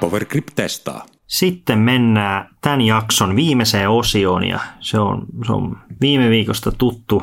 Powergrip 0.00 0.46
testaa. 0.54 1.06
Sitten 1.26 1.78
mennään 1.78 2.48
tämän 2.60 2.80
jakson 2.80 3.36
viimeiseen 3.36 3.90
osioon 3.90 4.44
ja 4.44 4.60
se 4.80 4.98
on, 4.98 5.26
se 5.46 5.52
on 5.52 5.78
viime 6.00 6.30
viikosta 6.30 6.72
tuttu 6.72 7.22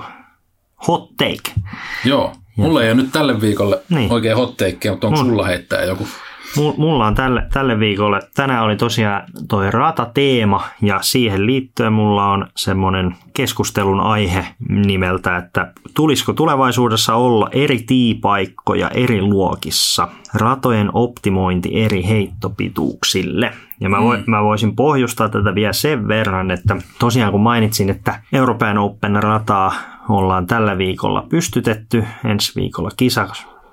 hot 0.88 1.10
take. 1.18 1.62
Joo, 2.06 2.34
mulla 2.58 2.84
ei 2.84 2.92
ole 2.92 3.02
nyt 3.02 3.12
tälle 3.12 3.42
viikolle 3.42 3.82
Niin. 3.90 4.12
oikein 4.12 4.38
hotteikkeja, 4.38 4.92
mutta 4.94 5.08
onko 5.08 5.20
Mulla- 5.20 5.32
sulla 5.32 5.46
heittää 5.46 5.84
joku? 5.84 6.08
Mu- 6.58 6.74
Mulla 6.78 7.08
on 7.08 7.16
tälle, 7.16 7.48
tälle 7.54 7.80
viikolle, 7.80 8.20
tänään 8.36 8.64
oli 8.64 8.76
tosiaan 8.76 9.24
toi 9.48 9.72
ratateema 9.72 10.64
ja 10.82 11.00
siihen 11.02 11.46
liittyen 11.46 11.94
mulla 11.94 12.32
on 12.32 12.48
semmoinen 12.56 13.16
keskustelun 13.34 14.00
aihe 14.00 14.46
nimeltä, 14.70 15.38
että 15.38 15.74
tulisiko 15.94 16.34
tulevaisuudessa 16.34 17.16
olla 17.16 17.50
eri 17.52 17.84
tiipaikkoja 17.88 18.90
eri 18.90 19.22
luokissa, 19.22 20.08
ratojen 20.34 20.90
optimointi 20.94 21.84
eri 21.84 22.08
heittopituuksille. 22.08 23.54
Ja 23.80 23.90
mä, 23.90 24.02
voi, 24.02 24.24
mä 24.26 24.44
voisin 24.44 24.76
pohjustaa 24.76 25.30
tätä 25.30 25.56
vielä 25.56 25.74
sen 25.74 26.08
verran, 26.08 26.52
että 26.52 26.76
tosiaan 27.00 27.32
kun 27.32 27.42
mainitsin, 27.42 27.90
että 27.90 28.20
Euroopan 28.34 28.78
Open 28.78 29.24
rataa 29.24 29.74
ollaan 30.10 30.48
tällä 30.48 30.78
viikolla 30.78 31.26
pystytetty, 31.30 32.04
ensi 32.26 32.56
viikolla 32.56 32.90
kisa, 32.98 33.28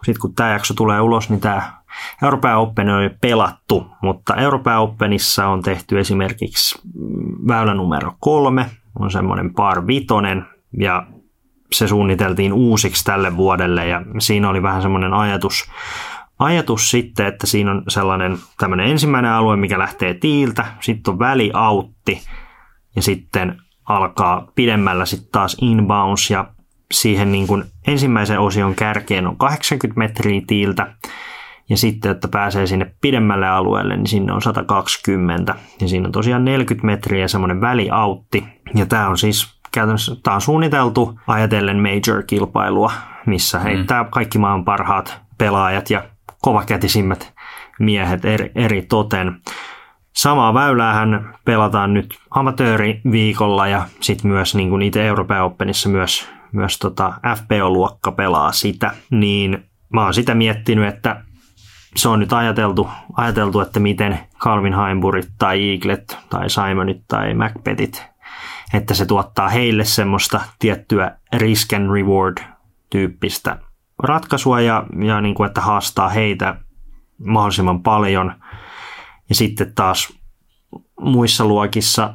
sitten 0.05 0.21
kun 0.21 0.35
tämä 0.35 0.53
jakso 0.53 0.75
tulee 0.75 1.01
ulos, 1.01 1.31
niin 1.31 1.41
tämä 1.41 1.80
Euroopan 2.23 2.57
Open 2.57 2.89
on 2.89 3.05
jo 3.05 3.11
pelattu, 3.21 3.87
mutta 4.03 4.37
Euroopan 4.37 4.79
Openissa 4.79 5.47
on 5.47 5.63
tehty 5.63 5.99
esimerkiksi 5.99 6.79
mm, 6.85 7.49
väylä 7.49 7.75
numero 7.75 8.13
kolme, 8.21 8.67
on 8.99 9.11
semmoinen 9.11 9.55
par 9.55 9.87
vitonen, 9.87 10.47
ja 10.81 11.07
se 11.73 11.89
suunniteltiin 11.89 12.53
uusiksi 12.53 13.05
tälle 13.05 13.37
vuodelle, 13.37 13.87
ja 13.87 14.03
siinä 14.19 14.49
oli 14.49 14.63
vähän 14.63 14.83
semmoinen 14.83 15.15
ajatus, 15.15 15.71
ajatus 16.39 16.91
sitten, 16.91 17.27
että 17.27 17.47
siinä 17.47 17.71
on 17.71 17.83
sellainen 17.89 18.39
tämmöinen 18.59 18.87
ensimmäinen 18.87 19.31
alue, 19.31 19.57
mikä 19.57 19.79
lähtee 19.79 20.15
tiiltä, 20.15 20.67
sitten 20.81 21.13
on 21.13 21.19
väliautti, 21.19 22.23
ja 22.97 23.03
sitten 23.03 23.63
alkaa 23.85 24.53
pidemmällä 24.55 25.07
sitten 25.07 25.33
taas 25.33 25.57
inbounds, 25.61 26.31
ja 26.31 26.47
siihen 26.93 27.33
niin 27.33 27.47
kuin 27.47 27.65
ensimmäisen 27.87 28.41
osion 28.41 28.75
kärkeen 28.75 29.27
on 29.27 29.37
80 29.37 29.99
metriä 29.99 30.43
tiiltä, 30.47 30.95
ja 31.71 31.77
sitten, 31.77 32.11
että 32.11 32.29
pääsee 32.29 32.67
sinne 32.67 32.95
pidemmälle 33.01 33.49
alueelle, 33.49 33.97
niin 33.97 34.07
sinne 34.07 34.33
on 34.33 34.43
120. 34.43 35.55
Ja 35.81 35.89
siinä 35.89 36.07
on 36.07 36.13
tosiaan 36.13 36.45
40 36.45 36.87
metriä 36.87 37.29
semmoinen 37.29 37.61
väliautti. 37.61 38.45
Ja 38.75 38.87
tämä 38.87 39.09
on 39.09 39.19
siis 39.19 39.61
käytännössä, 39.73 40.17
tämä 40.23 40.35
on 40.35 40.41
suunniteltu 40.41 41.21
ajatellen 41.27 41.79
major-kilpailua, 41.79 42.93
missä 43.27 43.59
heittää 43.59 44.05
kaikki 44.05 44.39
maan 44.39 44.65
parhaat 44.65 45.21
pelaajat 45.39 45.91
ja 45.91 46.05
kovakätisimmät 46.43 47.33
miehet 47.79 48.25
eri, 48.25 48.53
eri 48.55 48.83
toten. 48.83 49.41
Samaa 50.13 50.55
väyläähän 50.55 51.35
pelataan 51.45 51.95
nyt 51.95 52.19
amatööriviikolla 52.31 53.69
ja 53.69 53.83
sitten 54.01 54.31
myös 54.31 54.55
niin 54.55 54.71
kuin 54.71 54.83
itse 54.83 55.07
Euroopan 55.07 55.43
Openissa 55.43 55.89
myös, 55.89 56.29
myös 56.53 56.79
tota 56.79 57.13
FPO-luokka 57.37 58.13
pelaa 58.13 58.53
sitä. 58.53 58.91
Niin 59.11 59.65
mä 59.95 60.05
oon 60.05 60.15
sitä 60.15 60.35
miettinyt, 60.35 60.95
että 60.95 61.23
se 61.97 62.09
on 62.09 62.19
nyt 62.19 62.33
ajateltu, 62.33 62.89
ajateltu 63.17 63.61
että 63.61 63.81
miten 63.81 64.19
Calvin 64.39 64.75
Heimburit 64.75 65.29
tai 65.39 65.71
Eaglet 65.71 66.19
tai 66.31 66.51
Simonit 66.51 67.03
tai 67.09 67.35
Macbethit, 67.35 68.07
että 68.75 68.95
se 68.95 69.07
tuottaa 69.07 69.49
heille 69.49 69.85
semmoista 69.85 70.41
tiettyä 70.59 71.17
risk 71.33 71.73
and 71.73 71.91
reward 71.91 72.39
tyyppistä 72.91 73.59
ratkaisua 74.03 74.61
ja, 74.61 74.87
ja 75.05 75.21
niin 75.21 75.35
kuin, 75.35 75.47
että 75.47 75.61
haastaa 75.61 76.09
heitä 76.09 76.57
mahdollisimman 77.25 77.83
paljon. 77.83 78.35
Ja 79.29 79.35
sitten 79.35 79.75
taas 79.75 80.19
muissa 81.01 81.45
luokissa 81.45 82.15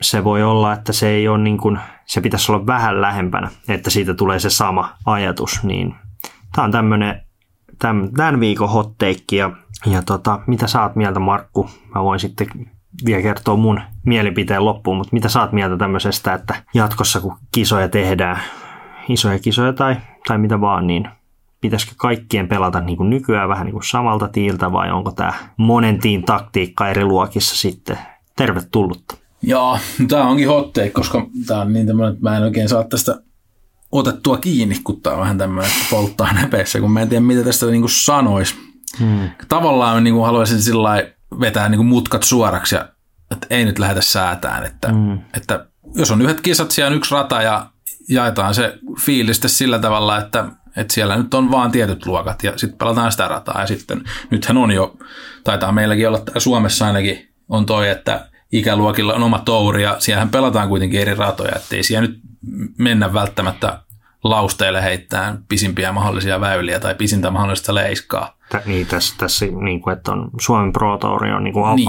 se 0.00 0.24
voi 0.24 0.42
olla, 0.42 0.72
että 0.72 0.92
se 0.92 1.08
ei 1.08 1.28
ole 1.28 1.38
niin 1.38 1.58
kuin, 1.58 1.78
se 2.06 2.20
pitäisi 2.20 2.52
olla 2.52 2.66
vähän 2.66 3.00
lähempänä, 3.00 3.50
että 3.68 3.90
siitä 3.90 4.14
tulee 4.14 4.38
se 4.38 4.50
sama 4.50 4.92
ajatus. 5.06 5.62
Niin 5.62 5.94
tämä 6.54 6.64
on 6.64 6.72
tämmöinen 6.72 7.23
tämän, 7.78 8.12
tämän 8.12 8.40
viikon 8.40 8.70
hot 8.70 8.98
take 8.98 9.36
ja, 9.36 9.50
ja 9.86 10.02
tota, 10.02 10.40
mitä 10.46 10.66
oot 10.82 10.96
mieltä 10.96 11.20
Markku? 11.20 11.70
Mä 11.94 12.04
voin 12.04 12.20
sitten 12.20 12.46
vielä 13.06 13.22
kertoa 13.22 13.56
mun 13.56 13.80
mielipiteen 14.06 14.64
loppuun, 14.64 14.96
mutta 14.96 15.10
mitä 15.12 15.28
oot 15.40 15.52
mieltä 15.52 15.76
tämmöisestä, 15.76 16.34
että 16.34 16.54
jatkossa 16.74 17.20
kun 17.20 17.36
kisoja 17.52 17.88
tehdään, 17.88 18.40
isoja 19.08 19.38
kisoja 19.38 19.72
tai, 19.72 19.96
tai 20.28 20.38
mitä 20.38 20.60
vaan, 20.60 20.86
niin 20.86 21.08
pitäisikö 21.60 21.92
kaikkien 21.96 22.48
pelata 22.48 22.80
niin 22.80 22.96
kuin 22.96 23.10
nykyään 23.10 23.48
vähän 23.48 23.64
niin 23.64 23.72
kuin 23.72 23.84
samalta 23.84 24.28
tiiltä 24.28 24.72
vai 24.72 24.90
onko 24.90 25.10
tämä 25.12 25.32
monen 25.56 25.98
tiin 25.98 26.24
taktiikka 26.24 26.88
eri 26.88 27.04
luokissa 27.04 27.56
sitten 27.56 27.98
tervetullutta? 28.36 29.16
Joo, 29.42 29.78
tämä 30.08 30.28
onkin 30.28 30.48
hot 30.48 30.72
take, 30.72 30.90
koska 30.90 31.26
tämä 31.46 31.60
on 31.60 31.72
niin 31.72 31.86
tämmöinen, 31.86 32.12
että 32.12 32.30
mä 32.30 32.36
en 32.36 32.42
oikein 32.42 32.68
saa 32.68 32.84
tästä 32.84 33.20
otettua 33.94 34.38
kiinni, 34.38 34.80
kun 34.84 35.00
tämä 35.00 35.16
on 35.16 35.20
vähän 35.20 35.38
tämmöinen, 35.38 35.72
että 35.72 35.86
polttaa 35.90 36.32
näpeissä, 36.32 36.80
kun 36.80 36.92
mä 36.92 37.00
en 37.00 37.08
tiedä, 37.08 37.20
mitä 37.20 37.44
tästä 37.44 37.66
niin 37.66 37.88
sanoisi. 37.88 38.54
Hmm. 38.98 39.30
Tavallaan 39.48 40.04
niin 40.04 40.14
kuin 40.14 40.26
haluaisin 40.26 40.62
sillä 40.62 41.04
vetää 41.40 41.68
niin 41.68 41.78
kuin 41.78 41.86
mutkat 41.86 42.22
suoraksi 42.22 42.74
ja 42.74 42.88
että 43.30 43.46
ei 43.50 43.64
nyt 43.64 43.78
lähdetä 43.78 44.00
säätään, 44.00 44.64
että, 44.64 44.88
hmm. 44.88 45.18
että 45.36 45.66
jos 45.94 46.10
on 46.10 46.22
yhdet 46.22 46.40
kisat, 46.40 46.70
siellä 46.70 46.90
on 46.90 46.96
yksi 46.96 47.14
rata 47.14 47.42
ja 47.42 47.70
jaetaan 48.08 48.54
se 48.54 48.78
fiiliste 49.00 49.48
sillä 49.48 49.78
tavalla, 49.78 50.18
että, 50.18 50.44
että 50.76 50.94
siellä 50.94 51.16
nyt 51.16 51.34
on 51.34 51.50
vaan 51.50 51.70
tietyt 51.70 52.06
luokat 52.06 52.44
ja 52.44 52.58
sitten 52.58 52.78
pelataan 52.78 53.12
sitä 53.12 53.28
rataa 53.28 53.60
ja 53.60 53.66
sitten 53.66 54.04
nythän 54.30 54.56
on 54.56 54.70
jo, 54.70 54.96
taitaa 55.44 55.72
meilläkin 55.72 56.08
olla 56.08 56.22
Suomessa 56.38 56.86
ainakin 56.86 57.28
on 57.48 57.66
toi, 57.66 57.88
että 57.88 58.28
ikäluokilla 58.52 59.14
on 59.14 59.22
oma 59.22 59.38
touri 59.38 59.82
ja 59.82 59.96
siellähän 59.98 60.28
pelataan 60.28 60.68
kuitenkin 60.68 61.00
eri 61.00 61.14
ratoja, 61.14 61.56
ettei 61.56 61.82
siellä 61.82 62.08
nyt 62.08 62.20
mennä 62.78 63.12
välttämättä 63.12 63.80
lausteille 64.24 64.82
heittää 64.82 65.36
pisimpiä 65.48 65.92
mahdollisia 65.92 66.40
väyliä 66.40 66.80
tai 66.80 66.94
pisintä 66.94 67.30
mahdollista 67.30 67.74
leiskaa. 67.74 68.36
Tä, 68.48 68.62
niin, 68.66 68.86
tässä, 68.86 69.14
tässä 69.18 69.46
niin 69.46 69.80
kuin, 69.80 69.96
että 69.96 70.12
on 70.12 70.30
Suomen 70.40 70.72
Pro 70.72 70.98
Tour 70.98 71.24
on 71.24 71.44
niin 71.44 71.54
kuin 71.54 71.76
Niin. 71.76 71.88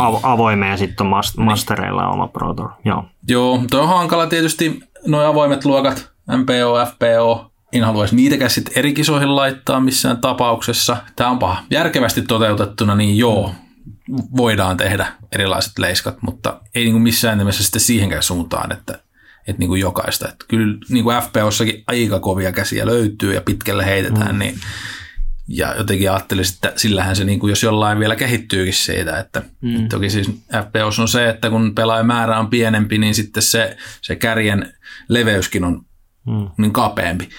niin. 0.60 0.70
ja 0.70 0.78
sitten 0.78 1.06
on 1.06 1.10
mas, 1.10 1.38
mastereilla 1.38 2.08
oma 2.08 2.28
Pro 2.28 2.54
Tour. 2.54 2.70
Joo. 2.86 3.06
Joo, 3.28 3.64
toi 3.72 3.82
on 3.82 3.88
hankala 3.88 4.28
tietysti 4.28 4.80
nuo 5.08 5.26
avoimet 5.26 5.66
luokat, 5.66 6.12
MPO, 6.38 6.86
FPO, 6.92 7.52
en 7.74 7.84
haluaisi 7.84 8.16
niitäkään 8.16 8.50
sitten 8.50 8.74
eri 8.78 8.94
kisoihin 8.94 9.36
laittaa 9.36 9.80
missään 9.80 10.18
tapauksessa. 10.18 10.98
Tämä 11.16 11.30
on 11.30 11.40
paha. 11.40 11.64
Järkevästi 11.70 12.22
toteutettuna, 12.22 12.96
niin 12.96 13.18
joo, 13.18 13.52
voidaan 14.38 14.78
tehdä 14.78 15.08
erilaiset 15.32 15.80
leiskat, 15.80 16.18
mutta 16.22 16.62
ei 16.76 16.84
niin 16.84 16.94
kuin 16.94 17.02
missään 17.02 17.38
nimessä 17.38 17.64
sitten 17.64 17.82
siihenkään 17.82 18.24
suuntaan, 18.24 18.72
että, 18.72 19.00
että 19.48 19.60
niin 19.60 19.68
kuin 19.68 19.82
jokaista. 19.82 20.30
Että 20.30 20.46
kyllä 20.48 20.78
niin 20.90 21.04
kuin 21.04 21.22
FPOssakin 21.22 21.84
aika 21.88 22.20
kovia 22.20 22.52
käsiä 22.52 22.86
löytyy 22.86 23.34
ja 23.34 23.42
pitkälle 23.42 23.86
heitetään, 23.86 24.36
mm. 24.36 24.40
niin 24.40 24.60
ja 25.48 25.76
jotenkin 25.78 26.12
ajattelisin, 26.12 26.56
että 26.56 26.74
sillähän 26.76 27.16
se, 27.16 27.24
niin 27.24 27.40
kuin 27.40 27.50
jos 27.50 27.64
jollain 27.64 28.00
vielä 28.00 28.16
kehittyykin 28.16 28.74
siitä, 28.74 29.20
että 29.20 29.42
mm. 29.62 29.90
toki 29.90 30.10
siis 30.10 30.28
FPS 30.52 31.00
on 31.00 31.08
se, 31.08 31.30
että 31.30 31.50
kun 31.50 31.76
pelaajamäärä 31.76 32.40
on 32.40 32.50
pienempi, 32.50 32.98
niin 32.98 33.16
sitten 33.16 33.44
se, 33.44 33.78
se 34.02 34.16
kärjen 34.16 34.74
leveyskin 35.10 35.64
on 35.64 35.86
mm. 36.28 36.50
niin 36.58 36.74
kapeampi. 36.74 37.30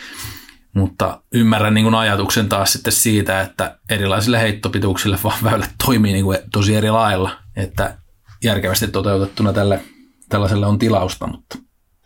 Mutta 0.75 1.23
ymmärrän 1.33 1.75
niin 1.75 1.85
kuin 1.85 1.95
ajatuksen 1.95 2.49
taas 2.49 2.73
sitten 2.73 2.93
siitä, 2.93 3.41
että 3.41 3.79
erilaisille 3.91 4.41
heittopituuksille 4.41 5.19
vaan 5.25 5.45
väylät 5.45 5.71
toimii 5.87 6.13
niin 6.13 6.25
kuin 6.25 6.39
tosi 6.53 6.75
eri 6.75 6.91
lailla. 6.91 7.39
että 7.57 7.99
järkevästi 8.45 8.89
toteutettuna 8.89 9.53
tälle, 9.53 9.83
tällaiselle 10.29 10.67
on 10.67 10.79
tilausta, 10.79 11.27
mutta 11.27 11.59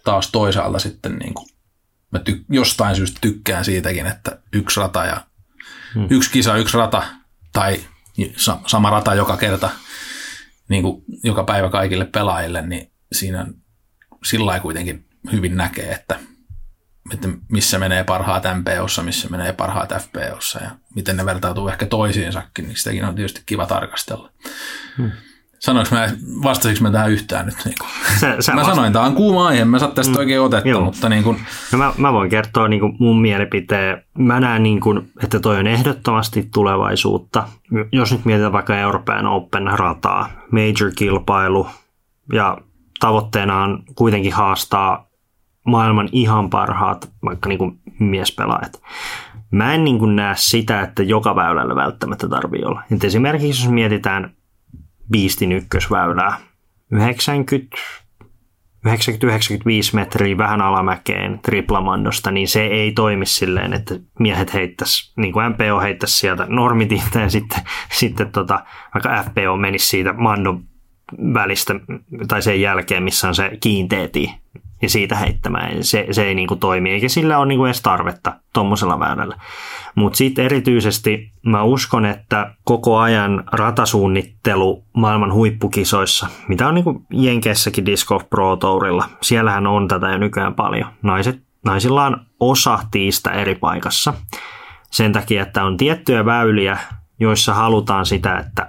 taas 0.05 0.31
toisaalta 0.31 0.79
sitten 0.79 1.17
niin 1.17 1.35
kuin 1.35 1.47
mä 2.13 2.19
ty- 2.19 2.45
jostain 2.51 2.97
syystä 2.97 3.19
tykkään 3.21 3.65
siitäkin, 3.65 4.07
että 4.07 4.39
yksi 4.53 4.81
rata 4.81 5.05
ja 5.05 5.27
hmm. 5.95 6.07
yksi 6.11 6.31
kisa, 6.31 6.57
yksi 6.57 6.77
rata 6.77 7.03
tai 7.53 7.81
sa- 8.37 8.61
sama 8.67 8.91
rata 8.91 9.15
joka 9.15 9.37
kerta, 9.37 9.71
niin 10.69 10.83
kuin 10.83 11.05
joka 11.25 11.45
päivä 11.45 11.71
kaikille 11.71 12.05
pelaajille, 12.05 12.63
niin 12.63 12.93
siinä 13.13 13.47
sillä 14.25 14.61
kuitenkin 14.61 15.09
hyvin 15.33 15.57
näkee, 15.57 15.93
että, 15.93 16.21
että 17.13 17.29
missä 17.53 17.79
menee 17.79 18.05
parhaat 18.05 18.43
MPOssa, 18.45 19.03
missä 19.03 19.29
menee 19.29 19.53
parhaat 19.53 19.91
FPOssa 19.99 20.63
ja 20.63 20.71
miten 20.95 21.17
ne 21.17 21.27
vertautuu 21.27 21.69
ehkä 21.69 21.87
toisiinsakin, 21.87 22.67
niin 22.69 22.77
sitäkin 22.77 23.05
on 23.05 23.15
tietysti 23.15 23.43
kiva 23.47 23.67
tarkastella. 23.67 24.33
Hmm. 24.99 25.11
Sanoinko 25.61 25.95
mä, 25.95 26.09
vastasinko 26.43 26.83
mä 26.83 26.91
tähän 26.91 27.11
yhtään 27.11 27.47
nyt? 27.47 27.55
Niin 27.65 27.75
sä, 28.21 28.37
sä 28.41 28.53
mä 28.53 28.61
vasta- 28.61 28.75
sanoin, 28.75 28.93
tämä 28.93 29.05
on 29.05 29.15
kuuma 29.15 29.47
aihe, 29.47 29.65
mä 29.65 29.79
saan 29.79 29.93
tästä 29.93 30.13
mm, 30.13 30.19
oikein 30.19 30.41
otetta, 30.41 30.69
joo. 30.69 30.85
mutta 30.85 31.09
niin 31.09 31.25
kuin... 31.25 31.41
no 31.73 31.79
mä, 31.79 31.93
mä, 31.99 32.13
voin 32.13 32.31
kertoa 32.31 32.69
niin 32.69 32.81
kuin 32.81 32.97
mun 32.99 33.21
mielipiteen. 33.21 34.03
Mä 34.19 34.41
näen, 34.41 34.63
niin 34.63 34.81
kuin, 34.81 35.11
että 35.23 35.41
toi 35.41 35.59
on 35.59 35.67
ehdottomasti 35.67 36.49
tulevaisuutta. 36.55 37.49
Jos 37.93 38.13
nyt 38.13 38.25
mietitään 38.25 38.53
vaikka 38.53 38.79
Euroopan 38.79 39.27
Open-rataa, 39.27 40.29
major-kilpailu, 40.51 41.67
ja 42.33 42.59
tavoitteena 43.01 43.63
on 43.63 43.83
kuitenkin 43.95 44.33
haastaa 44.33 45.07
maailman 45.67 46.09
ihan 46.13 46.51
parhaat 46.51 47.11
vaikka 47.25 47.49
niin 47.49 47.59
kuin 47.59 47.79
miespelaajat. 47.99 48.83
Mä 49.51 49.75
en 49.75 49.85
niin 49.85 49.99
kuin 49.99 50.17
näe 50.17 50.35
sitä, 50.37 50.81
että 50.81 51.03
joka 51.03 51.37
väylällä 51.37 51.77
välttämättä 51.77 52.29
tarvii 52.29 52.65
olla. 52.65 52.83
Et 52.93 53.05
esimerkiksi 53.05 53.65
jos 53.65 53.73
mietitään 53.73 54.31
Beastin 55.13 55.53
ykkösväylää. 55.53 56.39
90 56.93 57.77
90-95 58.87 58.91
metriä 59.93 60.39
vähän 60.39 60.61
alamäkeen 60.61 61.39
triplamandosta, 61.39 62.31
niin 62.31 62.49
se 62.49 62.67
ei 62.67 62.93
toimi 62.93 63.27
silleen, 63.27 63.73
että 63.73 63.95
miehet 64.19 64.55
heittäisi, 64.55 65.13
niin 65.17 65.33
kuin 65.33 65.49
MPO 65.49 65.81
heittäisi 65.81 66.19
sieltä 66.19 66.47
normitinta 66.49 67.21
ja 67.21 67.31
sitten, 67.31 67.63
sitten 67.93 68.33
tota, 68.33 68.65
vaikka 68.95 69.25
FPO 69.31 69.57
menisi 69.57 69.87
siitä 69.87 70.13
mandon 70.13 70.65
välistä 71.35 71.75
tai 72.29 72.43
sen 72.43 72.61
jälkeen, 72.61 73.03
missä 73.03 73.29
on 73.29 73.35
se 73.35 73.51
kiinteeti 73.61 74.35
ja 74.83 74.89
siitä 74.89 75.17
heittämään. 75.17 75.85
Se, 75.85 76.07
se 76.11 76.25
ei 76.25 76.35
niin 76.35 76.49
kuin 76.49 76.61
toimi, 76.61 76.91
eikä 76.91 77.09
sillä 77.09 77.39
ole 77.39 77.47
niin 77.47 77.59
kuin 77.59 77.69
edes 77.69 77.83
tarvetta 77.83 78.33
tuommoisella 78.53 78.99
väylällä. 78.99 79.37
Mutta 79.95 80.17
sitten 80.17 80.45
erityisesti 80.45 81.33
mä 81.43 81.63
uskon, 81.63 82.07
että 82.07 82.55
koko 82.65 82.99
ajan 82.99 83.45
ratasuunnittelu 83.53 84.85
maailman 84.93 85.33
huippukisoissa, 85.33 86.27
mitä 86.49 86.69
on 86.69 86.75
niin 86.75 86.85
kuin 86.85 87.07
Jenkeissäkin 87.13 87.87
Disc 87.87 88.09
Golf 88.09 88.31
Pro 88.31 88.57
Tourilla, 88.57 89.09
siellähän 89.21 89.67
on 89.67 89.89
tätä 89.89 90.11
jo 90.11 90.19
nykyään 90.19 90.55
paljon. 90.55 90.91
Naiset, 91.03 91.43
naisilla 91.65 92.07
on 92.07 92.21
osa 92.41 92.79
tiistä 92.91 93.31
eri 93.31 93.55
paikassa. 93.55 94.15
Sen 94.91 95.13
takia, 95.13 95.43
että 95.43 95.65
on 95.65 95.77
tiettyjä 95.77 96.25
väyliä, 96.25 96.79
joissa 97.21 97.55
halutaan 97.55 98.07
sitä, 98.07 98.39
että 98.39 98.69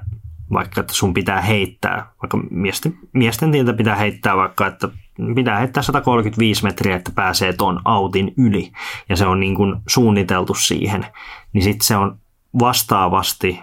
vaikka 0.53 0.81
että 0.81 0.93
sun 0.93 1.13
pitää 1.13 1.41
heittää, 1.41 2.11
vaikka 2.21 2.39
miesten, 2.49 2.97
miesten 3.13 3.51
tieltä 3.51 3.73
pitää 3.73 3.95
heittää 3.95 4.37
vaikka, 4.37 4.67
että 4.67 4.89
pitää 5.35 5.57
heittää 5.57 5.83
135 5.83 6.63
metriä, 6.63 6.95
että 6.95 7.11
pääsee 7.15 7.53
ton 7.53 7.79
autin 7.85 8.33
yli, 8.37 8.71
ja 9.09 9.15
se 9.15 9.25
on 9.25 9.39
niin 9.39 9.55
kuin 9.55 9.75
suunniteltu 9.87 10.53
siihen, 10.53 11.05
niin 11.53 11.63
sitten 11.63 11.87
se 11.87 11.97
on 11.97 12.17
vastaavasti 12.59 13.59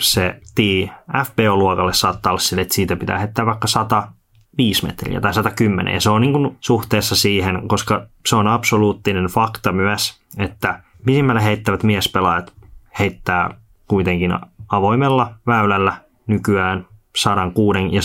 se 0.00 0.40
tii 0.54 0.90
FPO-luokalle 1.24 1.92
saattaa 1.92 2.32
olla 2.32 2.40
sille, 2.40 2.62
että 2.62 2.74
siitä 2.74 2.96
pitää 2.96 3.18
heittää 3.18 3.46
vaikka 3.46 3.68
105 3.68 4.86
metriä 4.86 5.20
tai 5.20 5.34
110, 5.34 5.94
ja 5.94 6.00
se 6.00 6.10
on 6.10 6.20
niin 6.20 6.32
kuin 6.32 6.56
suhteessa 6.60 7.16
siihen, 7.16 7.68
koska 7.68 8.06
se 8.26 8.36
on 8.36 8.48
absoluuttinen 8.48 9.26
fakta 9.26 9.72
myös, 9.72 10.20
että 10.38 10.82
pisimmälle 11.06 11.44
heittävät 11.44 11.82
miespelaajat 11.82 12.52
heittää 12.98 13.50
kuitenkin 13.88 14.38
avoimella 14.68 15.34
väylällä 15.46 15.96
nykyään 16.26 16.86
106 17.16 17.78
ja 17.92 18.02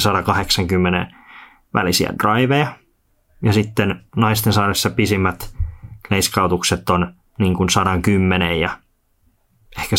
180 0.00 1.17
välisiä 1.78 2.12
driveja. 2.22 2.66
Ja 3.42 3.52
sitten 3.52 4.00
naisten 4.16 4.52
saadessa 4.52 4.90
pisimmät 4.90 5.54
leiskautukset 6.10 6.90
on 6.90 7.14
niin 7.38 7.54
kuin 7.54 7.70
110 7.70 8.60
ja 8.60 8.70
ehkä 9.78 9.96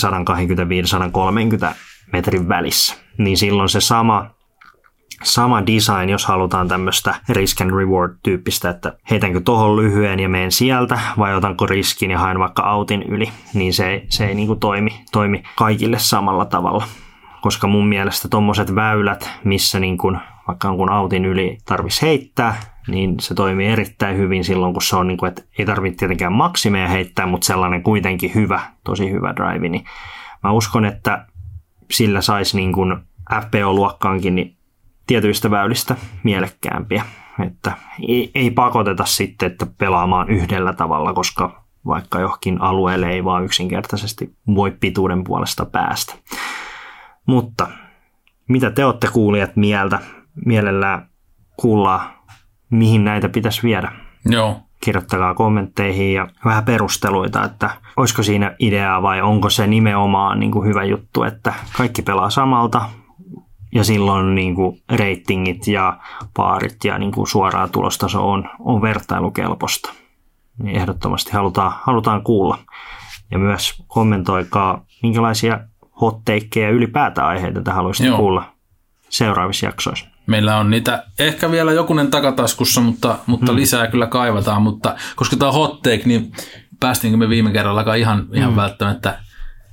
125-130 1.71 1.75
metrin 2.13 2.49
välissä. 2.49 2.95
Niin 3.17 3.37
silloin 3.37 3.69
se 3.69 3.81
sama, 3.81 4.31
sama 5.23 5.65
design, 5.65 6.09
jos 6.09 6.25
halutaan 6.25 6.67
tämmöistä 6.67 7.15
risk 7.29 7.61
and 7.61 7.71
reward 7.71 8.15
tyyppistä, 8.23 8.69
että 8.69 8.97
heitänkö 9.09 9.41
tuohon 9.45 9.75
lyhyen 9.75 10.19
ja 10.19 10.29
menen 10.29 10.51
sieltä 10.51 10.99
vai 11.17 11.35
otanko 11.35 11.65
riskin 11.65 12.11
ja 12.11 12.19
haen 12.19 12.39
vaikka 12.39 12.61
autin 12.61 13.03
yli, 13.03 13.31
niin 13.53 13.73
se, 13.73 14.05
se 14.09 14.25
ei 14.25 14.35
niin 14.35 14.47
kuin 14.47 14.59
toimi, 14.59 15.03
toimi 15.11 15.43
kaikille 15.55 15.99
samalla 15.99 16.45
tavalla. 16.45 16.85
Koska 17.41 17.67
mun 17.67 17.87
mielestä 17.87 18.27
tuommoiset 18.27 18.75
väylät, 18.75 19.29
missä 19.43 19.79
niin 19.79 19.97
kuin 19.97 20.19
vaikka 20.47 20.75
kun 20.75 20.91
autin 20.91 21.25
yli 21.25 21.57
tarvitsisi 21.65 22.05
heittää, 22.05 22.55
niin 22.87 23.15
se 23.19 23.33
toimii 23.33 23.67
erittäin 23.67 24.17
hyvin 24.17 24.43
silloin, 24.43 24.73
kun 24.73 24.81
se 24.81 24.95
on, 24.95 25.07
niin 25.07 25.17
kuin, 25.17 25.29
että 25.29 25.41
ei 25.59 25.65
tarvitse 25.65 25.97
tietenkään 25.97 26.33
maksimeja 26.33 26.87
heittää, 26.87 27.25
mutta 27.25 27.45
sellainen 27.45 27.83
kuitenkin 27.83 28.31
hyvä, 28.35 28.61
tosi 28.83 29.11
hyvä 29.11 29.33
drive, 29.35 29.69
niin 29.69 29.85
mä 30.43 30.51
uskon, 30.51 30.85
että 30.85 31.25
sillä 31.91 32.21
saisi 32.21 32.57
niin 32.57 32.73
kuin 32.73 32.97
FPO-luokkaankin 33.41 34.35
niin 34.35 34.57
tietyistä 35.07 35.51
väylistä 35.51 35.95
mielekkäämpiä. 36.23 37.03
Että 37.45 37.71
ei, 38.07 38.31
ei 38.35 38.51
pakoteta 38.51 39.05
sitten, 39.05 39.51
että 39.51 39.67
pelaamaan 39.77 40.29
yhdellä 40.29 40.73
tavalla, 40.73 41.13
koska 41.13 41.63
vaikka 41.85 42.19
johonkin 42.19 42.61
alueelle 42.61 43.09
ei 43.09 43.23
vaan 43.23 43.45
yksinkertaisesti 43.45 44.33
voi 44.55 44.71
pituuden 44.79 45.23
puolesta 45.23 45.65
päästä. 45.65 46.15
Mutta 47.29 47.67
mitä 48.47 48.71
te 48.71 48.85
olette 48.85 49.07
kuulijat 49.07 49.55
mieltä? 49.55 49.99
mielellään 50.45 51.09
kuulla, 51.57 52.01
mihin 52.69 53.05
näitä 53.05 53.29
pitäisi 53.29 53.63
viedä. 53.63 53.91
Joo. 54.25 54.59
Kirjoittakaa 54.83 55.33
kommentteihin 55.33 56.13
ja 56.13 56.27
vähän 56.45 56.65
perusteluita, 56.65 57.43
että 57.43 57.69
olisiko 57.97 58.23
siinä 58.23 58.55
ideaa 58.59 59.01
vai 59.01 59.21
onko 59.21 59.49
se 59.49 59.67
nimenomaan 59.67 60.39
niin 60.39 60.51
kuin 60.51 60.67
hyvä 60.67 60.83
juttu, 60.83 61.23
että 61.23 61.53
kaikki 61.77 62.01
pelaa 62.01 62.29
samalta 62.29 62.89
ja 63.75 63.83
silloin 63.83 64.35
niin 64.35 64.55
kuin 64.55 64.81
reitingit 64.89 65.67
ja 65.67 65.97
paarit 66.35 66.83
ja 66.83 66.97
niin 66.97 67.11
kuin 67.11 67.27
suoraa 67.27 67.67
tulostaso 67.67 68.31
on, 68.31 68.49
on 68.59 68.81
vertailukelpoista. 68.81 69.93
Niin 70.63 70.75
ehdottomasti 70.75 71.31
halutaan, 71.31 71.73
halutaan 71.83 72.23
kuulla. 72.23 72.57
Ja 73.31 73.39
myös 73.39 73.83
kommentoikaa, 73.87 74.85
minkälaisia 75.03 75.59
hotteikkeja 76.01 76.69
ylipäätään 76.69 77.27
aiheita 77.27 77.61
te 77.61 77.71
haluaisitte 77.71 78.15
kuulla 78.15 78.53
seuraavissa 79.09 79.65
jaksoissa. 79.65 80.05
Meillä 80.27 80.57
on 80.57 80.69
niitä 80.69 81.03
ehkä 81.19 81.51
vielä 81.51 81.71
jokunen 81.71 82.11
takataskussa, 82.11 82.81
mutta, 82.81 83.17
mutta 83.25 83.51
mm. 83.51 83.55
lisää 83.55 83.87
kyllä 83.87 84.07
kaivataan. 84.07 84.61
Mutta 84.61 84.95
koska 85.15 85.35
tämä 85.35 85.49
on 85.49 85.55
hot 85.55 85.81
take, 85.81 86.01
niin 86.05 86.31
päästiinkö 86.79 87.17
me 87.17 87.29
viime 87.29 87.51
kerrallakaan 87.51 87.97
ihan, 87.97 88.27
ihan 88.33 88.51
mm. 88.51 88.55
välttämättä 88.55 89.19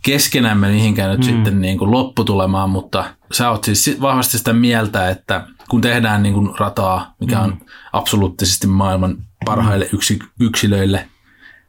keskenämme 0.04 0.68
mihinkään 0.68 1.10
nyt 1.10 1.18
mm. 1.18 1.24
sitten 1.24 1.60
niin 1.60 1.78
kuin 1.78 1.90
lopputulemaan, 1.90 2.70
mutta 2.70 3.04
sä 3.32 3.50
oot 3.50 3.64
siis 3.64 3.96
vahvasti 4.00 4.38
sitä 4.38 4.52
mieltä, 4.52 5.08
että 5.08 5.46
kun 5.68 5.80
tehdään 5.80 6.22
niin 6.22 6.34
kuin 6.34 6.58
rataa, 6.58 7.14
mikä 7.20 7.40
on 7.40 7.50
mm. 7.50 7.66
absoluuttisesti 7.92 8.66
maailman 8.66 9.16
parhaille 9.44 9.88
yksi, 9.92 10.18
yksilöille 10.40 11.08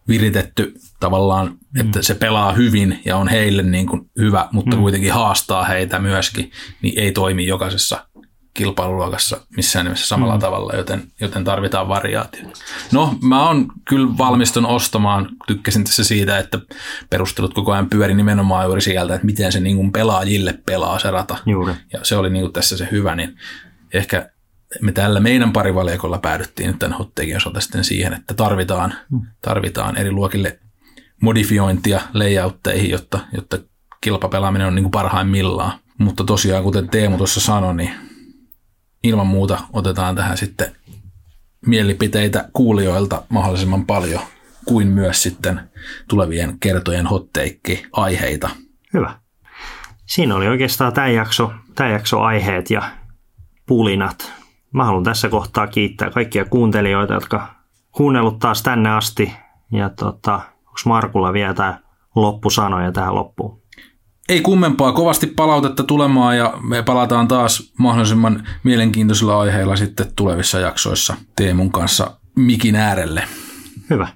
viritetty 0.08 0.74
tavallaan, 0.99 1.47
mm. 1.47 1.81
että 1.81 2.01
se 2.01 2.15
pelaa 2.15 2.53
hyvin 2.53 2.99
ja 3.05 3.17
on 3.17 3.27
heille 3.27 3.63
niin 3.63 3.87
kuin 3.87 4.09
hyvä, 4.19 4.47
mutta 4.51 4.75
mm. 4.75 4.81
kuitenkin 4.81 5.13
haastaa 5.13 5.63
heitä 5.63 5.99
myöskin, 5.99 6.51
niin 6.81 6.99
ei 6.99 7.11
toimi 7.11 7.47
jokaisessa 7.47 8.07
kilpailuluokassa 8.53 9.41
missään 9.55 9.85
nimessä 9.85 10.07
samalla 10.07 10.33
mm. 10.33 10.39
tavalla, 10.39 10.73
joten, 10.73 11.03
joten 11.21 11.43
tarvitaan 11.43 11.87
variaatiota. 11.87 12.59
No, 12.91 13.15
mä 13.21 13.47
oon 13.47 13.67
kyllä 13.89 14.17
valmistun 14.17 14.65
ostamaan, 14.65 15.29
tykkäsin 15.47 15.83
tässä 15.83 16.03
siitä, 16.03 16.37
että 16.37 16.59
perustelut 17.09 17.53
koko 17.53 17.71
ajan 17.71 17.89
pyöri 17.89 18.13
nimenomaan 18.13 18.65
juuri 18.65 18.81
sieltä, 18.81 19.15
että 19.15 19.25
miten 19.25 19.51
se 19.51 19.59
niin 19.59 19.75
kuin 19.75 19.91
pelaajille 19.91 20.59
pelaa 20.65 20.99
se 20.99 21.11
rata. 21.11 21.37
Juuri. 21.45 21.73
Ja 21.93 21.99
se 22.03 22.15
oli 22.15 22.29
niin 22.29 22.43
kuin 22.43 22.53
tässä 22.53 22.77
se 22.77 22.87
hyvä, 22.91 23.15
niin 23.15 23.35
ehkä 23.93 24.29
me 24.81 24.91
tällä 24.91 25.19
meidän 25.19 25.53
parivaliokolla 25.53 26.17
päädyttiin 26.17 26.67
nyt 26.67 26.79
tämän 26.79 26.97
hotteekin 26.97 27.37
osalta 27.37 27.61
sitten 27.61 27.83
siihen, 27.83 28.13
että 28.13 28.33
tarvitaan, 28.33 28.93
mm. 29.11 29.21
tarvitaan 29.41 29.97
eri 29.97 30.11
luokille 30.11 30.59
modifiointia 31.22 32.01
layoutteihin, 32.13 32.91
jotta, 32.91 33.20
jotta 33.34 33.57
kilpapelaaminen 34.01 34.68
on 34.68 34.76
niin 34.76 34.84
kuin 34.84 34.91
parhaimmillaan. 34.91 35.80
Mutta 35.97 36.24
tosiaan, 36.24 36.63
kuten 36.63 36.89
Teemu 36.89 37.18
tuossa 37.18 37.39
sanoi, 37.39 37.76
niin 37.76 37.91
ilman 39.03 39.28
muuta 39.28 39.59
otetaan 39.74 40.15
tähän 40.15 40.38
sitten 40.38 40.76
mielipiteitä 41.65 42.49
kuulijoilta 42.53 43.24
mahdollisimman 43.30 43.86
paljon, 43.86 44.22
kuin 44.65 44.88
myös 44.88 45.24
sitten 45.24 45.59
tulevien 46.09 46.59
kertojen 46.59 47.07
hotteikki-aiheita. 47.07 48.49
Hyvä. 48.93 49.20
siinä 50.05 50.36
oli 50.36 50.47
oikeastaan 50.47 50.93
tämä 50.93 51.07
jakso, 51.07 51.51
tämä 51.76 51.89
jakso 51.89 52.22
aiheet 52.22 52.70
ja 52.70 52.91
pulinat. 53.68 54.32
Mä 54.74 54.86
haluan 54.86 55.03
tässä 55.03 55.30
kohtaa 55.30 55.68
kiittää 55.68 56.09
kaikkia 56.09 56.45
kuuntelijoita, 56.45 57.13
jotka 57.13 57.55
kuunnellut 57.91 58.39
taas 58.39 58.63
tänne 58.63 58.89
asti. 58.89 59.34
Ja 59.72 59.89
tota, 59.89 60.41
onko 60.78 60.89
Markulla 60.89 61.34
vielä 61.34 61.53
tämä 61.53 61.80
loppusanoja 62.15 62.91
tähän 62.91 63.15
loppuun? 63.15 63.61
Ei 64.30 64.41
kummempaa, 64.41 64.91
kovasti 64.91 65.28
palautetta 65.28 65.84
tulemaan 65.84 66.38
ja 66.38 66.53
me 66.61 66.84
palataan 66.84 67.28
taas 67.28 67.73
mahdollisimman 67.80 68.47
mielenkiintoisilla 68.63 69.39
aiheilla 69.39 69.75
sitten 69.75 70.13
tulevissa 70.15 70.59
jaksoissa 70.59 71.15
Teemun 71.36 71.71
kanssa 71.71 72.11
mikin 72.36 72.75
äärelle. 72.75 73.23
Hyvä. 73.89 74.07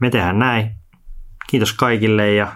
Me 0.00 0.10
tehdään 0.10 0.38
näin. 0.38 0.70
Kiitos 1.50 1.72
kaikille 1.72 2.34
ja 2.34 2.52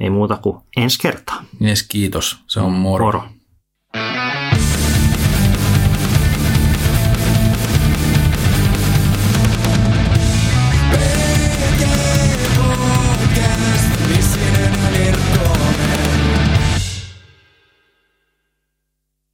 ei 0.00 0.10
muuta 0.10 0.36
kuin 0.36 0.58
ensi 0.76 0.98
kertaa. 0.98 1.44
Yes, 1.64 1.82
kiitos. 1.82 2.44
Se 2.46 2.60
on 2.60 2.72
moro. 2.72 3.04
Moro. 3.04 3.24